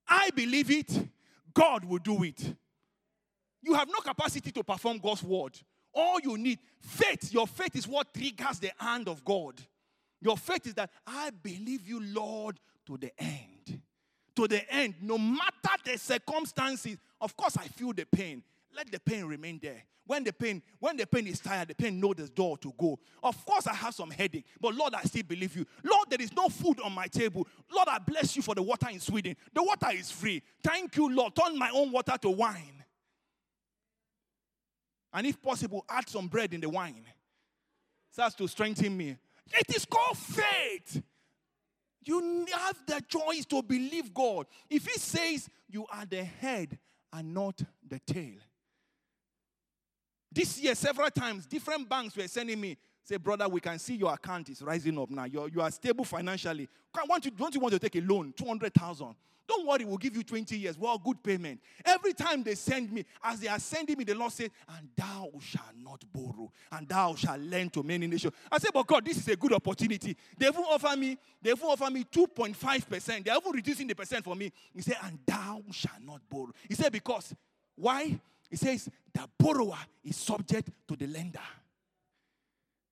I 0.06 0.32
believe 0.32 0.70
it. 0.72 1.08
God 1.54 1.86
will 1.86 2.00
do 2.00 2.24
it. 2.24 2.56
You 3.62 3.74
have 3.76 3.88
no 3.88 4.02
capacity 4.02 4.52
to 4.52 4.66
perform 4.66 4.98
God's 4.98 5.24
word. 5.24 5.58
All 5.94 6.20
you 6.20 6.38
need, 6.38 6.60
faith. 6.82 7.32
Your 7.32 7.48
faith 7.48 7.78
is 7.78 7.88
what 7.88 8.14
triggers 8.14 8.60
the 8.60 8.72
hand 8.78 9.08
of 9.08 9.24
God. 9.24 9.62
Your 10.22 10.38
faith 10.38 10.68
is 10.68 10.74
that 10.76 10.90
I 11.06 11.30
believe 11.30 11.88
you, 11.88 12.02
Lord, 12.02 12.60
to 12.86 12.98
the 12.98 13.12
end. 13.18 13.82
To 14.36 14.48
the 14.48 14.72
end, 14.74 14.96
no 15.02 15.18
matter 15.18 15.76
the 15.84 15.98
circumstances. 15.98 16.98
Of 17.20 17.36
course, 17.36 17.58
I 17.58 17.68
feel 17.68 17.94
the 17.94 18.06
pain. 18.06 18.44
Let 18.76 18.92
the 18.92 19.00
pain 19.00 19.26
remain 19.26 19.60
there. 19.62 19.84
When 20.06 20.24
the 20.24 20.34
pain, 20.34 20.64
when 20.80 20.98
the 20.98 21.06
pain 21.06 21.28
is 21.28 21.40
tired, 21.40 21.68
the 21.68 21.76
pain 21.76 22.00
knows 22.00 22.16
the 22.16 22.28
door 22.28 22.58
to 22.58 22.74
go. 22.78 22.98
Of 23.22 23.46
course, 23.46 23.68
I 23.68 23.76
have 23.76 23.94
some 23.94 24.10
headache, 24.10 24.46
but 24.60 24.74
Lord, 24.74 24.96
I 24.96 25.04
still 25.04 25.22
believe 25.22 25.56
you. 25.56 25.66
Lord, 25.84 26.10
there 26.10 26.20
is 26.20 26.34
no 26.34 26.50
food 26.50 26.80
on 26.80 26.94
my 26.94 27.06
table. 27.06 27.46
Lord, 27.72 27.88
I 27.88 28.00
bless 28.00 28.36
you 28.36 28.42
for 28.42 28.56
the 28.56 28.64
water 28.64 28.90
in 28.90 29.00
Sweden. 29.00 29.36
The 29.54 29.62
water 29.62 29.90
is 29.94 30.10
free. 30.10 30.42
Thank 30.64 30.96
you, 30.98 31.14
Lord. 31.14 31.36
Turn 31.36 31.58
my 31.58 31.70
own 31.70 31.92
water 31.92 32.16
to 32.22 32.30
wine. 32.32 32.84
And 35.14 35.28
if 35.28 35.40
possible, 35.42 35.86
add 35.88 36.10
some 36.10 36.28
bread 36.28 36.54
in 36.54 36.62
the 36.62 36.70
wine. 36.70 37.06
So 38.10 38.28
to 38.30 38.48
strengthen 38.48 38.98
me. 38.98 39.16
It 39.52 39.76
is 39.76 39.86
called 39.86 40.18
faith. 40.18 41.02
You 42.04 42.46
have 42.54 42.78
the 42.88 43.02
choice 43.08 43.46
to 43.46 43.62
believe 43.62 44.14
God. 44.14 44.48
If 44.70 44.86
He 44.86 44.98
says 44.98 45.50
you 45.68 45.86
are 45.92 46.06
the 46.06 46.24
head 46.24 46.78
and 47.14 47.34
not 47.34 47.62
the 47.88 48.00
tail. 48.00 48.38
This 50.32 50.60
year, 50.60 50.76
several 50.76 51.10
times, 51.10 51.46
different 51.46 51.90
banks 51.90 52.16
were 52.16 52.28
sending 52.28 52.62
me, 52.62 52.78
say, 53.04 53.18
brother, 53.18 53.48
we 53.48 53.60
can 53.60 53.80
see 53.80 53.96
your 53.96 54.14
account 54.14 54.50
is 54.50 54.62
rising 54.62 54.98
up 55.00 55.10
now. 55.10 55.26
You're, 55.26 55.50
you 55.50 55.62
are 55.62 55.72
stable 55.72 56.06
financially. 56.06 56.70
Want 57.08 57.26
you, 57.26 57.32
don't 57.32 57.54
you 57.54 57.60
want 57.60 57.74
to 57.74 57.80
take 57.80 57.96
a 57.96 58.02
loan? 58.02 58.34
200,000. 58.38 59.16
Don't 59.50 59.66
worry, 59.66 59.84
we'll 59.84 59.98
give 59.98 60.16
you 60.16 60.22
20 60.22 60.56
years. 60.56 60.78
Well, 60.78 61.00
good 61.00 61.24
payment. 61.24 61.60
Every 61.84 62.14
time 62.14 62.44
they 62.44 62.54
send 62.54 62.92
me, 62.92 63.04
as 63.24 63.40
they 63.40 63.48
are 63.48 63.58
sending 63.58 63.98
me, 63.98 64.04
the 64.04 64.14
Lord 64.14 64.32
said, 64.32 64.52
And 64.78 64.90
thou 64.96 65.32
shalt 65.40 65.76
not 65.76 66.06
borrow, 66.14 66.52
and 66.72 66.88
thou 66.88 67.16
shalt 67.16 67.42
lend 67.42 67.74
to 67.74 67.82
many 67.82 68.06
nations. 68.06 68.32
I 68.52 68.60
said, 68.60 68.70
But 68.72 68.86
God, 68.86 69.04
this 69.04 69.18
is 69.18 69.28
a 69.28 69.36
good 69.36 69.52
opportunity. 69.54 70.16
They 70.38 70.48
even 70.48 70.64
offer 70.64 70.96
me, 70.96 71.18
they 71.42 71.50
even 71.50 71.68
offer 71.68 71.90
me 71.90 72.04
2.5%. 72.04 73.26
They're 73.26 73.36
even 73.36 73.52
reducing 73.52 73.88
the 73.88 73.96
percent 73.96 74.24
for 74.24 74.36
me. 74.36 74.52
He 74.72 74.84
said, 74.84 74.98
And 75.02 75.18
thou 75.26 75.64
shalt 75.72 76.04
not 76.04 76.22
borrow. 76.30 76.52
He 76.68 76.76
said, 76.76 76.92
Because 76.92 77.34
why? 77.76 78.20
He 78.52 78.56
says, 78.56 78.88
The 79.12 79.28
borrower 79.36 79.80
is 80.04 80.16
subject 80.16 80.70
to 80.88 80.96
the 80.96 81.08
lender. 81.08 81.40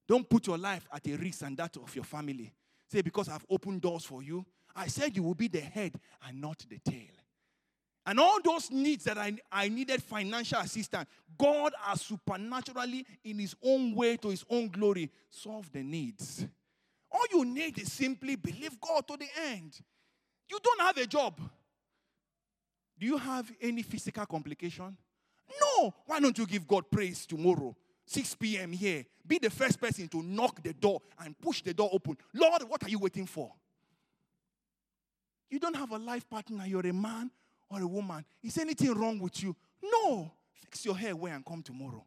Don't 0.07 0.27
put 0.27 0.47
your 0.47 0.57
life 0.57 0.87
at 0.91 1.07
a 1.07 1.15
risk 1.17 1.43
and 1.43 1.55
that 1.57 1.77
of 1.77 1.93
your 1.93 2.05
family. 2.05 2.51
Say, 2.87 3.01
because 3.01 3.27
I've 3.27 3.45
opened 3.49 3.81
doors 3.81 4.05
for 4.05 4.23
you, 4.23 4.45
I 4.77 4.87
said 4.87 5.15
you 5.15 5.23
will 5.23 5.33
be 5.33 5.47
the 5.47 5.59
head 5.59 5.99
and 6.27 6.39
not 6.39 6.63
the 6.69 6.79
tail. 6.79 7.15
And 8.05 8.19
all 8.21 8.39
those 8.41 8.71
needs 8.71 9.03
that 9.03 9.17
I, 9.17 9.35
I 9.51 9.67
needed 9.67 10.01
financial 10.01 10.59
assistance, 10.59 11.09
God 11.37 11.73
has 11.81 12.01
supernaturally, 12.01 13.05
in 13.25 13.39
His 13.39 13.53
own 13.61 13.93
way, 13.93 14.15
to 14.17 14.29
His 14.29 14.45
own 14.49 14.69
glory, 14.69 15.11
solved 15.29 15.73
the 15.73 15.83
needs. 15.83 16.45
All 17.11 17.25
you 17.31 17.43
need 17.43 17.77
is 17.79 17.91
simply 17.91 18.37
believe 18.37 18.79
God 18.79 19.05
to 19.07 19.17
the 19.17 19.27
end. 19.49 19.77
You 20.49 20.59
don't 20.63 20.81
have 20.81 20.97
a 20.97 21.05
job. 21.05 21.37
Do 22.97 23.05
you 23.05 23.17
have 23.17 23.51
any 23.59 23.81
physical 23.81 24.25
complication? 24.25 24.95
No. 25.61 25.93
Why 26.05 26.19
don't 26.19 26.37
you 26.37 26.45
give 26.45 26.67
God 26.67 26.89
praise 26.89 27.25
tomorrow? 27.25 27.75
6 28.05 28.35
p.m. 28.35 28.71
here. 28.71 29.05
Be 29.25 29.37
the 29.37 29.49
first 29.49 29.81
person 29.81 30.07
to 30.07 30.23
knock 30.23 30.63
the 30.63 30.73
door 30.73 31.01
and 31.19 31.37
push 31.37 31.61
the 31.61 31.73
door 31.73 31.89
open. 31.91 32.17
Lord, 32.33 32.63
what 32.63 32.83
are 32.83 32.89
you 32.89 32.99
waiting 32.99 33.25
for? 33.25 33.51
You 35.49 35.59
don't 35.59 35.75
have 35.75 35.91
a 35.91 35.97
life 35.97 36.29
partner, 36.29 36.65
you're 36.65 36.85
a 36.87 36.93
man 36.93 37.31
or 37.69 37.81
a 37.81 37.87
woman. 37.87 38.23
Is 38.43 38.57
anything 38.57 38.93
wrong 38.93 39.19
with 39.19 39.41
you? 39.41 39.55
No. 39.83 40.31
Fix 40.53 40.85
your 40.85 40.97
hair 40.97 41.11
away 41.11 41.31
and 41.31 41.45
come 41.45 41.61
tomorrow. 41.61 42.03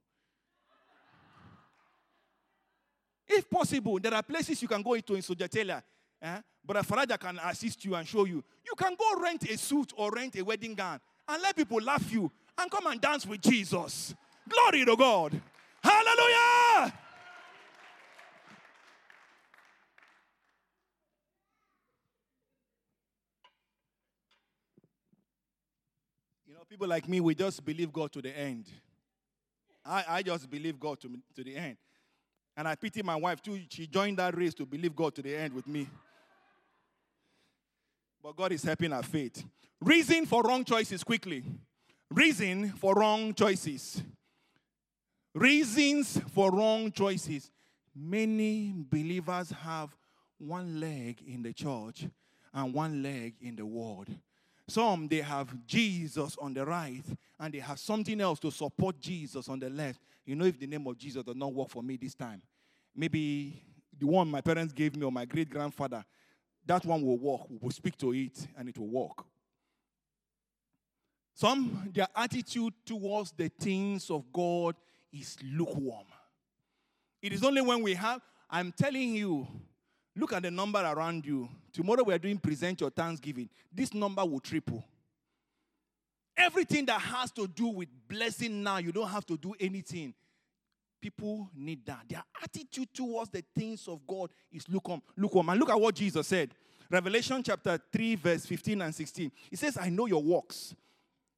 If 3.27 3.49
possible, 3.49 3.99
there 4.01 4.13
are 4.13 4.23
places 4.23 4.61
you 4.61 4.69
can 4.69 4.83
go 4.83 4.95
into 4.95 5.15
in 5.15 5.23
Sojatelia. 5.23 5.83
Eh? 6.21 6.41
But 6.65 6.77
Faraja 6.85 7.19
can 7.19 7.39
assist 7.45 7.85
you 7.85 7.95
and 7.95 8.07
show 8.07 8.25
you. 8.25 8.43
You 8.67 8.75
can 8.77 8.95
go 8.99 9.21
rent 9.21 9.49
a 9.49 9.57
suit 9.57 9.93
or 9.97 10.11
rent 10.11 10.37
a 10.37 10.43
wedding 10.43 10.75
gown 10.75 11.01
and 11.29 11.43
let 11.43 11.57
people 11.57 11.81
laugh 11.81 12.13
you 12.13 12.31
and 12.59 12.71
come 12.71 12.87
and 12.89 13.01
dance 13.01 13.27
with 13.27 13.41
Jesus. 13.41 14.15
Glory 14.49 14.85
to 14.85 14.97
God. 14.97 15.41
Hallelujah. 15.83 16.93
People 26.71 26.87
like 26.87 27.09
me, 27.09 27.21
we 27.21 27.35
just 27.35 27.65
believe 27.65 27.93
God 27.93 28.13
to 28.13 28.23
the 28.23 28.37
end. 28.39 28.67
I, 29.85 30.05
I 30.09 30.23
just 30.23 30.49
believe 30.49 30.79
God 30.79 31.01
to, 31.01 31.11
to 31.35 31.43
the 31.43 31.57
end. 31.57 31.77
And 32.57 32.69
I 32.69 32.77
pity 32.77 33.03
my 33.03 33.17
wife 33.17 33.43
too. 33.43 33.59
She 33.69 33.89
joined 33.89 34.19
that 34.19 34.37
race 34.37 34.55
to 34.55 34.67
believe 34.67 34.95
God 34.95 35.15
to 35.17 35.23
the 35.23 35.37
end 35.37 35.53
with 35.53 35.67
me. 35.67 35.89
But 38.23 38.37
God 38.37 38.53
is 38.53 38.63
helping 38.63 38.93
our 38.93 39.03
faith. 39.03 39.43
Reason 39.81 40.27
for 40.27 40.43
wrong 40.43 40.65
choices 40.65 41.03
quickly. 41.03 41.43
Reason 42.09 42.71
for 42.75 42.95
wrong 42.95 43.35
choices. 43.35 44.03
Reasons 45.35 46.21
for 46.33 46.53
wrong 46.53 46.93
choices. 46.93 47.51
Many 47.97 48.75
believers 48.77 49.51
have 49.51 49.97
one 50.39 50.79
leg 50.79 51.21
in 51.27 51.43
the 51.43 51.53
church 51.53 52.07
and 52.55 52.73
one 52.73 53.03
leg 53.03 53.35
in 53.41 53.57
the 53.57 53.67
world. 53.67 54.09
Some 54.71 55.09
they 55.09 55.21
have 55.21 55.49
Jesus 55.67 56.37
on 56.41 56.55
the 56.55 56.65
right 56.65 57.03
and 57.41 57.53
they 57.53 57.59
have 57.59 57.79
something 57.79 58.21
else 58.21 58.39
to 58.39 58.53
support 58.53 59.01
Jesus 59.01 59.49
on 59.49 59.59
the 59.59 59.69
left. 59.69 60.01
You 60.25 60.37
know, 60.37 60.45
if 60.45 60.61
the 60.61 60.67
name 60.67 60.87
of 60.87 60.97
Jesus 60.97 61.25
does 61.25 61.35
not 61.35 61.53
work 61.53 61.71
for 61.71 61.83
me 61.83 61.97
this 61.97 62.15
time, 62.15 62.41
maybe 62.95 63.63
the 63.99 64.07
one 64.07 64.31
my 64.31 64.41
parents 64.41 64.73
gave 64.73 64.95
me 64.95 65.05
or 65.05 65.11
my 65.11 65.25
great 65.25 65.51
grandfather, 65.51 66.05
that 66.65 66.85
one 66.85 67.03
will 67.03 67.19
work. 67.19 67.51
We 67.51 67.59
will 67.61 67.71
speak 67.73 67.99
to 67.99 68.15
it 68.15 68.47
and 68.57 68.69
it 68.69 68.79
will 68.79 68.89
work. 68.89 69.25
Some, 71.35 71.91
their 71.93 72.09
attitude 72.15 72.75
towards 72.85 73.33
the 73.33 73.49
things 73.49 74.09
of 74.09 74.33
God 74.33 74.77
is 75.13 75.37
lukewarm. 75.43 76.07
It 77.21 77.33
is 77.33 77.43
only 77.43 77.63
when 77.63 77.83
we 77.83 77.95
have, 77.95 78.21
I'm 78.49 78.73
telling 78.73 79.15
you, 79.15 79.49
look 80.17 80.33
at 80.33 80.43
the 80.43 80.51
number 80.51 80.81
around 80.81 81.25
you. 81.25 81.49
Tomorrow 81.73 82.03
we 82.05 82.15
are 82.15 82.19
doing 82.19 82.39
present 82.39 82.81
your 82.81 82.91
thanksgiving. 82.91 83.49
This 83.73 83.95
number 83.95 84.25
will 84.25 84.41
triple. 84.41 84.85
Everything 86.37 86.87
that 86.87 87.01
has 87.01 87.31
to 87.33 87.47
do 87.47 87.69
with 87.69 87.89
blessing 88.09 88.63
now, 88.63 88.79
you 88.79 88.93
don't 88.93 89.09
have 89.09 89.27
to 89.27 89.37
do 89.37 89.55
anything. 89.61 90.15
People 91.01 91.49
need 91.55 91.85
that. 91.87 92.05
Their 92.09 92.23
attitude 92.43 92.89
towards 92.93 93.31
the 93.31 93.43
things 93.55 93.89
of 93.89 94.07
God 94.07 94.31
is 94.53 94.69
lukewarm. 94.69 95.03
lukewarm. 95.17 95.49
And 95.49 95.59
look 95.61 95.71
at 95.71 95.81
what 95.81 95.95
Jesus 95.95 96.27
said. 96.27 96.51
Revelation 96.91 97.43
chapter 97.43 97.79
3, 97.93 98.15
verse 98.17 98.47
15 98.47 98.83
and 98.83 98.95
16. 98.95 99.31
He 99.49 99.57
says, 99.57 99.79
I 99.81 99.89
know 99.89 100.07
your 100.07 100.23
works, 100.23 100.75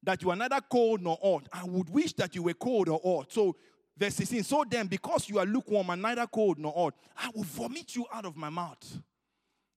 that 0.03 0.23
you 0.23 0.31
are 0.31 0.37
neither 0.37 0.61
cold 0.69 1.03
nor 1.03 1.19
hot. 1.23 1.47
I 1.53 1.65
would 1.65 1.91
wish 1.91 2.13
that 2.15 2.35
you 2.35 2.43
were 2.43 2.55
cold 2.55 2.89
or 2.89 3.01
hot. 3.05 3.33
So, 3.33 3.55
verse 3.97 4.15
16. 4.15 4.43
So 4.45 4.65
then, 4.69 4.87
because 4.87 5.29
you 5.29 5.39
are 5.39 5.47
lukewarm 5.47 5.91
and 5.91 6.03
neither 6.03 6.27
cold 6.27 6.59
nor 6.59 6.73
hot, 6.73 6.95
I 7.17 7.31
will 7.35 7.45
vomit 7.45 7.95
you 7.95 8.07
out 8.13 8.25
of 8.25 8.37
my 8.37 8.51
mouth. 8.51 9.01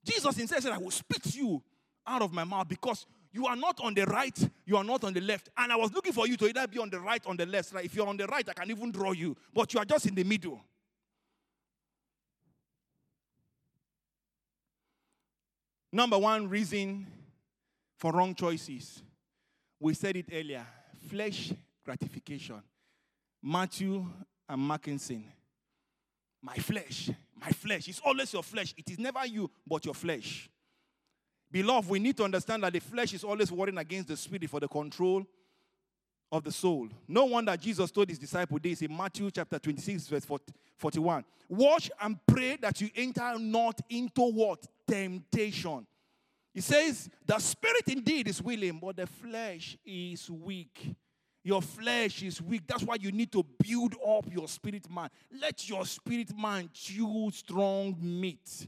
Jesus 0.04 0.38
himself 0.38 0.64
said, 0.64 0.72
I 0.72 0.78
will 0.78 0.92
spit 0.92 1.36
you 1.36 1.62
out 2.06 2.22
of 2.22 2.32
my 2.32 2.44
mouth 2.44 2.68
because 2.68 3.06
you 3.32 3.48
are 3.48 3.56
not 3.56 3.80
on 3.82 3.94
the 3.94 4.06
right, 4.06 4.38
you 4.66 4.78
are 4.78 4.84
not 4.84 5.04
on 5.04 5.14
the 5.14 5.22
left. 5.22 5.50
And 5.58 5.72
I 5.72 5.76
was 5.76 5.92
looking 5.92 6.14
for 6.14 6.28
you 6.28 6.38
to 6.38 6.48
either 6.48 6.68
be 6.68 6.80
on 6.80 6.90
the 6.90 7.00
right 7.00 7.22
or 7.26 7.32
on 7.32 7.38
the 7.38 7.46
left. 7.46 7.74
Like 7.74 7.86
if 7.86 7.96
you're 7.96 8.08
on 8.08 8.18
the 8.18 8.28
right, 8.28 8.48
I 8.48 8.54
can 8.54 8.70
even 8.72 8.92
draw 8.92 9.12
you, 9.12 9.36
but 9.54 9.74
you 9.74 9.80
are 9.80 9.86
just 9.86 10.06
in 10.06 10.16
the 10.16 10.24
middle. 10.24 10.62
Number 15.92 16.18
one 16.18 16.50
reason 16.50 17.08
for 17.98 18.12
wrong 18.12 18.36
choices. 18.36 19.02
We 19.80 19.94
said 19.94 20.18
it 20.18 20.26
earlier 20.32 20.66
flesh 21.10 21.54
gratification. 21.84 22.62
Matthew 23.48 24.04
and 24.50 24.68
Mackinson. 24.68 25.24
My 26.42 26.56
flesh, 26.56 27.12
my 27.40 27.50
flesh. 27.50 27.88
It's 27.88 28.02
always 28.04 28.34
your 28.34 28.42
flesh. 28.42 28.74
It 28.76 28.90
is 28.90 28.98
never 28.98 29.24
you, 29.28 29.52
but 29.68 29.86
your 29.86 29.94
flesh. 29.94 30.50
Beloved, 31.52 31.88
we 31.88 32.00
need 32.00 32.18
to 32.18 32.24
understand 32.24 32.64
that 32.64 32.74
the 32.74 32.80
flesh 32.80 33.14
is 33.14 33.24
always 33.24 33.52
warring 33.52 33.78
against 33.78 34.08
the 34.08 34.18
spirit 34.18 34.50
for 34.50 34.60
the 34.60 34.68
control 34.68 35.24
of 36.32 36.44
the 36.44 36.52
soul. 36.52 36.90
No 37.08 37.26
wonder 37.26 37.56
Jesus 37.56 37.92
told 37.92 38.10
his 38.10 38.18
disciple 38.18 38.58
this 38.62 38.82
in 38.82 38.96
Matthew 38.96 39.30
chapter 39.30 39.60
26, 39.60 40.08
verse 40.08 40.26
41. 40.78 41.24
Watch 41.48 41.92
and 42.02 42.18
pray 42.26 42.58
that 42.60 42.82
you 42.82 42.90
enter 42.96 43.38
not 43.38 43.80
into 43.92 44.24
what? 44.32 44.66
Temptation. 44.88 45.86
He 46.52 46.62
says, 46.62 47.12
The 47.24 47.38
spirit 47.38 47.88
indeed 47.90 48.28
is 48.28 48.42
willing, 48.42 48.80
but 48.80 48.96
the 48.96 49.06
flesh 49.06 49.78
is 49.86 50.32
weak. 50.32 50.96
Your 51.46 51.62
flesh 51.62 52.24
is 52.24 52.42
weak. 52.42 52.64
That's 52.68 52.82
why 52.82 52.96
you 53.00 53.12
need 53.12 53.32
to 53.34 53.46
build 53.64 53.94
up 54.06 54.26
your 54.34 54.48
spirit 54.48 54.90
man. 54.90 55.10
Let 55.40 55.70
your 55.70 55.86
spirit 55.86 56.36
man 56.36 56.72
chew 56.74 57.30
strong 57.32 57.96
meat 58.02 58.68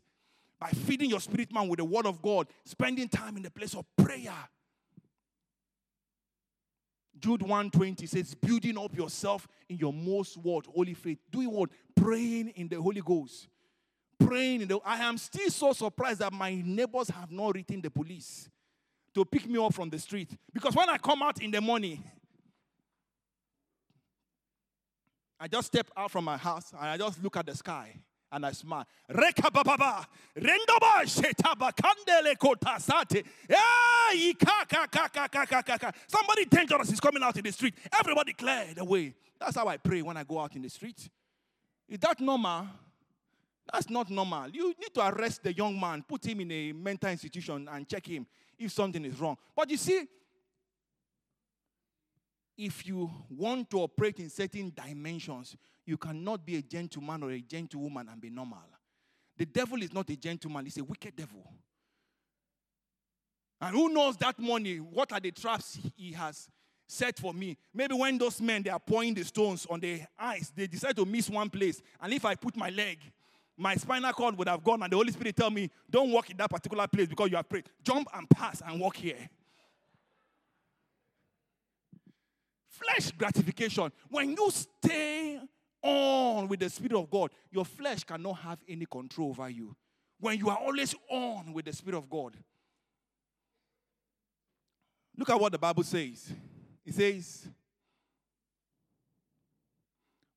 by 0.59 0.69
feeding 0.69 1.09
your 1.09 1.19
spirit 1.19 1.51
man 1.51 1.67
with 1.67 1.79
the 1.79 1.85
word 1.85 2.05
of 2.05 2.21
God, 2.21 2.45
spending 2.65 3.09
time 3.09 3.35
in 3.35 3.41
the 3.41 3.49
place 3.49 3.73
of 3.73 3.83
prayer. 3.97 4.31
Jude 7.19 7.41
120 7.41 8.05
says, 8.05 8.35
building 8.35 8.77
up 8.77 8.95
yourself 8.95 9.47
in 9.67 9.77
your 9.77 9.91
most 9.91 10.37
word, 10.37 10.67
Holy 10.67 10.93
faith. 10.93 11.17
Doing 11.31 11.49
what? 11.49 11.71
Praying 11.95 12.49
in 12.49 12.67
the 12.67 12.79
Holy 12.79 13.01
Ghost. 13.01 13.47
Praying 14.19 14.61
in 14.61 14.67
the 14.67 14.79
I 14.85 14.97
am 14.97 15.17
still 15.17 15.49
so 15.49 15.73
surprised 15.73 16.19
that 16.19 16.31
my 16.31 16.61
neighbors 16.63 17.09
have 17.09 17.31
not 17.31 17.55
written 17.55 17.81
the 17.81 17.89
police 17.89 18.47
to 19.15 19.25
pick 19.25 19.47
me 19.47 19.57
up 19.57 19.73
from 19.73 19.89
the 19.89 19.97
street. 19.97 20.29
Because 20.53 20.75
when 20.75 20.87
I 20.89 20.99
come 20.99 21.23
out 21.23 21.41
in 21.41 21.49
the 21.49 21.59
morning, 21.59 22.03
I 25.39 25.47
just 25.47 25.67
step 25.67 25.89
out 25.95 26.11
from 26.11 26.25
my 26.25 26.37
house 26.37 26.71
and 26.71 26.89
I 26.89 26.97
just 26.97 27.23
look 27.23 27.37
at 27.37 27.45
the 27.45 27.55
sky 27.55 27.93
and 28.31 28.45
I 28.45 28.51
smile. 28.51 28.85
Rekabababa, 29.09 30.05
rendoba. 30.37 31.07
Somebody 36.07 36.45
dangerous 36.45 36.91
is 36.91 36.99
coming 36.99 37.23
out 37.23 37.37
in 37.37 37.43
the 37.43 37.51
street. 37.51 37.75
Everybody 37.97 38.33
clear 38.33 38.73
the 38.75 38.83
way. 38.83 39.13
That's 39.39 39.55
how 39.55 39.67
I 39.67 39.77
pray 39.77 40.01
when 40.01 40.17
I 40.17 40.23
go 40.23 40.39
out 40.39 40.55
in 40.55 40.61
the 40.61 40.69
street. 40.69 41.09
Is 41.87 41.99
that 41.99 42.19
normal? 42.19 42.67
That's 43.71 43.89
not 43.89 44.09
normal. 44.09 44.49
You 44.49 44.73
need 44.79 44.93
to 44.93 45.07
arrest 45.07 45.43
the 45.43 45.53
young 45.53 45.79
man, 45.79 46.03
put 46.07 46.25
him 46.25 46.39
in 46.41 46.51
a 46.51 46.71
mental 46.71 47.09
institution, 47.09 47.67
and 47.71 47.87
check 47.87 48.05
him 48.07 48.25
if 48.57 48.71
something 48.71 49.03
is 49.05 49.19
wrong. 49.19 49.37
But 49.55 49.69
you 49.69 49.77
see, 49.77 50.07
if 52.57 52.87
you 52.87 53.09
want 53.29 53.69
to 53.69 53.81
operate 53.81 54.19
in 54.19 54.29
certain 54.29 54.73
dimensions, 54.75 55.55
you 55.85 55.97
cannot 55.97 56.45
be 56.45 56.57
a 56.57 56.61
gentleman 56.61 57.23
or 57.23 57.31
a 57.31 57.39
gentlewoman 57.39 58.09
and 58.11 58.19
be 58.19 58.29
normal. 58.29 58.59
The 59.37 59.45
devil 59.45 59.81
is 59.81 59.93
not 59.93 60.09
a 60.09 60.15
gentleman, 60.15 60.65
he's 60.65 60.77
a 60.77 60.83
wicked 60.83 61.15
devil. 61.15 61.51
And 63.61 63.75
who 63.75 63.89
knows 63.89 64.17
that 64.17 64.37
money? 64.39 64.77
what 64.77 65.11
are 65.11 65.19
the 65.19 65.31
traps 65.31 65.77
he 65.95 66.11
has 66.11 66.47
set 66.87 67.17
for 67.17 67.33
me? 67.33 67.57
Maybe 67.73 67.95
when 67.95 68.17
those 68.17 68.41
men 68.41 68.63
they 68.63 68.69
are 68.69 68.79
pouring 68.79 69.13
the 69.13 69.23
stones 69.23 69.65
on 69.69 69.79
the 69.79 70.01
ice, 70.17 70.51
they 70.55 70.67
decide 70.67 70.95
to 70.95 71.05
miss 71.05 71.29
one 71.29 71.49
place. 71.49 71.81
And 72.01 72.13
if 72.13 72.25
I 72.25 72.35
put 72.35 72.55
my 72.55 72.69
leg, 72.69 72.99
my 73.55 73.75
spinal 73.75 74.13
cord 74.13 74.37
would 74.37 74.47
have 74.47 74.63
gone, 74.63 74.83
and 74.83 74.91
the 74.91 74.95
Holy 74.95 75.11
Spirit 75.11 75.35
tell 75.35 75.49
me, 75.49 75.69
don't 75.89 76.11
walk 76.11 76.29
in 76.29 76.37
that 76.37 76.49
particular 76.49 76.87
place 76.87 77.07
because 77.07 77.29
you 77.31 77.37
have 77.37 77.49
prayed. 77.49 77.65
Jump 77.83 78.07
and 78.13 78.29
pass 78.29 78.61
and 78.65 78.79
walk 78.79 78.97
here. 78.97 79.29
Flesh 82.79 83.11
gratification. 83.11 83.91
When 84.09 84.31
you 84.31 84.49
stay 84.51 85.39
on 85.81 86.47
with 86.47 86.59
the 86.59 86.69
Spirit 86.69 86.93
of 86.93 87.09
God, 87.09 87.31
your 87.51 87.65
flesh 87.65 88.03
cannot 88.03 88.33
have 88.39 88.59
any 88.67 88.85
control 88.85 89.29
over 89.29 89.49
you. 89.49 89.75
When 90.19 90.37
you 90.37 90.49
are 90.49 90.57
always 90.57 90.95
on 91.09 91.53
with 91.53 91.65
the 91.65 91.73
Spirit 91.73 91.97
of 91.97 92.09
God, 92.09 92.35
Look 95.17 95.31
at 95.31 95.39
what 95.39 95.51
the 95.51 95.57
Bible 95.57 95.83
says. 95.83 96.31
It 96.85 96.93
says, 96.93 97.47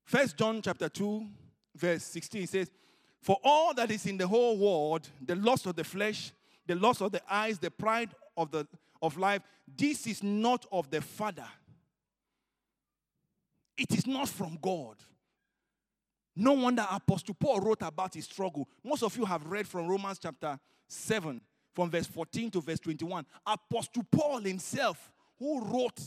First 0.03 0.35
John 0.35 0.61
chapter 0.61 0.89
2, 0.89 1.25
verse 1.75 2.03
16 2.03 2.47
says, 2.47 2.71
For 3.21 3.37
all 3.43 3.73
that 3.75 3.91
is 3.91 4.07
in 4.07 4.17
the 4.17 4.27
whole 4.27 4.57
world, 4.57 5.07
the 5.23 5.35
lust 5.35 5.67
of 5.67 5.75
the 5.75 5.83
flesh, 5.83 6.33
the 6.65 6.75
lust 6.75 7.01
of 7.01 7.11
the 7.11 7.21
eyes, 7.31 7.59
the 7.59 7.71
pride 7.71 8.09
of 8.35 8.51
the 8.51 8.67
of 9.03 9.17
life, 9.17 9.41
this 9.77 10.05
is 10.05 10.21
not 10.21 10.65
of 10.71 10.89
the 10.91 11.01
Father. 11.01 11.47
It 13.81 13.95
is 13.95 14.05
not 14.05 14.29
from 14.29 14.59
God. 14.61 14.97
No 16.35 16.53
wonder 16.53 16.85
Apostle 16.91 17.33
Paul 17.33 17.61
wrote 17.61 17.81
about 17.81 18.13
his 18.13 18.25
struggle. 18.25 18.69
Most 18.83 19.01
of 19.01 19.17
you 19.17 19.25
have 19.25 19.43
read 19.47 19.67
from 19.67 19.87
Romans 19.87 20.19
chapter 20.21 20.59
7, 20.87 21.41
from 21.73 21.89
verse 21.89 22.05
14 22.05 22.51
to 22.51 22.61
verse 22.61 22.79
21. 22.79 23.25
Apostle 23.43 24.05
Paul 24.11 24.41
himself, 24.41 25.11
who 25.39 25.65
wrote 25.65 25.99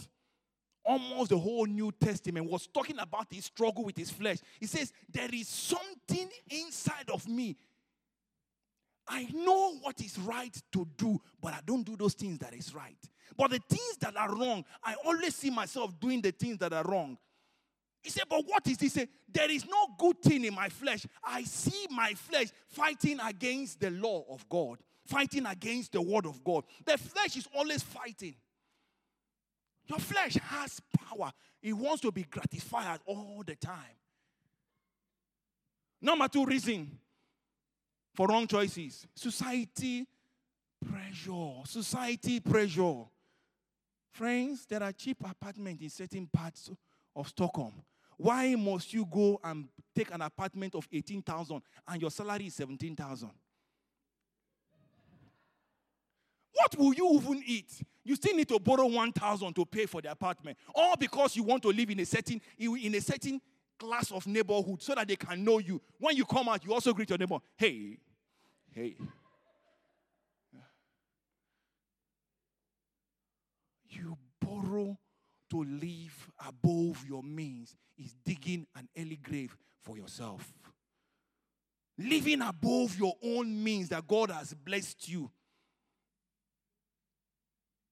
almost 0.85 1.31
the 1.31 1.39
whole 1.39 1.66
New 1.66 1.91
Testament, 1.91 2.49
was 2.49 2.68
talking 2.68 3.01
about 3.01 3.27
his 3.29 3.47
struggle 3.47 3.85
with 3.85 3.97
his 3.97 4.12
flesh. 4.12 4.39
He 4.61 4.66
says, 4.66 4.93
There 5.12 5.31
is 5.33 5.49
something 5.49 6.29
inside 6.49 7.11
of 7.12 7.27
me. 7.27 7.57
I 9.09 9.25
know 9.35 9.79
what 9.83 10.01
is 10.01 10.16
right 10.20 10.57
to 10.75 10.87
do, 10.97 11.20
but 11.43 11.55
I 11.55 11.59
don't 11.66 11.83
do 11.83 11.97
those 11.97 12.14
things 12.14 12.39
that 12.39 12.55
is 12.55 12.72
right. 12.72 12.97
But 13.37 13.51
the 13.51 13.61
things 13.68 13.97
that 13.99 14.16
are 14.16 14.33
wrong, 14.33 14.64
I 14.81 14.95
always 15.05 15.35
see 15.35 15.51
myself 15.51 15.99
doing 15.99 16.20
the 16.20 16.31
things 16.31 16.59
that 16.59 16.72
are 16.72 16.85
wrong. 16.85 17.18
He 18.05 18.11
said, 18.11 18.25
But 18.29 18.45
what 18.47 18.67
is 18.67 18.77
this? 18.77 18.93
He 18.93 19.01
said, 19.01 19.09
There 19.33 19.51
is 19.51 19.65
no 19.67 19.89
good 19.99 20.21
thing 20.21 20.45
in 20.45 20.55
my 20.55 20.69
flesh. 20.69 21.07
I 21.25 21.43
see 21.45 21.87
my 21.91 22.13
flesh 22.13 22.49
fighting 22.69 23.19
against 23.19 23.81
the 23.81 23.91
law 23.91 24.25
of 24.31 24.47
God, 24.49 24.79
fighting 25.07 25.47
against 25.47 25.93
the 25.93 26.03
word 26.03 26.27
of 26.27 26.45
God. 26.45 26.65
The 26.85 26.99
flesh 26.99 27.39
is 27.39 27.49
always 27.57 27.83
fighting. 27.83 28.35
Your 29.87 29.99
flesh 29.99 30.35
has 30.35 30.81
power, 31.09 31.33
it 31.63 31.73
wants 31.73 32.03
to 32.03 32.13
be 32.13 32.25
gratified 32.25 33.01
all 33.07 33.43
the 33.45 33.57
time. 33.57 33.97
Number 36.01 36.29
two 36.29 36.45
reason 36.45 36.99
for 38.15 38.27
wrong 38.27 38.47
choices 38.47 39.07
society 39.15 40.07
pressure. 40.87 41.53
Society 41.65 42.41
pressure. 42.41 43.05
Friends, 44.11 44.67
there 44.67 44.83
are 44.83 44.93
cheap 44.93 45.17
apartments 45.25 45.83
in 45.83 45.89
certain 45.89 46.27
parts 46.27 46.71
of 47.17 47.29
Stockholm. 47.29 47.73
Why 48.17 48.55
must 48.55 48.93
you 48.93 49.07
go 49.07 49.41
and 49.43 49.69
take 49.95 50.12
an 50.12 50.23
apartment 50.23 50.75
of 50.75 50.89
18,000 50.93 51.62
and 51.89 52.01
your 52.01 52.11
salary 52.11 52.47
is 52.47 52.55
17,000? 52.55 53.31
What 56.53 56.79
will 56.79 56.95
you 56.95 57.12
even 57.15 57.43
eat? 57.47 57.83
You 58.05 58.15
still 58.17 58.37
need 58.37 58.49
to 58.49 58.59
borrow 58.59 58.87
1,000 58.87 59.55
to 59.55 59.65
pay 59.65 59.87
for 59.87 60.01
the 60.01 60.11
apartment. 60.11 60.59
All 60.75 60.97
because 60.97 61.37
you 61.37 61.43
want 61.43 61.62
to 61.62 61.69
live 61.69 61.91
in 61.91 62.01
a 62.01 62.07
certain 62.07 62.41
in 62.59 62.95
a 62.95 63.01
certain 63.01 63.41
class 63.79 64.12
of 64.12 64.27
neighborhood 64.27 64.81
so 64.83 64.95
that 64.95 65.09
they 65.09 65.17
can 65.17 65.43
know 65.43 65.59
you. 65.59 65.81
When 65.99 66.17
you 66.17 66.25
come 66.25 66.49
out, 66.49 66.65
you 66.65 66.73
also 66.73 66.93
greet 66.93 67.11
your 67.11 67.19
neighbor. 67.19 67.39
Hey, 67.57 67.99
hey. 68.73 68.97
You 73.91 74.17
borrow 74.41 74.99
to 75.55 75.63
live 75.63 76.31
above 76.49 77.05
your 77.09 77.23
means 77.23 77.77
is 77.97 78.13
digging 78.25 78.67
an 78.75 78.89
early 78.99 79.21
grave 79.23 79.57
for 79.83 79.97
yourself. 79.97 80.53
Living 81.97 82.43
above 82.43 82.99
your 82.99 83.15
own 83.23 83.63
means 83.63 83.89
that 83.91 84.05
God 84.05 84.33
has 84.33 84.53
blessed 84.53 85.09
you. 85.09 85.31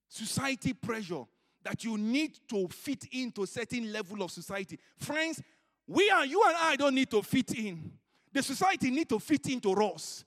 Society 0.09 0.73
pressure 0.73 1.23
that 1.63 1.85
you 1.85 1.97
need 1.97 2.37
to 2.49 2.67
fit 2.67 3.05
into 3.13 3.43
a 3.43 3.47
certain 3.47 3.93
level 3.93 4.21
of 4.21 4.31
society. 4.31 4.77
Friends, 4.97 5.41
we 5.87 6.09
are 6.09 6.25
you 6.25 6.43
and 6.45 6.57
I 6.59 6.75
don't 6.75 6.95
need 6.95 7.09
to 7.11 7.21
fit 7.21 7.57
in. 7.57 7.93
The 8.33 8.43
society 8.43 8.91
need 8.91 9.07
to 9.07 9.19
fit 9.19 9.47
into 9.47 9.71
us. 9.71 10.25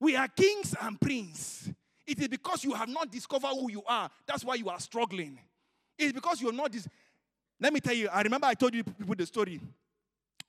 We 0.00 0.16
are 0.16 0.28
kings 0.28 0.74
and 0.80 0.98
princes. 0.98 1.70
It 2.06 2.18
is 2.18 2.28
because 2.28 2.64
you 2.64 2.72
have 2.72 2.88
not 2.88 3.12
discovered 3.12 3.48
who 3.48 3.70
you 3.70 3.82
are. 3.86 4.08
That's 4.26 4.42
why 4.42 4.54
you 4.54 4.70
are 4.70 4.80
struggling. 4.80 5.38
It's 5.98 6.12
because 6.12 6.40
you're 6.40 6.52
not 6.52 6.72
this. 6.72 6.88
Let 7.60 7.72
me 7.72 7.80
tell 7.80 7.94
you, 7.94 8.08
I 8.08 8.22
remember 8.22 8.46
I 8.46 8.54
told 8.54 8.74
you 8.74 8.84
people 8.84 9.14
the 9.14 9.26
story 9.26 9.60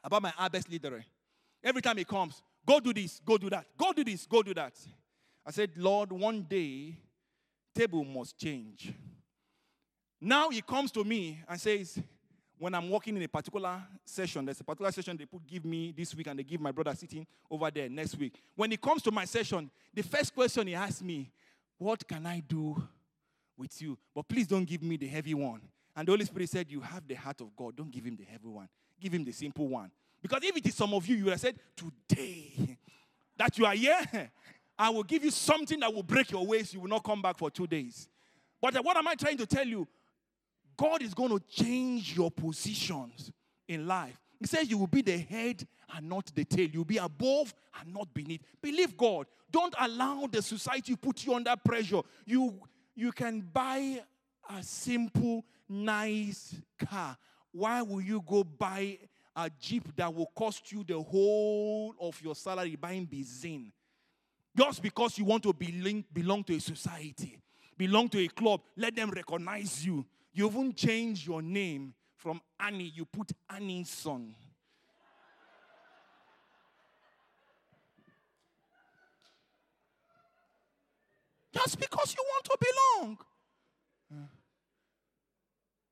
about 0.04 0.22
my 0.22 0.32
Arbest 0.32 0.70
leader. 0.70 1.04
Every 1.64 1.82
time 1.82 1.98
he 1.98 2.04
comes, 2.04 2.41
go 2.66 2.80
do 2.80 2.93
this, 2.93 3.22
go 3.26 3.38
do 3.38 3.50
that, 3.50 3.66
go 3.78 3.93
do 3.93 4.04
this, 4.04 4.26
go 4.26 4.43
do 4.43 4.54
that. 4.54 4.74
I 5.45 5.52
said, 5.52 5.72
Lord, 5.78 6.12
one 6.12 6.41
day, 6.41 6.98
table 7.74 8.04
must 8.04 8.38
change. 8.38 8.93
Now 10.20 10.50
he 10.50 10.62
comes 10.62 10.91
to 10.91 11.04
me 11.04 11.39
and 11.48 11.60
says, 11.60 12.00
when 12.60 12.74
I'm 12.74 12.89
working 12.89 13.16
in 13.16 13.24
a 13.24 13.28
particular 13.28 13.82
session, 14.04 14.43
there's 14.45 14.60
a 14.60 14.64
particular 14.64 14.91
session 14.91 15.16
they 15.16 15.26
put 15.26 15.45
give 15.45 15.64
me 15.64 15.93
this 15.95 16.16
week 16.16 16.28
and 16.28 16.39
they 16.39 16.43
give 16.43 16.60
my 16.60 16.72
brother 16.72 16.93
sitting 16.95 17.26
over 17.50 17.70
there 17.70 17.88
next 17.88 18.18
week. 18.18 18.34
When 18.56 18.72
he 18.72 18.78
comes 18.78 19.04
to 19.04 19.12
my 19.12 19.26
session, 19.26 19.70
the 19.93 20.02
first 20.04 20.34
question 20.34 20.68
he 20.68 20.76
asks 20.76 21.02
me, 21.02 21.30
What 21.78 22.08
can 22.08 22.26
I 22.26 22.39
do 22.39 22.82
with 23.58 23.82
you? 23.82 23.97
But 24.14 24.28
please 24.28 24.47
don't 24.47 24.66
give 24.66 24.84
me 24.84 24.97
the 24.97 25.08
heavy 25.08 25.34
one. 25.34 25.62
And 25.95 26.08
the 26.08 26.12
Holy 26.12 26.26
Spirit 26.26 26.49
said, 26.49 26.72
You 26.72 26.82
have 26.82 27.08
the 27.08 27.16
heart 27.16 27.41
of 27.41 27.55
God. 27.55 27.76
Don't 27.76 27.91
give 27.91 28.05
him 28.05 28.16
the 28.16 28.24
heavy 28.24 28.47
one. 28.47 28.68
Give 28.99 29.14
him 29.14 29.24
the 29.24 29.32
simple 29.32 29.68
one. 29.68 29.91
Because 30.22 30.43
if 30.43 30.55
it 30.55 30.66
is 30.66 30.76
some 30.76 30.93
of 30.93 31.05
you, 31.08 31.16
you 31.16 31.24
would 31.26 31.32
have 31.32 31.39
said, 31.39 31.55
Today 31.76 32.78
that 33.38 33.58
you 33.58 33.66
are 33.66 33.74
here, 33.74 33.99
I 34.80 34.89
will 34.89 35.03
give 35.03 35.24
you 35.24 35.32
something 35.32 35.80
that 35.80 35.93
will 35.93 36.03
break 36.03 36.32
your 36.32 36.45
waist. 36.45 36.74
You 36.74 36.82
will 36.82 36.89
not 36.89 37.03
come 37.03 37.22
back 37.22 37.38
for 37.38 37.49
two 37.49 37.66
days. 37.66 38.08
But 38.62 38.76
what 38.84 38.97
am 38.97 39.08
I 39.08 39.16
trying 39.16 39.38
to 39.38 39.45
tell 39.45 39.66
you? 39.66 39.88
God 40.76 41.01
is 41.01 41.14
going 41.14 41.30
to 41.30 41.39
change 41.49 42.16
your 42.16 42.30
positions 42.30 43.32
in 43.68 43.88
life. 43.88 44.20
He 44.39 44.45
says 44.45 44.70
you 44.70 44.78
will 44.78 44.88
be 44.88 45.01
the 45.01 45.18
head 45.18 45.66
and 45.95 46.08
not 46.08 46.32
the 46.36 46.45
tail. 46.45 46.70
You'll 46.72 46.86
be 46.86 46.97
above 46.97 47.53
and 47.80 47.93
not 47.93 48.14
beneath. 48.14 48.41
Believe 48.62 48.95
God. 48.95 49.26
Don't 49.49 49.74
allow 49.80 50.28
the 50.30 50.41
society 50.41 50.95
put 50.95 51.26
you 51.26 51.34
under 51.34 51.55
pressure. 51.55 52.01
You, 52.26 52.60
you 52.98 53.12
can 53.12 53.41
buy 53.41 54.02
a 54.50 54.64
simple, 54.64 55.45
nice 55.70 56.56
car. 56.89 57.16
Why 57.52 57.84
will 57.84 58.02
you 58.02 58.24
go 58.28 58.43
buy 58.43 58.98
a 59.36 59.52
Jeep 59.60 59.95
that 59.95 60.14
will 60.14 60.32
cost 60.36 60.72
you 60.72 60.84
the 60.84 61.00
whole 61.00 61.93
of 62.02 62.20
your 62.24 62.34
salary 62.34 62.76
buying 62.76 63.06
benzene? 63.06 63.72
Just 64.58 64.82
because 64.82 65.16
you 65.20 65.26
want 65.26 65.43
to 65.43 65.54
belong, 65.54 66.04
belong 66.12 66.43
to 66.45 66.56
a 66.56 66.60
society, 66.60 67.38
belong 67.78 68.10
to 68.10 68.20
a 68.20 68.28
club, 68.28 68.62
let 68.76 68.95
them 68.95 69.12
recognize 69.12 69.86
you. 69.86 70.04
You 70.34 70.48
even 70.48 70.74
change 70.74 71.28
your 71.28 71.43
name 71.43 71.93
from 72.16 72.41
Annie, 72.60 72.91
you 72.95 73.06
put 73.06 73.32
Annie's 73.48 73.89
son. 73.89 74.34
Just 81.54 81.80
because 81.80 82.16
you 82.16 82.24
want 82.24 82.45
to 82.45 82.58
belong. 82.60 83.18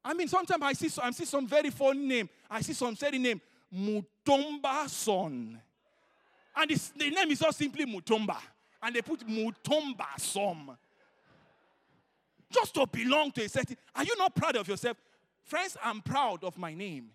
I 0.04 0.14
mean, 0.14 0.28
sometimes 0.28 0.62
I 0.62 0.74
see, 0.74 1.02
I 1.02 1.12
see 1.12 1.26
some 1.26 1.48
very 1.48 1.72
funny 1.72 2.06
name. 2.06 2.30
I 2.50 2.62
see 2.62 2.74
some 2.74 2.96
silly 2.96 3.18
name, 3.18 3.42
Mutomba 3.74 4.88
son. 4.88 5.60
And 6.56 6.70
this, 6.70 6.90
the 6.90 7.10
name 7.10 7.32
is 7.32 7.42
not 7.42 7.56
simply 7.56 7.86
Mutomba. 7.86 8.38
And 8.84 8.96
they 8.96 9.02
put 9.02 9.28
Mutomba 9.28 10.20
son 10.20 10.78
just 12.52 12.74
to 12.76 12.86
belong 12.86 13.32
to 13.32 13.44
a 13.44 13.50
certain. 13.50 13.78
Are 13.96 14.04
you 14.04 14.16
not 14.18 14.36
proud 14.36 14.56
of 14.56 14.68
yourself? 14.68 14.98
Friends, 15.44 15.76
I'm 15.84 16.02
proud 16.02 16.44
of 16.44 16.58
my 16.58 16.74
name. 16.74 17.10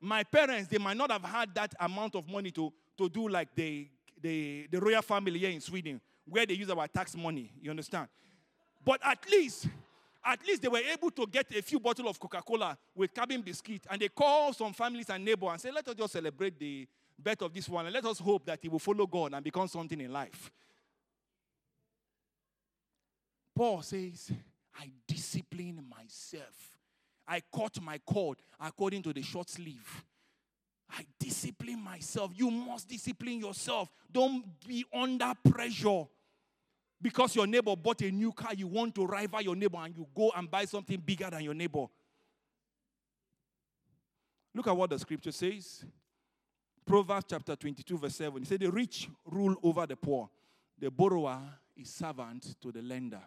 My 0.00 0.24
parents, 0.24 0.68
they 0.68 0.78
might 0.78 0.96
not 0.96 1.10
have 1.10 1.24
had 1.24 1.54
that 1.54 1.74
amount 1.80 2.14
of 2.14 2.28
money 2.28 2.50
to, 2.52 2.72
to 2.98 3.08
do 3.08 3.28
like 3.28 3.54
the, 3.54 3.88
the, 4.20 4.66
the 4.70 4.80
royal 4.80 5.02
family 5.02 5.38
here 5.38 5.50
in 5.50 5.60
Sweden, 5.60 6.00
where 6.28 6.46
they 6.46 6.54
use 6.54 6.70
our 6.70 6.88
tax 6.88 7.16
money. 7.16 7.52
You 7.60 7.70
understand? 7.70 8.08
But 8.84 9.00
at 9.04 9.18
least, 9.30 9.68
at 10.24 10.44
least 10.46 10.62
they 10.62 10.68
were 10.68 10.78
able 10.78 11.10
to 11.10 11.26
get 11.26 11.54
a 11.56 11.62
few 11.62 11.80
bottles 11.80 12.08
of 12.08 12.20
Coca-Cola 12.20 12.76
with 12.94 13.14
cabin 13.14 13.42
biscuit, 13.42 13.82
and 13.90 14.00
they 14.00 14.08
call 14.08 14.52
some 14.52 14.72
families 14.72 15.10
and 15.10 15.24
neighbors 15.24 15.50
and 15.52 15.60
say, 15.60 15.70
"Let 15.70 15.86
us 15.88 15.94
just 15.94 16.12
celebrate 16.12 16.58
the 16.58 16.86
birth 17.18 17.42
of 17.42 17.52
this 17.52 17.68
one, 17.68 17.86
and 17.86 17.94
let 17.94 18.04
us 18.04 18.18
hope 18.18 18.44
that 18.46 18.58
he 18.60 18.68
will 18.68 18.78
follow 18.78 19.06
God 19.06 19.34
and 19.34 19.44
become 19.44 19.68
something 19.68 20.00
in 20.00 20.12
life." 20.12 20.50
Paul 23.54 23.80
says, 23.82 24.30
I 24.78 24.90
discipline 25.06 25.82
myself. 25.88 26.76
I 27.26 27.40
cut 27.40 27.80
my 27.80 27.98
cord 27.98 28.42
according 28.60 29.02
to 29.04 29.12
the 29.14 29.22
short 29.22 29.48
sleeve. 29.48 30.04
I 30.90 31.06
discipline 31.18 31.80
myself. 31.80 32.32
You 32.34 32.50
must 32.50 32.86
discipline 32.86 33.40
yourself. 33.40 33.88
Don't 34.12 34.44
be 34.66 34.84
under 34.92 35.32
pressure. 35.48 36.04
Because 37.06 37.36
your 37.36 37.46
neighbor 37.46 37.76
bought 37.76 38.02
a 38.02 38.10
new 38.10 38.32
car, 38.32 38.52
you 38.52 38.66
want 38.66 38.92
to 38.96 39.06
rival 39.06 39.40
your 39.40 39.54
neighbor 39.54 39.78
and 39.78 39.94
you 39.96 40.04
go 40.12 40.32
and 40.36 40.50
buy 40.50 40.64
something 40.64 40.98
bigger 40.98 41.30
than 41.30 41.40
your 41.40 41.54
neighbor. 41.54 41.86
Look 44.52 44.66
at 44.66 44.76
what 44.76 44.90
the 44.90 44.98
scripture 44.98 45.30
says. 45.30 45.84
Proverbs 46.84 47.26
chapter 47.30 47.54
22, 47.54 47.96
verse 47.96 48.16
7. 48.16 48.42
It 48.42 48.48
said, 48.48 48.58
The 48.58 48.72
rich 48.72 49.08
rule 49.24 49.54
over 49.62 49.86
the 49.86 49.94
poor, 49.94 50.28
the 50.76 50.90
borrower 50.90 51.38
is 51.76 51.90
servant 51.90 52.56
to 52.60 52.72
the 52.72 52.82
lender. 52.82 53.22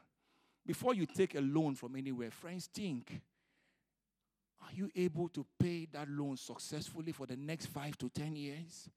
Before 0.66 0.94
you 0.94 1.06
take 1.06 1.36
a 1.36 1.42
loan 1.42 1.76
from 1.76 1.96
anywhere, 1.96 2.32
friends, 2.32 2.68
think 2.68 3.22
are 4.62 4.74
you 4.74 4.90
able 4.94 5.30
to 5.30 5.46
pay 5.58 5.88
that 5.94 6.10
loan 6.10 6.36
successfully 6.36 7.14
for 7.14 7.26
the 7.26 7.38
next 7.38 7.68
five 7.68 7.98
to 8.00 8.10
10 8.10 8.36
years? 8.36 8.90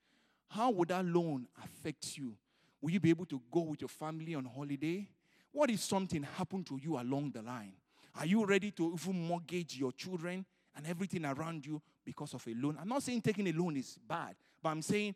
How 0.48 0.70
would 0.70 0.88
that 0.88 1.04
loan 1.04 1.46
affect 1.62 2.18
you? 2.18 2.34
Will 2.82 2.90
you 2.90 3.00
be 3.00 3.10
able 3.10 3.26
to 3.26 3.40
go 3.50 3.60
with 3.60 3.80
your 3.80 3.88
family 3.88 4.34
on 4.34 4.44
holiday? 4.44 5.08
What 5.52 5.70
if 5.70 5.80
something 5.80 6.24
happened 6.36 6.66
to 6.66 6.78
you 6.82 6.98
along 6.98 7.30
the 7.30 7.42
line? 7.42 7.74
Are 8.18 8.26
you 8.26 8.44
ready 8.44 8.72
to 8.72 8.92
even 8.92 9.26
mortgage 9.26 9.78
your 9.78 9.92
children 9.92 10.44
and 10.76 10.86
everything 10.86 11.24
around 11.24 11.64
you 11.64 11.80
because 12.04 12.34
of 12.34 12.46
a 12.46 12.54
loan? 12.54 12.76
I'm 12.80 12.88
not 12.88 13.02
saying 13.02 13.22
taking 13.22 13.46
a 13.46 13.52
loan 13.52 13.76
is 13.76 13.96
bad, 14.06 14.34
but 14.62 14.70
I'm 14.70 14.82
saying 14.82 15.14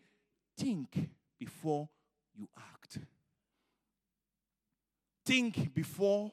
think 0.56 1.10
before 1.38 1.88
you 2.34 2.48
act. 2.56 2.98
Think 5.24 5.74
before 5.74 6.30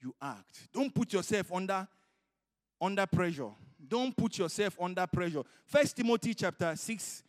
you 0.00 0.14
act. 0.20 0.68
Don't 0.72 0.94
put 0.94 1.12
yourself 1.12 1.52
under 1.52 1.86
under 2.80 3.06
pressure. 3.06 3.50
Don't 3.86 4.16
put 4.16 4.38
yourself 4.38 4.76
under 4.80 5.06
pressure. 5.06 5.42
First 5.66 5.96
Timothy 5.96 6.32
chapter 6.32 6.74
6 6.74 7.22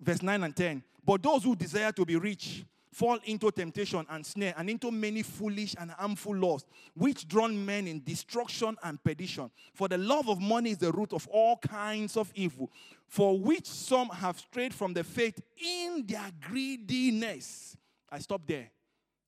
verse 0.00 0.22
9 0.22 0.44
and 0.44 0.54
10. 0.54 0.82
But 1.04 1.22
those 1.22 1.44
who 1.44 1.56
desire 1.56 1.92
to 1.92 2.04
be 2.04 2.16
rich 2.16 2.64
fall 2.92 3.18
into 3.24 3.50
temptation 3.50 4.04
and 4.10 4.26
snare 4.26 4.54
and 4.56 4.68
into 4.68 4.90
many 4.90 5.22
foolish 5.22 5.74
and 5.78 5.90
harmful 5.92 6.34
laws, 6.34 6.66
which 6.94 7.28
drown 7.28 7.64
men 7.64 7.86
in 7.86 8.02
destruction 8.02 8.76
and 8.82 9.02
perdition. 9.02 9.50
For 9.74 9.88
the 9.88 9.98
love 9.98 10.28
of 10.28 10.40
money 10.40 10.70
is 10.70 10.78
the 10.78 10.90
root 10.90 11.12
of 11.12 11.28
all 11.28 11.56
kinds 11.58 12.16
of 12.16 12.32
evil, 12.34 12.70
for 13.06 13.38
which 13.38 13.66
some 13.66 14.08
have 14.08 14.38
strayed 14.38 14.74
from 14.74 14.94
the 14.94 15.04
faith 15.04 15.40
in 15.56 16.04
their 16.06 16.30
greediness. 16.40 17.76
I 18.10 18.18
stop 18.18 18.42
there. 18.46 18.70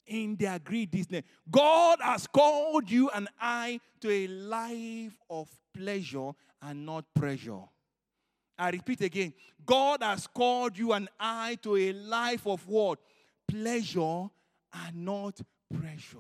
In 0.07 0.35
their 0.35 0.59
greediness. 0.59 1.23
God 1.49 2.01
has 2.03 2.27
called 2.27 2.91
you 2.91 3.09
and 3.11 3.29
I 3.41 3.79
to 4.01 4.11
a 4.11 4.27
life 4.27 5.16
of 5.29 5.49
pleasure 5.73 6.33
and 6.61 6.85
not 6.85 7.05
pressure. 7.14 7.61
I 8.61 8.71
repeat 8.71 9.01
again. 9.01 9.33
God 9.65 10.03
has 10.03 10.27
called 10.27 10.77
you 10.77 10.93
and 10.93 11.09
I 11.19 11.57
to 11.63 11.77
a 11.77 11.93
life 11.93 12.47
of 12.47 12.67
what? 12.69 12.99
Pleasure 13.49 14.27
and 14.73 14.97
not 15.05 15.41
pressure. 15.75 16.19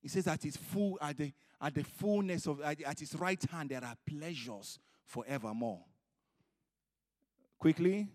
He 0.00 0.08
says 0.08 0.26
at 0.26 0.42
his 0.42 0.56
full 0.56 0.98
at 1.00 1.16
the 1.16 1.32
at 1.60 1.74
the 1.74 1.84
fullness 1.84 2.46
of 2.46 2.60
at, 2.60 2.82
at 2.82 2.98
his 2.98 3.14
right 3.14 3.42
hand 3.50 3.70
there 3.70 3.84
are 3.84 3.96
pleasures 4.04 4.78
forevermore. 5.04 5.84
Quickly. 7.58 8.08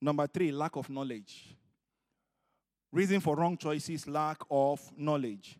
Number 0.00 0.26
three, 0.26 0.50
lack 0.50 0.76
of 0.76 0.90
knowledge. 0.90 1.56
Reason 2.90 3.20
for 3.20 3.36
wrong 3.36 3.56
choices, 3.56 4.06
lack 4.06 4.38
of 4.50 4.80
knowledge. 4.96 5.58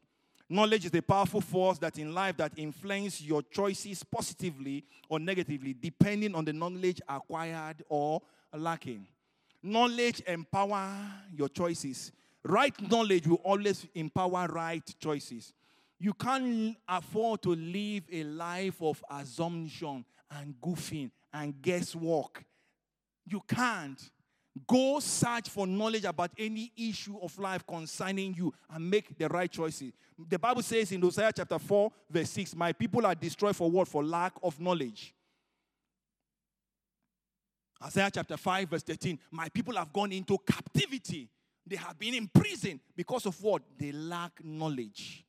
Knowledge 0.52 0.84
is 0.84 0.94
a 0.94 1.00
powerful 1.00 1.40
force 1.40 1.78
that 1.78 1.98
in 1.98 2.12
life 2.12 2.36
that 2.36 2.52
influences 2.56 3.22
your 3.22 3.40
choices 3.40 4.04
positively 4.04 4.84
or 5.08 5.18
negatively, 5.18 5.72
depending 5.72 6.34
on 6.34 6.44
the 6.44 6.52
knowledge 6.52 7.00
acquired 7.08 7.82
or 7.88 8.20
lacking. 8.54 9.06
Knowledge 9.62 10.20
empower 10.26 10.90
your 11.34 11.48
choices. 11.48 12.12
Right 12.42 12.74
knowledge 12.90 13.26
will 13.26 13.40
always 13.42 13.86
empower 13.94 14.46
right 14.46 14.84
choices. 15.00 15.54
You 15.98 16.12
can't 16.12 16.76
afford 16.86 17.40
to 17.44 17.54
live 17.54 18.02
a 18.12 18.22
life 18.24 18.82
of 18.82 19.02
assumption 19.10 20.04
and 20.30 20.54
goofing 20.60 21.12
and 21.32 21.62
guesswork. 21.62 22.44
You 23.24 23.40
can't. 23.48 23.98
Go 24.66 25.00
search 25.00 25.48
for 25.48 25.66
knowledge 25.66 26.04
about 26.04 26.30
any 26.36 26.70
issue 26.76 27.18
of 27.22 27.38
life 27.38 27.66
concerning 27.66 28.34
you 28.34 28.52
and 28.70 28.90
make 28.90 29.16
the 29.16 29.26
right 29.28 29.50
choices. 29.50 29.92
The 30.28 30.38
Bible 30.38 30.62
says 30.62 30.92
in 30.92 31.00
Hosea 31.00 31.32
chapter 31.34 31.58
4, 31.58 31.90
verse 32.10 32.30
6, 32.30 32.54
My 32.54 32.72
people 32.72 33.06
are 33.06 33.14
destroyed 33.14 33.56
for 33.56 33.70
what? 33.70 33.88
For 33.88 34.04
lack 34.04 34.34
of 34.42 34.60
knowledge. 34.60 35.14
Isaiah 37.82 38.10
chapter 38.12 38.36
5, 38.36 38.68
verse 38.68 38.82
13, 38.82 39.18
My 39.30 39.48
people 39.48 39.74
have 39.76 39.92
gone 39.92 40.12
into 40.12 40.36
captivity. 40.38 41.30
They 41.66 41.76
have 41.76 41.98
been 41.98 42.14
in 42.14 42.28
prison 42.28 42.78
because 42.94 43.24
of 43.24 43.42
what? 43.42 43.62
They 43.78 43.92
lack 43.92 44.44
knowledge. 44.44 45.24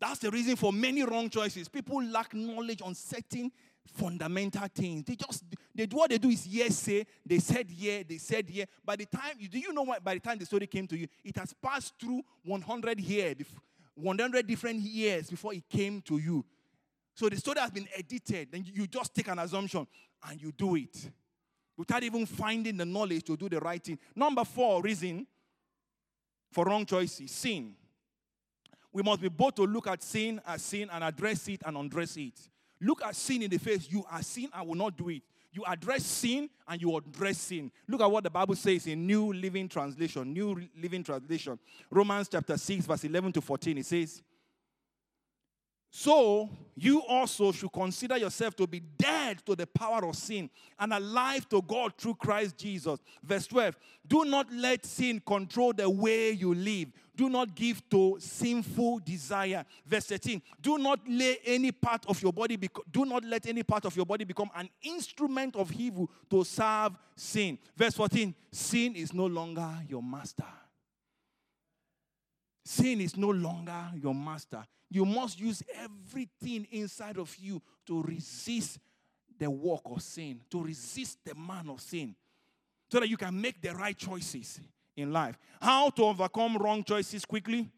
That's 0.00 0.20
the 0.20 0.30
reason 0.30 0.56
for 0.56 0.72
many 0.72 1.02
wrong 1.02 1.28
choices. 1.28 1.68
People 1.68 2.02
lack 2.04 2.34
knowledge 2.34 2.82
on 2.82 2.94
certain 2.94 3.50
fundamental 3.94 4.66
things. 4.74 5.04
They 5.04 5.14
just 5.14 5.44
they 5.74 5.86
do 5.86 5.96
what 5.96 6.10
they 6.10 6.18
do 6.18 6.28
is 6.28 6.46
yes 6.46 6.76
say. 6.76 7.06
They 7.24 7.38
said 7.38 7.70
yeah, 7.70 8.02
they 8.08 8.18
said 8.18 8.48
yeah. 8.50 8.64
By 8.84 8.96
the 8.96 9.06
time 9.06 9.36
do 9.50 9.58
you 9.58 9.72
know 9.72 9.82
what? 9.82 10.02
By 10.02 10.14
the 10.14 10.20
time 10.20 10.38
the 10.38 10.46
story 10.46 10.66
came 10.66 10.86
to 10.88 10.96
you, 10.96 11.08
it 11.24 11.36
has 11.36 11.54
passed 11.54 11.94
through 12.00 12.22
100 12.44 13.00
years, 13.00 13.36
100 13.94 14.46
different 14.46 14.80
years 14.80 15.30
before 15.30 15.54
it 15.54 15.68
came 15.68 16.00
to 16.02 16.18
you. 16.18 16.44
So 17.14 17.28
the 17.28 17.36
story 17.36 17.60
has 17.60 17.70
been 17.70 17.88
edited. 17.96 18.52
Then 18.52 18.64
you 18.72 18.86
just 18.86 19.14
take 19.14 19.28
an 19.28 19.38
assumption 19.38 19.86
and 20.28 20.40
you 20.40 20.52
do 20.52 20.76
it 20.76 21.10
without 21.76 22.02
even 22.02 22.26
finding 22.26 22.76
the 22.76 22.84
knowledge 22.84 23.24
to 23.24 23.36
do 23.36 23.48
the 23.48 23.60
right 23.60 23.82
thing. 23.82 23.98
Number 24.14 24.44
four 24.44 24.82
reason 24.82 25.26
for 26.50 26.64
wrong 26.64 26.84
choices: 26.86 27.30
sin. 27.30 27.74
We 28.92 29.02
must 29.02 29.20
be 29.20 29.28
both 29.28 29.54
to 29.56 29.62
look 29.62 29.86
at 29.86 30.02
sin 30.02 30.40
as 30.46 30.62
sin 30.62 30.88
and 30.90 31.04
address 31.04 31.46
it 31.48 31.62
and 31.64 31.76
undress 31.76 32.16
it. 32.16 32.38
Look 32.80 33.02
at 33.02 33.16
sin 33.16 33.42
in 33.42 33.50
the 33.50 33.58
face. 33.58 33.88
You 33.90 34.04
are 34.10 34.22
sin, 34.22 34.48
I 34.52 34.62
will 34.62 34.74
not 34.74 34.96
do 34.96 35.08
it. 35.08 35.22
You 35.52 35.64
address 35.66 36.04
sin 36.04 36.50
and 36.66 36.80
you 36.80 36.96
address 36.96 37.38
sin. 37.38 37.72
Look 37.88 38.00
at 38.00 38.10
what 38.10 38.22
the 38.22 38.30
Bible 38.30 38.54
says 38.54 38.86
in 38.86 39.06
New 39.06 39.32
Living 39.32 39.68
Translation. 39.68 40.32
New 40.32 40.68
Living 40.80 41.02
Translation. 41.02 41.58
Romans 41.90 42.28
chapter 42.30 42.56
6, 42.56 42.86
verse 42.86 43.04
11 43.04 43.32
to 43.32 43.40
14. 43.40 43.78
It 43.78 43.86
says, 43.86 44.22
So 45.90 46.50
you 46.76 47.02
also 47.08 47.50
should 47.50 47.72
consider 47.72 48.18
yourself 48.18 48.54
to 48.56 48.66
be 48.66 48.80
dead 48.80 49.38
to 49.46 49.56
the 49.56 49.66
power 49.66 50.06
of 50.06 50.16
sin 50.16 50.50
and 50.78 50.92
alive 50.92 51.48
to 51.48 51.62
God 51.62 51.94
through 51.96 52.16
Christ 52.16 52.58
Jesus. 52.58 53.00
Verse 53.22 53.46
12 53.46 53.74
Do 54.06 54.26
not 54.26 54.52
let 54.52 54.84
sin 54.84 55.20
control 55.26 55.72
the 55.72 55.88
way 55.88 56.32
you 56.32 56.54
live. 56.54 56.88
Do 57.18 57.28
not 57.28 57.52
give 57.52 57.82
to 57.90 58.16
sinful 58.20 59.00
desire. 59.00 59.64
Verse 59.84 60.06
13 60.06 60.40
Do 60.60 60.78
not 60.78 61.00
lay 61.08 61.38
any 61.44 61.72
part 61.72 62.06
of 62.06 62.22
your 62.22 62.32
body, 62.32 62.54
bec- 62.54 62.70
do 62.92 63.04
not 63.04 63.24
let 63.24 63.44
any 63.48 63.64
part 63.64 63.84
of 63.84 63.96
your 63.96 64.06
body 64.06 64.22
become 64.22 64.48
an 64.54 64.68
instrument 64.82 65.56
of 65.56 65.72
evil 65.72 66.08
to 66.30 66.44
serve 66.44 66.92
sin. 67.16 67.58
Verse 67.76 67.94
14 67.94 68.32
Sin 68.52 68.94
is 68.94 69.12
no 69.12 69.26
longer 69.26 69.68
your 69.88 70.00
master. 70.00 70.44
Sin 72.64 73.00
is 73.00 73.16
no 73.16 73.30
longer 73.30 73.90
your 74.00 74.14
master. 74.14 74.64
You 74.88 75.04
must 75.04 75.40
use 75.40 75.60
everything 75.74 76.68
inside 76.70 77.18
of 77.18 77.34
you 77.36 77.60
to 77.86 78.00
resist 78.00 78.78
the 79.36 79.50
work 79.50 79.82
of 79.86 80.02
sin, 80.02 80.40
to 80.50 80.62
resist 80.62 81.18
the 81.24 81.34
man 81.34 81.68
of 81.68 81.80
sin, 81.80 82.14
so 82.88 83.00
that 83.00 83.08
you 83.08 83.16
can 83.16 83.40
make 83.40 83.60
the 83.60 83.74
right 83.74 83.98
choices 83.98 84.60
in 84.98 85.12
life. 85.12 85.38
How 85.60 85.90
to 85.90 86.04
overcome 86.04 86.56
wrong 86.58 86.82
choices 86.82 87.24
quickly? 87.24 87.70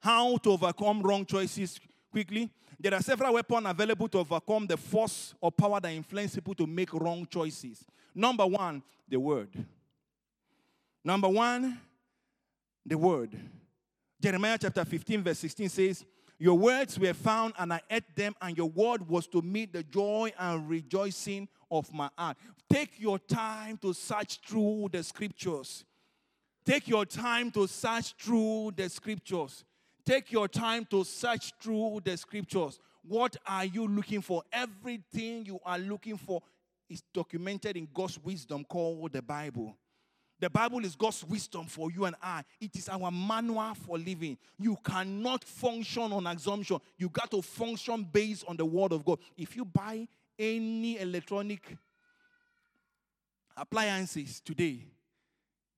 How 0.00 0.36
to 0.36 0.52
overcome 0.52 1.02
wrong 1.02 1.24
choices 1.24 1.80
quickly? 2.10 2.50
There 2.78 2.94
are 2.94 3.02
several 3.02 3.34
weapons 3.34 3.66
available 3.66 4.08
to 4.08 4.18
overcome 4.18 4.66
the 4.66 4.76
force 4.76 5.34
or 5.40 5.50
power 5.50 5.80
that 5.80 5.92
influence 5.92 6.34
people 6.34 6.54
to 6.54 6.66
make 6.66 6.92
wrong 6.92 7.26
choices. 7.28 7.84
Number 8.14 8.46
one, 8.46 8.82
the 9.08 9.18
word. 9.18 9.48
Number 11.02 11.28
one, 11.28 11.80
the 12.84 12.98
word. 12.98 13.38
Jeremiah 14.20 14.58
chapter 14.60 14.84
15, 14.84 15.22
verse 15.22 15.38
16 15.38 15.68
says, 15.68 16.04
Your 16.38 16.58
words 16.58 16.98
were 16.98 17.14
found, 17.14 17.54
and 17.58 17.72
I 17.72 17.80
ate 17.90 18.14
them, 18.14 18.34
and 18.40 18.56
your 18.56 18.68
word 18.68 19.08
was 19.08 19.26
to 19.28 19.40
me 19.40 19.64
the 19.64 19.82
joy 19.82 20.32
and 20.38 20.68
rejoicing 20.68 21.48
of 21.70 21.92
my 21.92 22.08
heart. 22.16 22.36
Take 22.70 22.98
your 22.98 23.18
time 23.18 23.78
to 23.78 23.92
search 23.92 24.40
through 24.46 24.88
the 24.92 25.02
scriptures. 25.02 25.84
Take 26.64 26.88
your 26.88 27.04
time 27.04 27.50
to 27.52 27.66
search 27.68 28.14
through 28.14 28.72
the 28.76 28.88
scriptures. 28.88 29.64
Take 30.04 30.32
your 30.32 30.48
time 30.48 30.84
to 30.90 31.04
search 31.04 31.52
through 31.60 32.00
the 32.04 32.16
scriptures. 32.16 32.78
What 33.02 33.36
are 33.46 33.64
you 33.64 33.86
looking 33.86 34.20
for? 34.20 34.42
Everything 34.52 35.46
you 35.46 35.60
are 35.64 35.78
looking 35.78 36.16
for 36.16 36.42
is 36.88 37.02
documented 37.12 37.76
in 37.76 37.88
God's 37.92 38.18
wisdom 38.18 38.64
called 38.64 39.12
the 39.12 39.22
Bible. 39.22 39.76
The 40.38 40.50
Bible 40.50 40.84
is 40.84 40.94
God's 40.94 41.24
wisdom 41.24 41.66
for 41.66 41.90
you 41.90 42.04
and 42.04 42.14
I. 42.22 42.42
It 42.60 42.76
is 42.76 42.88
our 42.88 43.10
manual 43.10 43.74
for 43.74 43.96
living. 43.96 44.36
You 44.58 44.76
cannot 44.84 45.44
function 45.44 46.12
on 46.12 46.26
assumption. 46.26 46.78
You 46.98 47.08
got 47.08 47.30
to 47.30 47.40
function 47.40 48.06
based 48.12 48.44
on 48.46 48.56
the 48.56 48.64
word 48.64 48.92
of 48.92 49.04
God. 49.04 49.18
If 49.36 49.56
you 49.56 49.64
buy 49.64 50.06
any 50.38 50.98
electronic 50.98 51.76
appliances 53.56 54.40
today, 54.40 54.84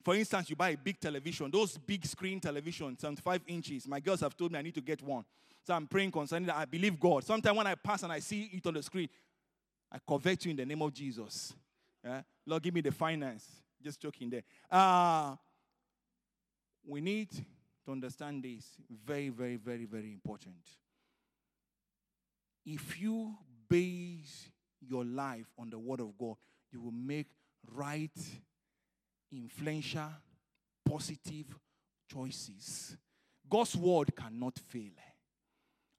for 0.04 0.14
instance, 0.14 0.48
you 0.48 0.56
buy 0.56 0.70
a 0.70 0.76
big 0.76 0.98
television, 0.98 1.50
those 1.50 1.76
big 1.76 2.06
screen 2.06 2.40
televisions, 2.40 3.00
75 3.00 3.42
inches. 3.46 3.86
My 3.86 4.00
girls 4.00 4.20
have 4.20 4.36
told 4.36 4.52
me 4.52 4.58
I 4.58 4.62
need 4.62 4.74
to 4.74 4.80
get 4.80 5.02
one. 5.02 5.24
So 5.64 5.74
I'm 5.74 5.86
praying 5.86 6.12
concerning 6.12 6.46
that. 6.46 6.56
I 6.56 6.64
believe 6.64 6.98
God. 6.98 7.24
Sometimes 7.24 7.56
when 7.56 7.66
I 7.66 7.74
pass 7.74 8.02
and 8.02 8.12
I 8.12 8.20
see 8.20 8.48
it 8.54 8.66
on 8.66 8.74
the 8.74 8.82
screen, 8.82 9.08
I 9.92 9.98
covet 10.06 10.44
you 10.44 10.52
in 10.52 10.56
the 10.56 10.64
name 10.64 10.80
of 10.80 10.92
Jesus. 10.94 11.52
Yeah? 12.02 12.22
Lord, 12.46 12.62
give 12.62 12.72
me 12.72 12.80
the 12.80 12.90
finance. 12.90 13.46
Just 13.82 14.00
joking 14.00 14.30
there. 14.30 14.44
Uh, 14.70 15.36
we 16.86 17.00
need 17.00 17.30
to 17.84 17.92
understand 17.92 18.42
this. 18.42 18.64
Very, 19.04 19.28
very, 19.28 19.56
very, 19.56 19.84
very 19.84 20.10
important. 20.12 20.56
If 22.64 23.00
you 23.00 23.36
base 23.68 24.50
your 24.80 25.04
life 25.04 25.46
on 25.58 25.70
the 25.70 25.78
Word 25.78 26.00
of 26.00 26.16
God, 26.18 26.36
you 26.72 26.80
will 26.80 26.92
make 26.92 27.26
right, 27.72 28.10
influential, 29.32 30.10
positive 30.84 31.46
choices. 32.10 32.96
God's 33.48 33.76
Word 33.76 34.14
cannot 34.14 34.58
fail. 34.58 34.92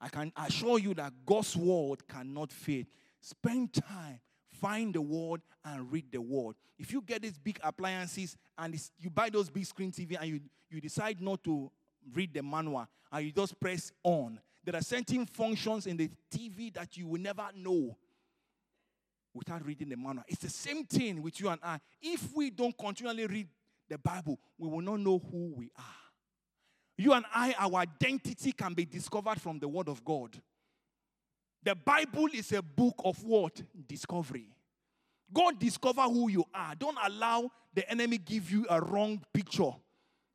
I 0.02 0.10
can 0.10 0.32
assure 0.38 0.80
you 0.80 0.94
that 0.96 1.14
God's 1.26 1.56
Word 1.56 2.08
cannot 2.08 2.52
fail. 2.52 2.86
Spend 3.22 3.74
time, 3.74 4.20
find 4.62 4.94
the 4.94 5.02
Word, 5.02 5.42
and 5.66 5.92
read 5.92 6.06
the 6.12 6.22
Word. 6.22 6.56
If 6.78 6.94
you 6.94 7.02
get 7.02 7.22
these 7.22 7.38
big 7.38 7.60
appliances 7.64 8.38
and 8.58 8.80
you 8.98 9.10
buy 9.10 9.30
those 9.30 9.50
big 9.50 9.66
screen 9.66 9.92
TV 9.92 10.16
and 10.20 10.30
you, 10.30 10.40
you 10.70 10.80
decide 10.80 11.20
not 11.22 11.44
to 11.44 11.70
read 12.14 12.34
the 12.34 12.42
manual 12.42 12.88
and 13.12 13.26
you 13.26 13.32
just 13.32 13.60
press 13.60 13.92
on, 14.04 14.40
there 14.72 14.80
are 14.80 14.84
certain 14.84 15.26
functions 15.26 15.88
in 15.88 15.98
the 15.98 16.12
TV 16.32 16.72
that 16.76 16.96
you 16.96 17.08
will 17.08 17.20
never 17.20 17.48
know 17.56 17.98
without 19.34 19.66
reading 19.66 19.90
the 19.90 19.98
manual. 19.98 20.24
It's 20.28 20.44
the 20.44 20.50
same 20.50 20.86
thing 20.86 21.24
with 21.24 21.40
you 21.40 21.50
and 21.50 21.60
I. 21.64 21.80
If 22.00 22.32
we 22.36 22.52
don't 22.52 22.78
continually 22.78 23.26
read 23.26 23.48
the 23.90 23.98
Bible, 23.98 24.38
we 24.60 24.70
will 24.70 24.82
not 24.82 25.00
know 25.00 25.20
who 25.32 25.54
we 25.56 25.72
are. 25.76 25.84
You 27.00 27.14
and 27.14 27.26
I, 27.34 27.56
our 27.58 27.78
identity 27.78 28.52
can 28.52 28.76
be 28.76 28.86
discovered 28.86 29.42
from 29.42 29.58
the 29.58 29.68
Word 29.68 29.90
of 29.90 30.06
God. 30.06 30.40
The 31.64 31.74
Bible 31.74 32.28
is 32.32 32.52
a 32.52 32.62
book 32.62 33.02
of 33.04 33.24
what? 33.24 33.60
Discovery. 33.88 34.50
God 35.34 35.58
discover 35.58 36.04
who 36.04 36.30
you 36.30 36.46
are. 36.54 36.76
Don't 36.76 36.98
allow 37.04 37.50
the 37.74 37.90
enemy 37.90 38.20
give 38.20 38.52
you 38.52 38.68
a 38.70 38.80
wrong 38.80 39.20
picture 39.34 39.72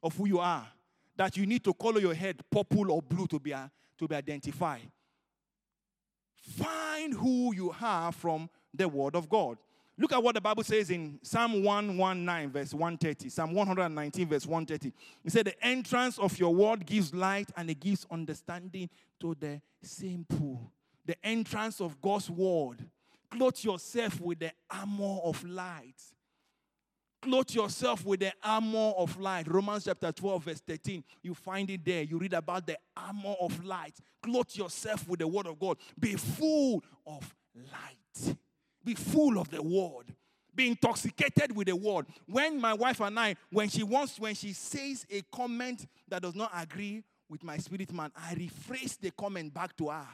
of 0.02 0.16
who 0.16 0.26
you 0.26 0.40
are. 0.40 0.66
That 1.16 1.36
you 1.36 1.46
need 1.46 1.62
to 1.62 1.72
color 1.72 2.00
your 2.00 2.14
head 2.14 2.40
purple 2.50 2.90
or 2.90 3.00
blue 3.00 3.28
to 3.28 3.38
be, 3.38 3.54
uh, 3.54 3.68
to 3.98 4.08
be 4.08 4.14
identified. 4.14 4.90
Find 6.36 7.14
who 7.14 7.54
you 7.54 7.74
are 7.80 8.12
from 8.12 8.50
the 8.72 8.88
Word 8.88 9.16
of 9.16 9.28
God. 9.28 9.58
Look 9.96 10.12
at 10.12 10.22
what 10.22 10.34
the 10.34 10.40
Bible 10.40 10.64
says 10.64 10.90
in 10.90 11.20
Psalm 11.22 11.62
119, 11.62 12.50
verse 12.50 12.74
130. 12.74 13.28
Psalm 13.28 13.54
119, 13.54 14.26
verse 14.28 14.46
130. 14.46 14.92
It 15.24 15.32
said, 15.32 15.46
The 15.46 15.64
entrance 15.64 16.18
of 16.18 16.36
your 16.38 16.52
word 16.52 16.84
gives 16.84 17.14
light 17.14 17.48
and 17.56 17.70
it 17.70 17.78
gives 17.78 18.04
understanding 18.10 18.90
to 19.20 19.36
the 19.38 19.60
simple. 19.82 20.72
The 21.06 21.16
entrance 21.24 21.80
of 21.80 22.00
God's 22.00 22.28
word. 22.28 22.84
Clothe 23.30 23.62
yourself 23.62 24.20
with 24.20 24.40
the 24.40 24.52
armor 24.68 25.20
of 25.22 25.44
light. 25.44 26.00
Clothe 27.24 27.52
yourself 27.52 28.04
with 28.04 28.20
the 28.20 28.32
armor 28.42 28.92
of 28.98 29.18
light. 29.18 29.48
Romans 29.48 29.84
chapter 29.86 30.12
12, 30.12 30.44
verse 30.44 30.60
13. 30.60 31.02
You 31.22 31.32
find 31.32 31.70
it 31.70 31.82
there. 31.82 32.02
You 32.02 32.18
read 32.18 32.34
about 32.34 32.66
the 32.66 32.76
armor 32.94 33.34
of 33.40 33.64
light. 33.64 33.94
Clothe 34.22 34.50
yourself 34.52 35.08
with 35.08 35.20
the 35.20 35.26
word 35.26 35.46
of 35.46 35.58
God. 35.58 35.78
Be 35.98 36.16
full 36.16 36.84
of 37.06 37.34
light. 37.56 38.36
Be 38.84 38.94
full 38.94 39.38
of 39.38 39.48
the 39.48 39.62
word. 39.62 40.14
Be 40.54 40.68
intoxicated 40.68 41.56
with 41.56 41.68
the 41.68 41.76
word. 41.76 42.04
When 42.26 42.60
my 42.60 42.74
wife 42.74 43.00
and 43.00 43.18
I, 43.18 43.36
when 43.50 43.70
she 43.70 43.82
wants, 43.82 44.20
when 44.20 44.34
she 44.34 44.52
says 44.52 45.06
a 45.10 45.22
comment 45.34 45.86
that 46.08 46.20
does 46.20 46.34
not 46.34 46.50
agree 46.54 47.04
with 47.30 47.42
my 47.42 47.56
spirit 47.56 47.90
man, 47.90 48.12
I 48.14 48.34
rephrase 48.34 49.00
the 49.00 49.10
comment 49.12 49.54
back 49.54 49.74
to 49.78 49.88
her. 49.88 50.06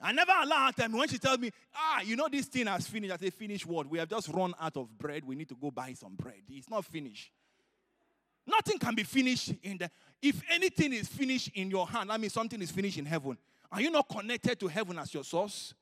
I 0.00 0.12
never 0.12 0.32
allow 0.32 0.66
her 0.66 0.72
to 0.72 0.76
tell 0.76 0.88
me 0.88 0.98
when 0.98 1.08
she 1.08 1.18
tells 1.18 1.38
me, 1.38 1.50
ah, 1.74 2.00
you 2.02 2.14
know, 2.14 2.28
this 2.30 2.46
thing 2.46 2.66
has 2.66 2.86
finished. 2.86 3.12
I 3.12 3.16
say, 3.16 3.30
finish 3.30 3.66
what? 3.66 3.88
We 3.88 3.98
have 3.98 4.08
just 4.08 4.28
run 4.28 4.54
out 4.60 4.76
of 4.76 4.96
bread. 4.96 5.24
We 5.24 5.34
need 5.34 5.48
to 5.48 5.56
go 5.56 5.70
buy 5.70 5.92
some 5.94 6.14
bread. 6.14 6.42
It's 6.48 6.70
not 6.70 6.84
finished. 6.84 7.32
Nothing 8.46 8.78
can 8.78 8.94
be 8.94 9.02
finished 9.02 9.52
in 9.62 9.78
the. 9.78 9.90
If 10.22 10.40
anything 10.50 10.92
is 10.92 11.08
finished 11.08 11.50
in 11.54 11.70
your 11.70 11.86
hand, 11.86 12.10
that 12.10 12.20
means 12.20 12.32
something 12.32 12.62
is 12.62 12.70
finished 12.70 12.96
in 12.98 13.04
heaven. 13.04 13.36
Are 13.70 13.80
you 13.80 13.90
not 13.90 14.08
connected 14.08 14.58
to 14.60 14.68
heaven 14.68 14.98
as 14.98 15.12
your 15.12 15.24
source? 15.24 15.74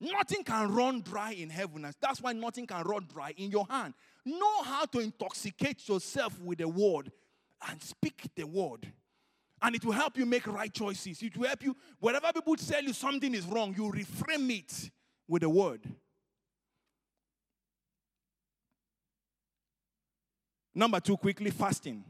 Nothing 0.00 0.42
can 0.44 0.72
run 0.72 1.02
dry 1.02 1.32
in 1.32 1.50
heaven. 1.50 1.86
That's 2.00 2.20
why 2.20 2.32
nothing 2.32 2.66
can 2.66 2.82
run 2.82 3.06
dry 3.12 3.34
in 3.36 3.50
your 3.50 3.66
hand. 3.68 3.94
Know 4.24 4.62
how 4.62 4.84
to 4.86 5.00
intoxicate 5.00 5.88
yourself 5.88 6.40
with 6.40 6.58
the 6.58 6.68
word 6.68 7.12
and 7.68 7.82
speak 7.82 8.28
the 8.34 8.44
word. 8.44 8.92
And 9.60 9.74
it 9.74 9.84
will 9.84 9.92
help 9.92 10.16
you 10.16 10.24
make 10.24 10.46
right 10.46 10.72
choices. 10.72 11.22
It 11.22 11.36
will 11.36 11.48
help 11.48 11.62
you, 11.64 11.76
wherever 11.98 12.32
people 12.32 12.56
tell 12.56 12.82
you 12.82 12.92
something 12.92 13.34
is 13.34 13.44
wrong, 13.44 13.74
you 13.76 13.90
reframe 13.90 14.58
it 14.58 14.90
with 15.26 15.42
the 15.42 15.48
word. 15.48 15.80
Number 20.74 21.00
two, 21.00 21.16
quickly 21.16 21.50
fasting. 21.50 22.04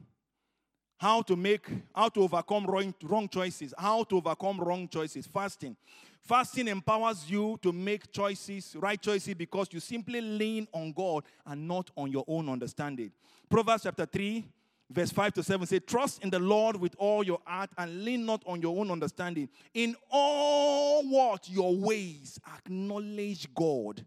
How 0.99 1.23
to 1.23 1.37
make, 1.37 1.67
how 1.95 2.09
to 2.11 2.23
overcome 2.23 2.67
wrong, 2.67 2.93
wrong 3.05 3.29
choices. 3.29 3.73
How 3.79 4.03
to 4.05 4.17
overcome 4.17 4.61
wrong 4.61 4.89
choices. 4.89 5.27
Fasting. 5.27 5.77
Fasting 6.21 6.69
empowers 6.69 7.31
you 7.31 7.59
to 7.63 7.73
make 7.73 8.13
choices, 8.13 8.77
right 8.79 9.01
choices, 9.01 9.33
because 9.35 9.69
you 9.71 9.81
simply 9.81 10.21
lean 10.21 10.69
on 10.73 10.93
God 10.93 11.25
and 11.47 11.67
not 11.67 11.91
on 11.97 12.11
your 12.11 12.25
own 12.29 12.49
understanding. 12.49 13.11
Proverbs 13.49 13.85
chapter 13.85 14.05
3, 14.05 14.45
verse 14.91 15.11
5 15.11 15.35
to 15.35 15.43
7 15.43 15.67
say, 15.67 15.79
Trust 15.79 16.23
in 16.23 16.31
the 16.31 16.39
Lord 16.39 16.77
with 16.77 16.95
all 16.99 17.23
your 17.23 17.41
heart 17.45 17.71
and 17.77 18.05
lean 18.05 18.25
not 18.25 18.43
on 18.47 18.61
your 18.61 18.79
own 18.79 18.91
understanding. 18.91 19.49
In 19.75 19.97
all 20.11 21.03
what 21.09 21.49
your 21.49 21.77
ways 21.77 22.39
acknowledge 22.57 23.53
God, 23.55 24.05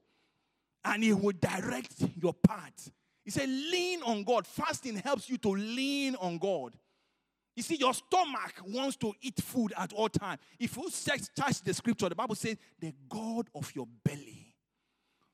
and 0.83 1.03
He 1.03 1.13
will 1.13 1.33
direct 1.39 1.95
your 2.21 2.33
path. 2.33 2.91
He 3.23 3.31
said, 3.31 3.49
Lean 3.49 4.01
on 4.03 4.23
God. 4.23 4.47
Fasting 4.47 4.95
helps 4.95 5.29
you 5.29 5.37
to 5.39 5.49
lean 5.49 6.15
on 6.15 6.37
God. 6.37 6.75
You 7.55 7.63
see, 7.63 7.75
your 7.75 7.93
stomach 7.93 8.53
wants 8.65 8.95
to 8.97 9.13
eat 9.21 9.39
food 9.41 9.73
at 9.77 9.91
all 9.93 10.09
time. 10.09 10.37
If 10.59 10.77
you 10.77 10.89
touch 11.35 11.61
the 11.61 11.73
scripture, 11.73 12.07
the 12.07 12.15
Bible 12.15 12.35
says, 12.35 12.55
the 12.79 12.93
God 13.09 13.49
of 13.53 13.71
your 13.75 13.87
belly. 14.05 14.30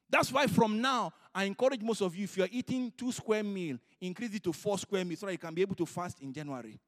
That's 0.10 0.32
why 0.32 0.48
from 0.48 0.82
now, 0.82 1.12
I 1.36 1.44
encourage 1.44 1.82
most 1.82 2.02
of 2.02 2.16
you, 2.16 2.24
if 2.24 2.38
you're 2.38 2.48
eating 2.52 2.92
two 2.98 3.12
square 3.12 3.44
meal, 3.44 3.78
increase 4.00 4.34
it 4.34 4.44
to 4.44 4.54
four 4.54 4.78
square 4.78 5.04
meals 5.04 5.20
so 5.20 5.26
that 5.26 5.34
you 5.34 5.38
can 5.38 5.54
be 5.54 5.62
able 5.62 5.76
to 5.76 5.86
fast 5.86 6.22
in 6.22 6.34
January. 6.34 6.80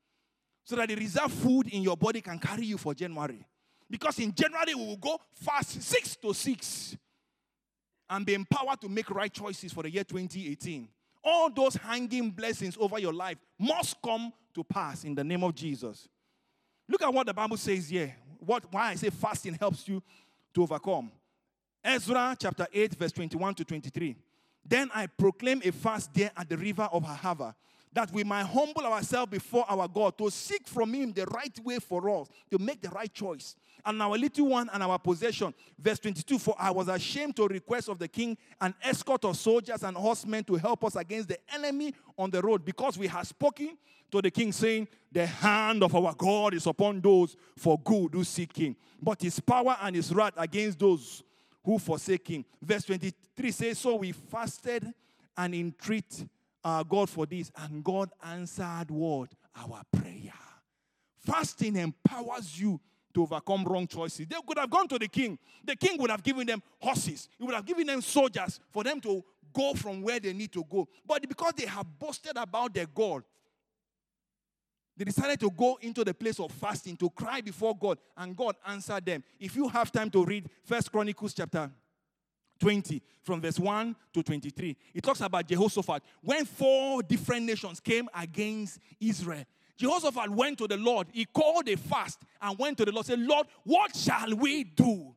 So 0.63 0.75
that 0.75 0.87
the 0.87 0.95
reserve 0.95 1.31
food 1.31 1.67
in 1.69 1.81
your 1.81 1.97
body 1.97 2.21
can 2.21 2.39
carry 2.39 2.65
you 2.65 2.77
for 2.77 2.93
January. 2.93 3.45
Because 3.89 4.19
in 4.19 4.33
January, 4.33 4.75
we 4.75 4.85
will 4.85 4.97
go 4.97 5.19
fast 5.33 5.81
six 5.81 6.15
to 6.17 6.33
six 6.33 6.95
and 8.09 8.25
be 8.25 8.33
empowered 8.33 8.79
to 8.81 8.89
make 8.89 9.09
right 9.09 9.31
choices 9.31 9.73
for 9.73 9.83
the 9.83 9.89
year 9.89 10.03
2018. 10.03 10.87
All 11.23 11.49
those 11.49 11.75
hanging 11.75 12.31
blessings 12.31 12.77
over 12.79 12.99
your 12.99 13.13
life 13.13 13.37
must 13.57 14.01
come 14.01 14.31
to 14.53 14.63
pass 14.63 15.03
in 15.03 15.15
the 15.15 15.23
name 15.23 15.43
of 15.43 15.53
Jesus. 15.53 16.07
Look 16.87 17.01
at 17.01 17.13
what 17.13 17.27
the 17.27 17.33
Bible 17.33 17.57
says 17.57 17.89
here. 17.89 18.15
What, 18.39 18.63
why 18.71 18.91
I 18.91 18.95
say 18.95 19.09
fasting 19.09 19.55
helps 19.55 19.87
you 19.87 20.01
to 20.53 20.63
overcome. 20.63 21.11
Ezra 21.83 22.35
chapter 22.37 22.67
8, 22.71 22.95
verse 22.95 23.11
21 23.13 23.55
to 23.55 23.65
23. 23.65 24.15
Then 24.65 24.89
I 24.93 25.07
proclaim 25.07 25.61
a 25.63 25.71
fast 25.71 26.13
there 26.13 26.31
at 26.35 26.49
the 26.49 26.57
river 26.57 26.87
of 26.91 27.03
Ahava, 27.03 27.55
that 27.93 28.11
we 28.11 28.23
might 28.23 28.43
humble 28.43 28.85
ourselves 28.85 29.31
before 29.31 29.65
our 29.67 29.87
God 29.87 30.17
to 30.17 30.29
seek 30.29 30.67
from 30.67 30.93
Him 30.93 31.13
the 31.13 31.25
right 31.25 31.57
way 31.63 31.79
for 31.79 32.09
us, 32.09 32.27
to 32.51 32.59
make 32.59 32.81
the 32.81 32.89
right 32.89 33.11
choice. 33.11 33.55
And 33.85 34.01
our 34.01 34.17
little 34.17 34.47
one 34.47 34.69
and 34.73 34.83
our 34.83 34.99
possession. 34.99 35.53
Verse 35.79 35.99
22 35.99 36.37
For 36.37 36.53
I 36.59 36.69
was 36.69 36.89
ashamed 36.89 37.37
to 37.37 37.47
request 37.47 37.87
of 37.87 37.97
the 37.97 38.09
king 38.09 38.37
an 38.59 38.75
escort 38.83 39.23
of 39.23 39.37
soldiers 39.37 39.83
and 39.83 39.95
horsemen 39.95 40.43
to 40.43 40.55
help 40.55 40.83
us 40.83 40.97
against 40.97 41.29
the 41.29 41.37
enemy 41.53 41.95
on 42.17 42.29
the 42.29 42.41
road, 42.41 42.65
because 42.65 42.97
we 42.97 43.07
had 43.07 43.25
spoken 43.25 43.77
to 44.11 44.21
the 44.21 44.29
king, 44.29 44.51
saying, 44.51 44.87
The 45.11 45.25
hand 45.25 45.81
of 45.81 45.95
our 45.95 46.13
God 46.13 46.53
is 46.53 46.67
upon 46.67 46.99
those 46.99 47.37
for 47.57 47.79
good 47.79 48.13
who 48.13 48.25
seek 48.25 48.55
Him, 48.55 48.75
but 49.01 49.21
His 49.21 49.39
power 49.39 49.77
and 49.81 49.95
His 49.95 50.13
wrath 50.13 50.33
against 50.35 50.77
those 50.77 51.23
who 51.69 51.77
forsake 51.77 52.27
him. 52.27 52.43
Verse 52.59 52.83
23 52.85 53.51
says, 53.51 53.77
So 53.77 53.97
we 53.97 54.11
fasted 54.11 54.91
and 55.37 55.53
entreat 55.53 56.25
uh, 56.63 56.81
God 56.81 57.07
for 57.07 57.27
this, 57.27 57.51
and 57.57 57.83
God 57.83 58.09
answered 58.23 58.89
what? 58.89 59.29
Our 59.55 59.83
prayer. 59.91 60.33
Fasting 61.19 61.75
empowers 61.75 62.59
you 62.59 62.79
to 63.13 63.21
overcome 63.21 63.65
wrong 63.65 63.85
choices. 63.85 64.25
They 64.27 64.35
could 64.47 64.57
have 64.57 64.71
gone 64.71 64.87
to 64.87 64.97
the 64.97 65.07
king. 65.07 65.37
The 65.63 65.75
king 65.75 66.01
would 66.01 66.09
have 66.09 66.23
given 66.23 66.47
them 66.47 66.63
horses, 66.79 67.29
he 67.37 67.43
would 67.43 67.53
have 67.53 67.65
given 67.65 67.85
them 67.85 68.01
soldiers 68.01 68.59
for 68.71 68.83
them 68.83 68.99
to 69.01 69.23
go 69.53 69.75
from 69.75 70.01
where 70.01 70.19
they 70.19 70.33
need 70.33 70.51
to 70.53 70.63
go. 70.67 70.87
But 71.05 71.27
because 71.27 71.53
they 71.55 71.67
have 71.67 71.85
boasted 71.99 72.35
about 72.35 72.73
their 72.73 72.87
God, 72.87 73.21
they 74.99 75.05
decided 75.05 75.39
to 75.39 75.49
go 75.49 75.79
into 75.81 76.03
the 76.03 76.13
place 76.13 76.41
of 76.41 76.51
fasting 76.51 76.97
to 76.97 77.09
cry 77.11 77.39
before 77.39 77.73
God, 77.73 77.99
and 78.17 78.35
God 78.35 78.57
answered 78.67 79.05
them. 79.05 79.23
If 79.39 79.55
you 79.55 79.69
have 79.69 79.93
time 79.93 80.09
to 80.09 80.25
read 80.25 80.49
First 80.65 80.91
Chronicles 80.91 81.33
chapter 81.33 81.71
20, 82.59 83.01
from 83.23 83.39
verse 83.39 83.57
1 83.57 83.95
to 84.13 84.21
23, 84.21 84.75
it 84.93 85.01
talks 85.01 85.21
about 85.21 85.47
Jehoshaphat. 85.47 86.03
When 86.21 86.43
four 86.43 87.01
different 87.01 87.45
nations 87.45 87.79
came 87.79 88.09
against 88.13 88.79
Israel, 88.99 89.45
Jehoshaphat 89.77 90.31
went 90.31 90.57
to 90.57 90.67
the 90.67 90.75
Lord. 90.75 91.07
He 91.13 91.23
called 91.23 91.69
a 91.69 91.77
fast 91.77 92.19
and 92.41 92.59
went 92.59 92.77
to 92.79 92.83
the 92.83 92.91
Lord, 92.91 93.05
said, 93.05 93.19
Lord, 93.19 93.47
what 93.63 93.95
shall 93.95 94.35
we 94.35 94.65
do? 94.65 95.15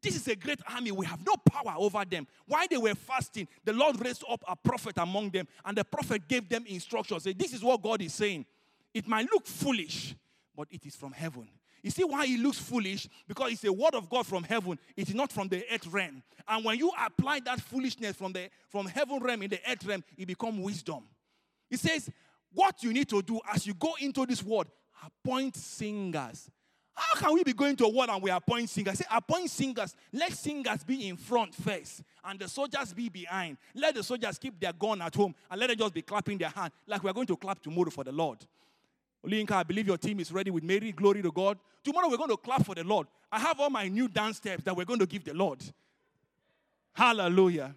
This 0.00 0.16
is 0.16 0.26
a 0.28 0.36
great 0.36 0.60
army. 0.72 0.90
We 0.90 1.04
have 1.04 1.20
no 1.26 1.34
power 1.36 1.74
over 1.76 2.02
them. 2.06 2.26
While 2.46 2.66
they 2.70 2.78
were 2.78 2.94
fasting, 2.94 3.46
the 3.62 3.74
Lord 3.74 4.02
raised 4.02 4.24
up 4.26 4.42
a 4.48 4.56
prophet 4.56 4.94
among 4.96 5.30
them, 5.30 5.46
and 5.66 5.76
the 5.76 5.84
prophet 5.84 6.26
gave 6.26 6.48
them 6.48 6.64
instructions. 6.66 7.24
Say, 7.24 7.34
This 7.34 7.52
is 7.52 7.62
what 7.62 7.82
God 7.82 8.00
is 8.00 8.14
saying. 8.14 8.46
It 8.98 9.06
might 9.06 9.30
look 9.30 9.46
foolish, 9.46 10.16
but 10.56 10.66
it 10.72 10.84
is 10.84 10.96
from 10.96 11.12
heaven. 11.12 11.48
You 11.84 11.90
see 11.92 12.02
why 12.02 12.24
it 12.24 12.40
looks 12.40 12.58
foolish? 12.58 13.08
Because 13.28 13.52
it's 13.52 13.62
a 13.62 13.72
word 13.72 13.94
of 13.94 14.10
God 14.10 14.26
from 14.26 14.42
heaven. 14.42 14.76
It 14.96 15.08
is 15.08 15.14
not 15.14 15.30
from 15.30 15.46
the 15.46 15.64
earth 15.72 15.86
realm. 15.86 16.20
And 16.48 16.64
when 16.64 16.76
you 16.78 16.90
apply 17.00 17.38
that 17.44 17.60
foolishness 17.60 18.16
from 18.16 18.32
the 18.32 18.50
from 18.68 18.86
heaven 18.86 19.20
realm 19.20 19.42
in 19.42 19.50
the 19.50 19.60
earth 19.70 19.84
realm, 19.86 20.02
it 20.16 20.26
becomes 20.26 20.58
wisdom. 20.58 21.04
It 21.70 21.78
says, 21.78 22.10
what 22.52 22.82
you 22.82 22.92
need 22.92 23.08
to 23.10 23.22
do 23.22 23.38
as 23.54 23.68
you 23.68 23.74
go 23.74 23.94
into 24.00 24.26
this 24.26 24.42
world, 24.42 24.66
appoint 25.06 25.54
singers. 25.54 26.50
How 26.92 27.20
can 27.20 27.34
we 27.34 27.44
be 27.44 27.52
going 27.52 27.76
to 27.76 27.84
a 27.84 27.88
war 27.88 28.06
and 28.10 28.20
we 28.20 28.30
appoint 28.30 28.68
singers? 28.68 28.98
Say, 28.98 29.04
appoint 29.08 29.48
singers. 29.48 29.94
Let 30.12 30.32
singers 30.32 30.82
be 30.82 31.08
in 31.08 31.16
front 31.16 31.54
first 31.54 32.02
and 32.24 32.40
the 32.40 32.48
soldiers 32.48 32.92
be 32.92 33.08
behind. 33.08 33.58
Let 33.76 33.94
the 33.94 34.02
soldiers 34.02 34.36
keep 34.38 34.58
their 34.58 34.72
gun 34.72 35.00
at 35.02 35.14
home 35.14 35.36
and 35.48 35.60
let 35.60 35.68
them 35.68 35.78
just 35.78 35.94
be 35.94 36.02
clapping 36.02 36.38
their 36.38 36.48
hand 36.48 36.72
like 36.88 37.04
we're 37.04 37.12
going 37.12 37.28
to 37.28 37.36
clap 37.36 37.62
tomorrow 37.62 37.90
for 37.90 38.02
the 38.02 38.10
Lord. 38.10 38.44
Olinka, 39.26 39.52
I 39.52 39.62
believe 39.62 39.86
your 39.86 39.98
team 39.98 40.20
is 40.20 40.32
ready 40.32 40.50
with 40.50 40.62
Mary. 40.62 40.92
Glory 40.92 41.22
to 41.22 41.32
God. 41.32 41.58
Tomorrow 41.82 42.08
we're 42.08 42.16
going 42.16 42.30
to 42.30 42.36
clap 42.36 42.64
for 42.64 42.74
the 42.74 42.84
Lord. 42.84 43.06
I 43.30 43.38
have 43.38 43.58
all 43.60 43.70
my 43.70 43.88
new 43.88 44.08
dance 44.08 44.36
steps 44.36 44.64
that 44.64 44.76
we're 44.76 44.84
going 44.84 45.00
to 45.00 45.06
give 45.06 45.24
the 45.24 45.34
Lord. 45.34 45.62
Hallelujah. 46.92 47.74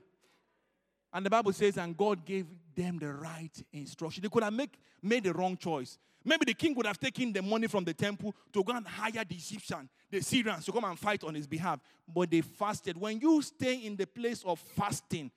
And 1.13 1.25
the 1.25 1.29
Bible 1.29 1.53
says, 1.53 1.77
and 1.77 1.95
God 1.97 2.25
gave 2.25 2.45
them 2.75 2.99
the 2.99 3.11
right 3.13 3.51
instruction. 3.73 4.23
They 4.23 4.29
could 4.29 4.43
have 4.43 4.53
make, 4.53 4.71
made 5.01 5.23
the 5.23 5.33
wrong 5.33 5.57
choice. 5.57 5.97
Maybe 6.23 6.45
the 6.45 6.53
king 6.53 6.75
would 6.75 6.85
have 6.85 6.99
taken 6.99 7.33
the 7.33 7.41
money 7.41 7.67
from 7.67 7.83
the 7.83 7.93
temple 7.93 8.33
to 8.53 8.63
go 8.63 8.73
and 8.73 8.87
hire 8.87 9.25
the 9.27 9.35
Egyptian, 9.35 9.89
the 10.09 10.21
Syrians, 10.21 10.65
to 10.65 10.71
come 10.71 10.85
and 10.85 10.97
fight 10.97 11.23
on 11.23 11.33
his 11.33 11.47
behalf. 11.47 11.79
But 12.07 12.29
they 12.29 12.41
fasted. 12.41 12.95
When 12.95 13.19
you 13.19 13.41
stay 13.41 13.75
in 13.75 13.95
the 13.95 14.05
place 14.05 14.43
of 14.45 14.59
fasting, 14.59 15.31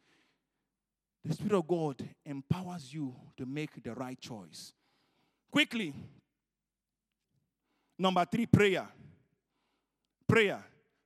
the 1.24 1.34
Spirit 1.34 1.58
of 1.58 1.66
God 1.66 2.06
empowers 2.24 2.92
you 2.92 3.14
to 3.38 3.46
make 3.46 3.82
the 3.82 3.94
right 3.94 4.20
choice. 4.20 4.74
Quickly. 5.54 5.94
Number 7.96 8.24
three, 8.24 8.44
prayer. 8.44 8.88
Prayer. 10.26 10.60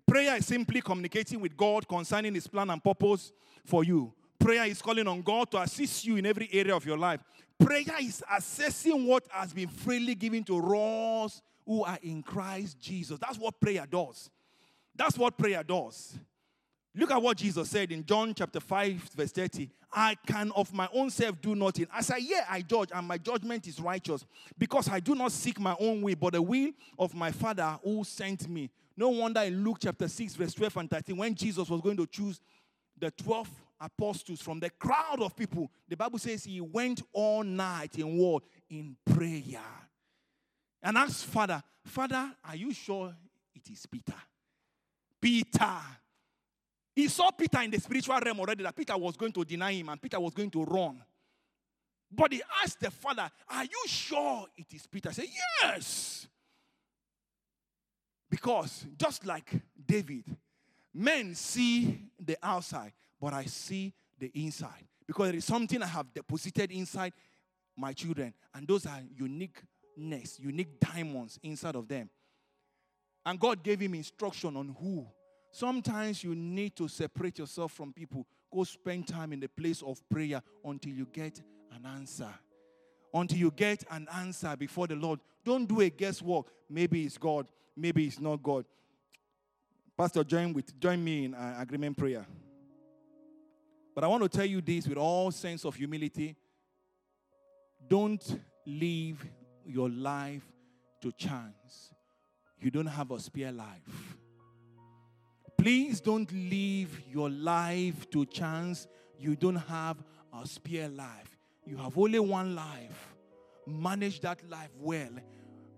Prayer 0.07 0.37
is 0.37 0.47
simply 0.47 0.81
communicating 0.81 1.39
with 1.39 1.55
God 1.55 1.87
concerning 1.87 2.33
His 2.33 2.47
plan 2.47 2.71
and 2.71 2.83
purpose 2.83 3.31
for 3.67 3.85
you. 3.85 4.11
Prayer 4.39 4.65
is 4.65 4.81
calling 4.81 5.07
on 5.07 5.21
God 5.21 5.51
to 5.51 5.61
assist 5.61 6.07
you 6.07 6.17
in 6.17 6.25
every 6.25 6.49
area 6.51 6.75
of 6.75 6.87
your 6.87 6.97
life. 6.97 7.21
Prayer 7.61 8.01
is 8.01 8.25
assessing 8.35 9.07
what 9.07 9.25
has 9.29 9.53
been 9.53 9.69
freely 9.69 10.15
given 10.15 10.43
to 10.45 10.57
us 10.75 11.43
who 11.67 11.85
are 11.85 11.99
in 12.03 12.23
Christ 12.23 12.81
Jesus. 12.81 13.19
That's 13.19 13.39
what 13.39 13.61
prayer 13.61 13.85
does. 13.85 14.31
That's 14.97 15.19
what 15.19 15.37
prayer 15.37 15.63
does. 15.63 16.17
Look 16.99 17.13
at 17.13 17.23
what 17.23 17.37
Jesus 17.37 17.71
said 17.71 17.93
in 17.93 18.05
John 18.05 18.35
chapter 18.35 18.59
5, 18.59 19.11
verse 19.15 19.31
30. 19.31 19.71
I 19.93 20.17
can 20.27 20.51
of 20.57 20.75
my 20.75 20.89
own 20.93 21.11
self 21.11 21.41
do 21.41 21.55
nothing. 21.55 21.87
As 21.95 22.11
I 22.11 22.19
hear, 22.19 22.45
I 22.51 22.61
judge, 22.61 22.89
and 22.93 23.07
my 23.07 23.19
judgment 23.19 23.69
is 23.69 23.79
righteous, 23.79 24.25
because 24.59 24.89
I 24.89 24.99
do 24.99 25.15
not 25.15 25.31
seek 25.31 25.61
my 25.61 25.77
own 25.79 26.03
way, 26.03 26.15
but 26.15 26.33
the 26.33 26.43
will 26.43 26.73
of 26.99 27.15
my 27.15 27.31
Father 27.31 27.79
who 27.85 28.03
sent 28.03 28.49
me. 28.49 28.69
No 28.97 29.11
wonder 29.11 29.43
in 29.43 29.63
Luke 29.63 29.77
chapter 29.81 30.09
6, 30.09 30.35
verse 30.35 30.55
12 30.55 30.77
and 30.77 30.91
13, 30.91 31.17
when 31.17 31.37
Jesus 31.37 31.69
was 31.69 31.81
going 31.81 31.97
to 31.99 32.07
choose 32.09 32.41
the 32.99 33.13
12 33.13 33.49
apostles 33.81 34.43
from 34.43 34.59
the 34.59 34.71
crowd 34.71 35.21
of 35.21 35.37
people, 35.37 35.71
the 35.89 35.97
Bible 35.97 36.19
says 36.19 36.43
he 36.43 36.61
went 36.61 37.01
all 37.13 37.45
night 37.45 37.97
in 37.97 38.19
what? 38.19 38.43
In 38.71 38.97
prayer. 39.09 39.63
And 40.83 40.99
asked 40.99 41.27
Father, 41.27 41.63
Father, 41.85 42.33
are 42.45 42.57
you 42.57 42.75
sure 42.75 43.15
it 43.55 43.71
is 43.71 43.87
Peter? 43.87 44.17
Peter. 45.21 45.79
He 46.99 47.07
saw 47.07 47.31
Peter 47.31 47.61
in 47.61 47.71
the 47.71 47.79
spiritual 47.79 48.19
realm 48.19 48.41
already 48.41 48.65
that 48.65 48.75
Peter 48.75 48.99
was 48.99 49.17
going 49.17 49.31
to 49.31 49.45
deny 49.45 49.71
him 49.71 49.89
and 49.89 50.03
Peter 50.03 50.19
was 50.19 50.35
going 50.35 50.51
to 50.51 50.65
run. 50.65 51.01
But 52.11 52.33
he 52.33 52.43
asked 52.61 52.81
the 52.81 52.91
father, 52.91 53.31
Are 53.49 53.63
you 53.63 53.85
sure 53.87 54.47
it 54.57 54.67
is 54.75 54.85
Peter? 54.89 55.11
I 55.11 55.13
said, 55.13 55.27
Yes. 55.63 56.27
Because 58.29 58.85
just 58.97 59.25
like 59.25 59.49
David, 59.87 60.25
men 60.93 61.37
see 61.37 62.03
the 62.19 62.37
outside, 62.43 62.95
but 63.21 63.33
I 63.33 63.45
see 63.45 63.93
the 64.19 64.33
inside. 64.35 64.89
Because 65.07 65.29
there 65.29 65.37
is 65.37 65.45
something 65.45 65.81
I 65.81 65.87
have 65.87 66.13
deposited 66.13 66.73
inside 66.73 67.13
my 67.77 67.93
children, 67.93 68.35
and 68.53 68.67
those 68.67 68.87
are 68.87 69.01
uniqueness, 69.17 70.41
unique 70.41 70.81
diamonds 70.81 71.39
inside 71.45 71.77
of 71.77 71.87
them. 71.87 72.11
And 73.25 73.39
God 73.39 73.63
gave 73.63 73.79
him 73.79 73.95
instruction 73.95 74.57
on 74.57 74.75
who. 74.81 75.07
Sometimes 75.59 76.23
you 76.23 76.37
need 76.37 76.77
to 76.77 76.87
separate 76.87 77.41
yourself 77.41 77.73
from 77.73 77.93
people. 77.93 78.25
Go 78.55 78.63
spend 78.63 79.09
time 79.09 79.33
in 79.33 79.41
the 79.41 79.49
place 79.49 79.83
of 79.83 80.01
prayer 80.09 80.41
until 80.65 80.93
you 80.93 81.05
get 81.13 81.43
an 81.73 81.85
answer. 81.85 82.33
Until 83.13 83.39
you 83.39 83.51
get 83.51 83.83
an 83.91 84.07
answer 84.15 84.55
before 84.57 84.87
the 84.87 84.95
Lord. 84.95 85.19
Don't 85.45 85.67
do 85.67 85.81
a 85.81 85.91
guesswork. 85.91 86.47
Maybe 86.71 87.03
it's 87.03 87.19
God, 87.19 87.49
maybe 87.77 88.07
it's 88.07 88.21
not 88.21 88.41
God. 88.41 88.67
Pastor, 89.97 90.23
join 90.23 90.53
with 90.53 90.79
join 90.79 91.03
me 91.03 91.25
in 91.25 91.35
uh, 91.35 91.57
agreement 91.59 91.97
prayer. 91.97 92.25
But 93.97 94.05
I 94.05 94.07
want 94.07 94.23
to 94.23 94.29
tell 94.29 94.47
you 94.47 94.61
this 94.61 94.87
with 94.87 94.97
all 94.97 95.33
sense 95.33 95.65
of 95.65 95.75
humility. 95.75 96.37
Don't 97.89 98.41
leave 98.65 99.27
your 99.67 99.89
life 99.89 100.47
to 101.03 101.11
chance. 101.11 101.93
You 102.61 102.71
don't 102.71 102.87
have 102.87 103.11
a 103.11 103.19
spare 103.19 103.51
life. 103.51 104.19
Please 105.59 106.01
don't 106.01 106.31
leave 106.33 107.03
your 107.13 107.29
life 107.29 108.09
to 108.11 108.25
chance. 108.25 108.87
You 109.19 109.35
don't 109.35 109.57
have 109.57 109.97
a 110.33 110.47
spare 110.47 110.89
life. 110.89 111.37
You 111.67 111.77
have 111.77 111.99
only 111.99 112.21
one 112.21 112.55
life. 112.55 113.15
Manage 113.67 114.21
that 114.21 114.49
life 114.49 114.71
well 114.79 115.11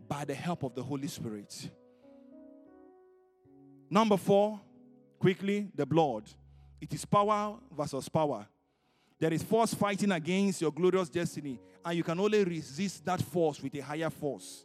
by 0.07 0.25
the 0.27 0.35
help 0.35 0.63
of 0.63 0.75
the 0.75 0.83
Holy 0.83 1.09
Spirit. 1.09 1.71
Number 3.89 4.19
four, 4.19 4.61
quickly, 5.19 5.69
the 5.75 5.87
blood. 5.87 6.25
It 6.81 6.93
is 6.93 7.05
power 7.05 7.57
versus 7.77 8.09
power. 8.09 8.47
There 9.19 9.33
is 9.33 9.43
force 9.43 9.75
fighting 9.75 10.13
against 10.13 10.61
your 10.61 10.73
glorious 10.73 11.09
destiny, 11.09 11.59
and 11.85 11.97
you 11.97 12.05
can 12.05 12.21
only 12.21 12.45
resist 12.45 13.05
that 13.07 13.21
force 13.21 13.61
with 13.63 13.75
a 13.75 13.81
higher 13.81 14.11
force. 14.11 14.65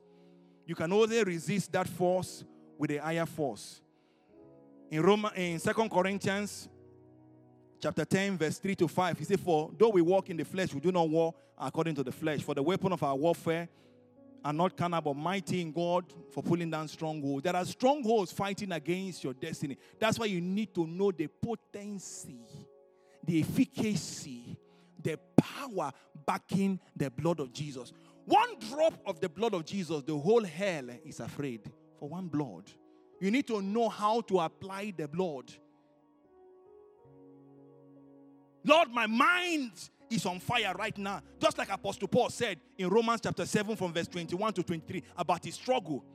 You 0.65 0.75
can 0.75 0.91
only 0.91 1.23
resist 1.23 1.71
that 1.71 1.87
force 1.87 2.43
with 2.77 2.91
a 2.91 2.97
higher 2.97 3.25
force. 3.25 3.81
In 4.91 5.01
Roma, 5.01 5.31
in 5.35 5.59
Second 5.59 5.89
Corinthians 5.89 6.69
chapter 7.81 8.05
10, 8.05 8.37
verse 8.37 8.59
3 8.59 8.75
to 8.75 8.87
5, 8.87 9.19
he 9.19 9.25
said, 9.25 9.39
For 9.39 9.71
though 9.77 9.89
we 9.89 10.01
walk 10.01 10.29
in 10.29 10.37
the 10.37 10.45
flesh, 10.45 10.73
we 10.73 10.79
do 10.79 10.91
not 10.91 11.09
war 11.09 11.33
according 11.57 11.95
to 11.95 12.03
the 12.03 12.11
flesh. 12.11 12.41
For 12.41 12.53
the 12.53 12.63
weapon 12.63 12.91
of 12.91 13.01
our 13.01 13.15
warfare 13.15 13.67
are 14.43 14.53
not 14.53 14.77
carnal, 14.77 15.01
but 15.01 15.15
mighty 15.15 15.61
in 15.61 15.71
God 15.71 16.05
for 16.31 16.43
pulling 16.43 16.69
down 16.69 16.87
strongholds. 16.87 17.43
There 17.43 17.55
are 17.55 17.65
strongholds 17.65 18.31
fighting 18.31 18.71
against 18.71 19.23
your 19.23 19.33
destiny. 19.33 19.77
That's 19.99 20.19
why 20.19 20.27
you 20.27 20.39
need 20.39 20.73
to 20.75 20.85
know 20.85 21.11
the 21.11 21.27
potency, 21.27 22.45
the 23.23 23.41
efficacy, 23.41 24.57
the 25.01 25.17
power 25.35 25.91
backing 26.25 26.79
the 26.95 27.09
blood 27.09 27.39
of 27.39 27.51
Jesus. 27.51 27.91
One 28.25 28.59
drop 28.59 28.93
of 29.05 29.19
the 29.19 29.29
blood 29.29 29.53
of 29.55 29.65
Jesus, 29.65 30.03
the 30.03 30.17
whole 30.17 30.43
hell 30.43 30.89
is 31.03 31.19
afraid 31.19 31.71
for 31.99 32.09
one 32.09 32.27
blood. 32.27 32.69
You 33.25 33.31
need 33.31 33.47
to 33.47 33.59
know 33.59 33.89
how 33.89 34.21
to 34.21 34.39
apply 34.41 34.93
the 34.95 35.07
blood. 35.07 35.51
Lord, 38.63 38.91
my 38.91 39.07
mind 39.07 39.71
is 40.11 40.27
on 40.27 40.39
fire 40.39 40.75
right 40.77 40.95
now. 40.95 41.23
Just 41.39 41.57
like 41.57 41.71
Apostle 41.71 42.07
Paul 42.07 42.29
said 42.29 42.59
in 42.77 42.87
Romans 42.87 43.21
chapter 43.23 43.43
7 43.43 43.75
from 43.77 43.91
verse 43.91 44.07
21 44.09 44.53
to 44.53 44.61
23 44.61 45.01
about 45.17 45.43
his 45.43 45.55
struggle. 45.55 46.05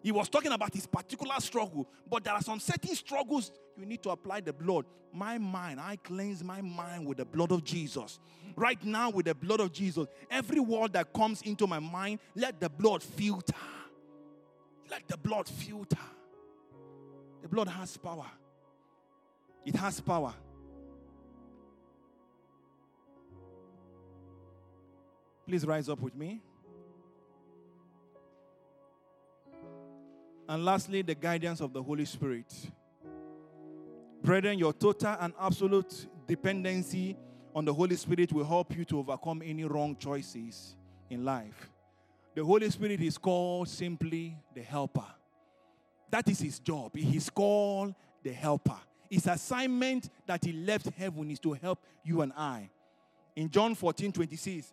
He 0.00 0.12
was 0.12 0.28
talking 0.28 0.52
about 0.52 0.72
his 0.72 0.86
particular 0.86 1.34
struggle, 1.40 1.88
but 2.08 2.22
there 2.22 2.34
are 2.34 2.42
some 2.42 2.60
certain 2.60 2.94
struggles 2.94 3.50
you 3.76 3.84
need 3.84 4.04
to 4.04 4.10
apply 4.10 4.42
the 4.42 4.52
blood. 4.52 4.84
My 5.12 5.38
mind, 5.38 5.80
I 5.80 5.96
cleanse 5.96 6.44
my 6.44 6.60
mind 6.60 7.04
with 7.04 7.18
the 7.18 7.24
blood 7.24 7.50
of 7.50 7.64
Jesus. 7.64 8.20
Right 8.54 8.82
now, 8.84 9.10
with 9.10 9.26
the 9.26 9.34
blood 9.34 9.58
of 9.58 9.72
Jesus, 9.72 10.06
every 10.30 10.60
word 10.60 10.92
that 10.92 11.12
comes 11.12 11.42
into 11.42 11.66
my 11.66 11.80
mind, 11.80 12.20
let 12.36 12.60
the 12.60 12.68
blood 12.68 13.02
filter. 13.02 13.56
Let 14.92 15.08
the 15.08 15.16
blood 15.16 15.48
filter. 15.48 15.96
The 17.40 17.48
blood 17.48 17.66
has 17.68 17.96
power. 17.96 18.26
It 19.64 19.74
has 19.74 20.02
power. 20.02 20.34
Please 25.46 25.64
rise 25.64 25.88
up 25.88 25.98
with 25.98 26.14
me. 26.14 26.42
And 30.46 30.62
lastly, 30.62 31.00
the 31.00 31.14
guidance 31.14 31.62
of 31.62 31.72
the 31.72 31.82
Holy 31.82 32.04
Spirit. 32.04 32.52
Brethren, 34.22 34.58
your 34.58 34.74
total 34.74 35.16
and 35.18 35.32
absolute 35.40 36.06
dependency 36.26 37.16
on 37.54 37.64
the 37.64 37.72
Holy 37.72 37.96
Spirit 37.96 38.30
will 38.30 38.44
help 38.44 38.76
you 38.76 38.84
to 38.84 38.98
overcome 38.98 39.40
any 39.42 39.64
wrong 39.64 39.96
choices 39.96 40.76
in 41.08 41.24
life. 41.24 41.71
The 42.34 42.44
Holy 42.44 42.70
Spirit 42.70 43.00
is 43.00 43.18
called 43.18 43.68
simply 43.68 44.36
the 44.54 44.62
helper. 44.62 45.04
That 46.10 46.28
is 46.28 46.40
his 46.40 46.58
job. 46.58 46.96
He 46.96 47.16
is 47.16 47.28
called 47.28 47.94
the 48.22 48.32
helper. 48.32 48.78
His 49.10 49.26
assignment 49.26 50.08
that 50.26 50.44
he 50.44 50.52
left 50.52 50.88
heaven 50.96 51.30
is 51.30 51.38
to 51.40 51.52
help 51.52 51.78
you 52.04 52.22
and 52.22 52.32
I. 52.36 52.70
In 53.36 53.50
John 53.50 53.74
14 53.74 54.12
26, 54.12 54.72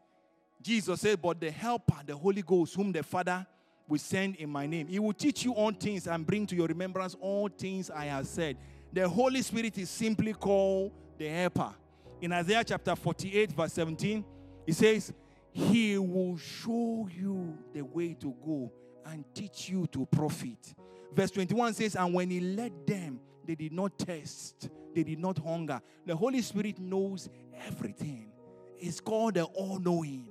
Jesus 0.62 1.01
said, 1.01 1.22
But 1.22 1.39
the 1.39 1.51
helper, 1.51 1.97
the 2.05 2.16
Holy 2.16 2.41
Ghost, 2.41 2.76
whom 2.76 2.91
the 2.91 3.03
Father 3.03 3.45
will 3.88 3.99
send 3.99 4.36
in 4.36 4.49
my 4.49 4.66
name, 4.66 4.88
he 4.88 4.99
will 4.99 5.14
teach 5.14 5.43
you 5.43 5.53
all 5.53 5.72
things 5.72 6.07
and 6.07 6.26
bring 6.26 6.45
to 6.47 6.55
your 6.55 6.68
remembrance 6.68 7.16
all 7.20 7.49
things 7.49 7.89
I 7.89 8.05
have 8.05 8.28
said. 8.28 8.57
The 8.93 9.07
Holy 9.07 9.41
Spirit 9.41 9.78
is 9.78 9.89
simply 9.89 10.34
called 10.34 10.91
the 11.18 11.28
helper. 11.28 11.74
In 12.22 12.32
Isaiah 12.34 12.64
chapter 12.64 12.95
48, 12.95 13.51
verse 13.51 13.74
17, 13.74 14.24
he 14.66 14.74
says, 14.74 15.14
He 15.51 15.97
will 15.97 16.37
show 16.37 17.09
you 17.11 17.57
the 17.73 17.81
way 17.81 18.13
to 18.15 18.35
go 18.45 18.71
and 19.05 19.25
teach 19.33 19.69
you 19.69 19.87
to 19.87 20.05
profit. 20.05 20.73
Verse 21.13 21.31
21 21.31 21.73
says, 21.73 21.95
And 21.95 22.13
when 22.13 22.29
he 22.29 22.39
led 22.39 22.85
them, 22.85 23.19
they 23.45 23.55
did 23.55 23.71
not 23.71 23.97
test, 23.97 24.69
they 24.93 25.03
did 25.03 25.19
not 25.19 25.39
hunger. 25.39 25.81
The 26.05 26.15
Holy 26.15 26.41
Spirit 26.41 26.79
knows 26.79 27.29
everything. 27.65 28.31
It's 28.77 28.99
called 28.99 29.33
the 29.33 29.43
all 29.43 29.79
knowing. 29.79 30.27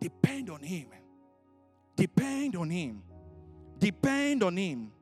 Depend 0.00 0.50
on 0.50 0.60
Him. 0.60 0.86
Depend 1.96 2.56
on 2.56 2.70
Him. 2.70 3.02
Depend 3.78 4.42
on 4.42 4.56
Him. 4.56 4.92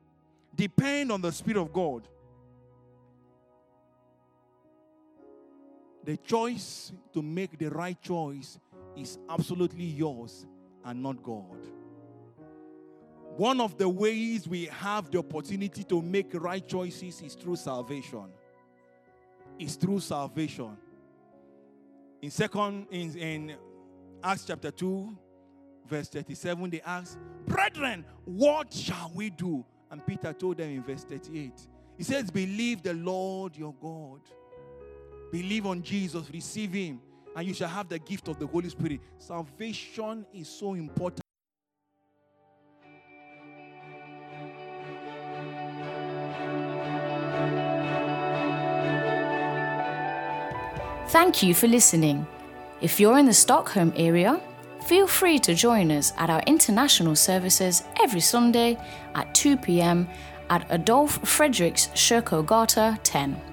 Depend 0.55 1.11
on 1.11 1.21
the 1.21 1.31
Spirit 1.31 1.61
of 1.61 1.71
God. 1.73 2.07
The 6.03 6.17
choice 6.17 6.91
to 7.13 7.21
make 7.21 7.57
the 7.57 7.69
right 7.69 7.99
choice 8.01 8.59
is 8.95 9.17
absolutely 9.29 9.85
yours 9.85 10.45
and 10.83 11.01
not 11.01 11.23
God. 11.23 11.67
One 13.37 13.59
of 13.61 13.77
the 13.77 13.89
ways 13.89 14.47
we 14.47 14.65
have 14.65 15.09
the 15.09 15.19
opportunity 15.19 15.83
to 15.85 16.01
make 16.01 16.33
right 16.33 16.65
choices 16.67 17.21
is 17.21 17.33
through 17.33 17.55
salvation. 17.55 18.25
Is 19.57 19.75
through 19.75 20.01
salvation. 20.01 20.77
In 22.21 22.29
second 22.31 22.87
in, 22.91 23.17
in 23.17 23.55
Acts 24.23 24.45
chapter 24.45 24.71
2, 24.71 25.17
verse 25.87 26.09
37, 26.09 26.69
they 26.69 26.81
asked, 26.81 27.17
Brethren, 27.47 28.05
what 28.25 28.71
shall 28.71 29.11
we 29.15 29.29
do? 29.29 29.65
And 29.89 30.05
Peter 30.05 30.33
told 30.33 30.57
them 30.57 30.69
in 30.69 30.83
verse 30.83 31.03
38. 31.03 31.51
He 31.97 32.03
says, 32.03 32.31
Believe 32.31 32.81
the 32.83 32.93
Lord 32.93 33.55
your 33.55 33.73
God. 33.73 34.21
Believe 35.33 35.65
on 35.65 35.81
Jesus, 35.81 36.29
receive 36.31 36.73
him, 36.73 37.01
and 37.35 37.47
you 37.47 37.55
shall 37.55 37.67
have 37.67 37.89
the 37.89 37.97
gift 37.97 38.27
of 38.27 38.37
the 38.37 38.45
Holy 38.45 38.69
Spirit. 38.69 38.99
Salvation 39.17 40.27
is 40.31 40.47
so 40.47 40.75
important. 40.75 41.21
Thank 51.07 51.41
you 51.41 51.55
for 51.55 51.65
listening. 51.65 52.27
If 52.79 52.99
you're 52.99 53.17
in 53.17 53.25
the 53.25 53.33
Stockholm 53.33 53.91
area, 53.95 54.39
feel 54.85 55.07
free 55.07 55.39
to 55.39 55.55
join 55.55 55.89
us 55.89 56.13
at 56.19 56.29
our 56.29 56.43
international 56.45 57.15
services 57.15 57.81
every 57.99 58.19
Sunday 58.19 58.77
at 59.15 59.33
2 59.33 59.57
pm 59.57 60.07
at 60.51 60.71
Adolf 60.71 61.19
Fredriks 61.23 61.89
Kyrkogata 61.93 62.99
10. 63.01 63.52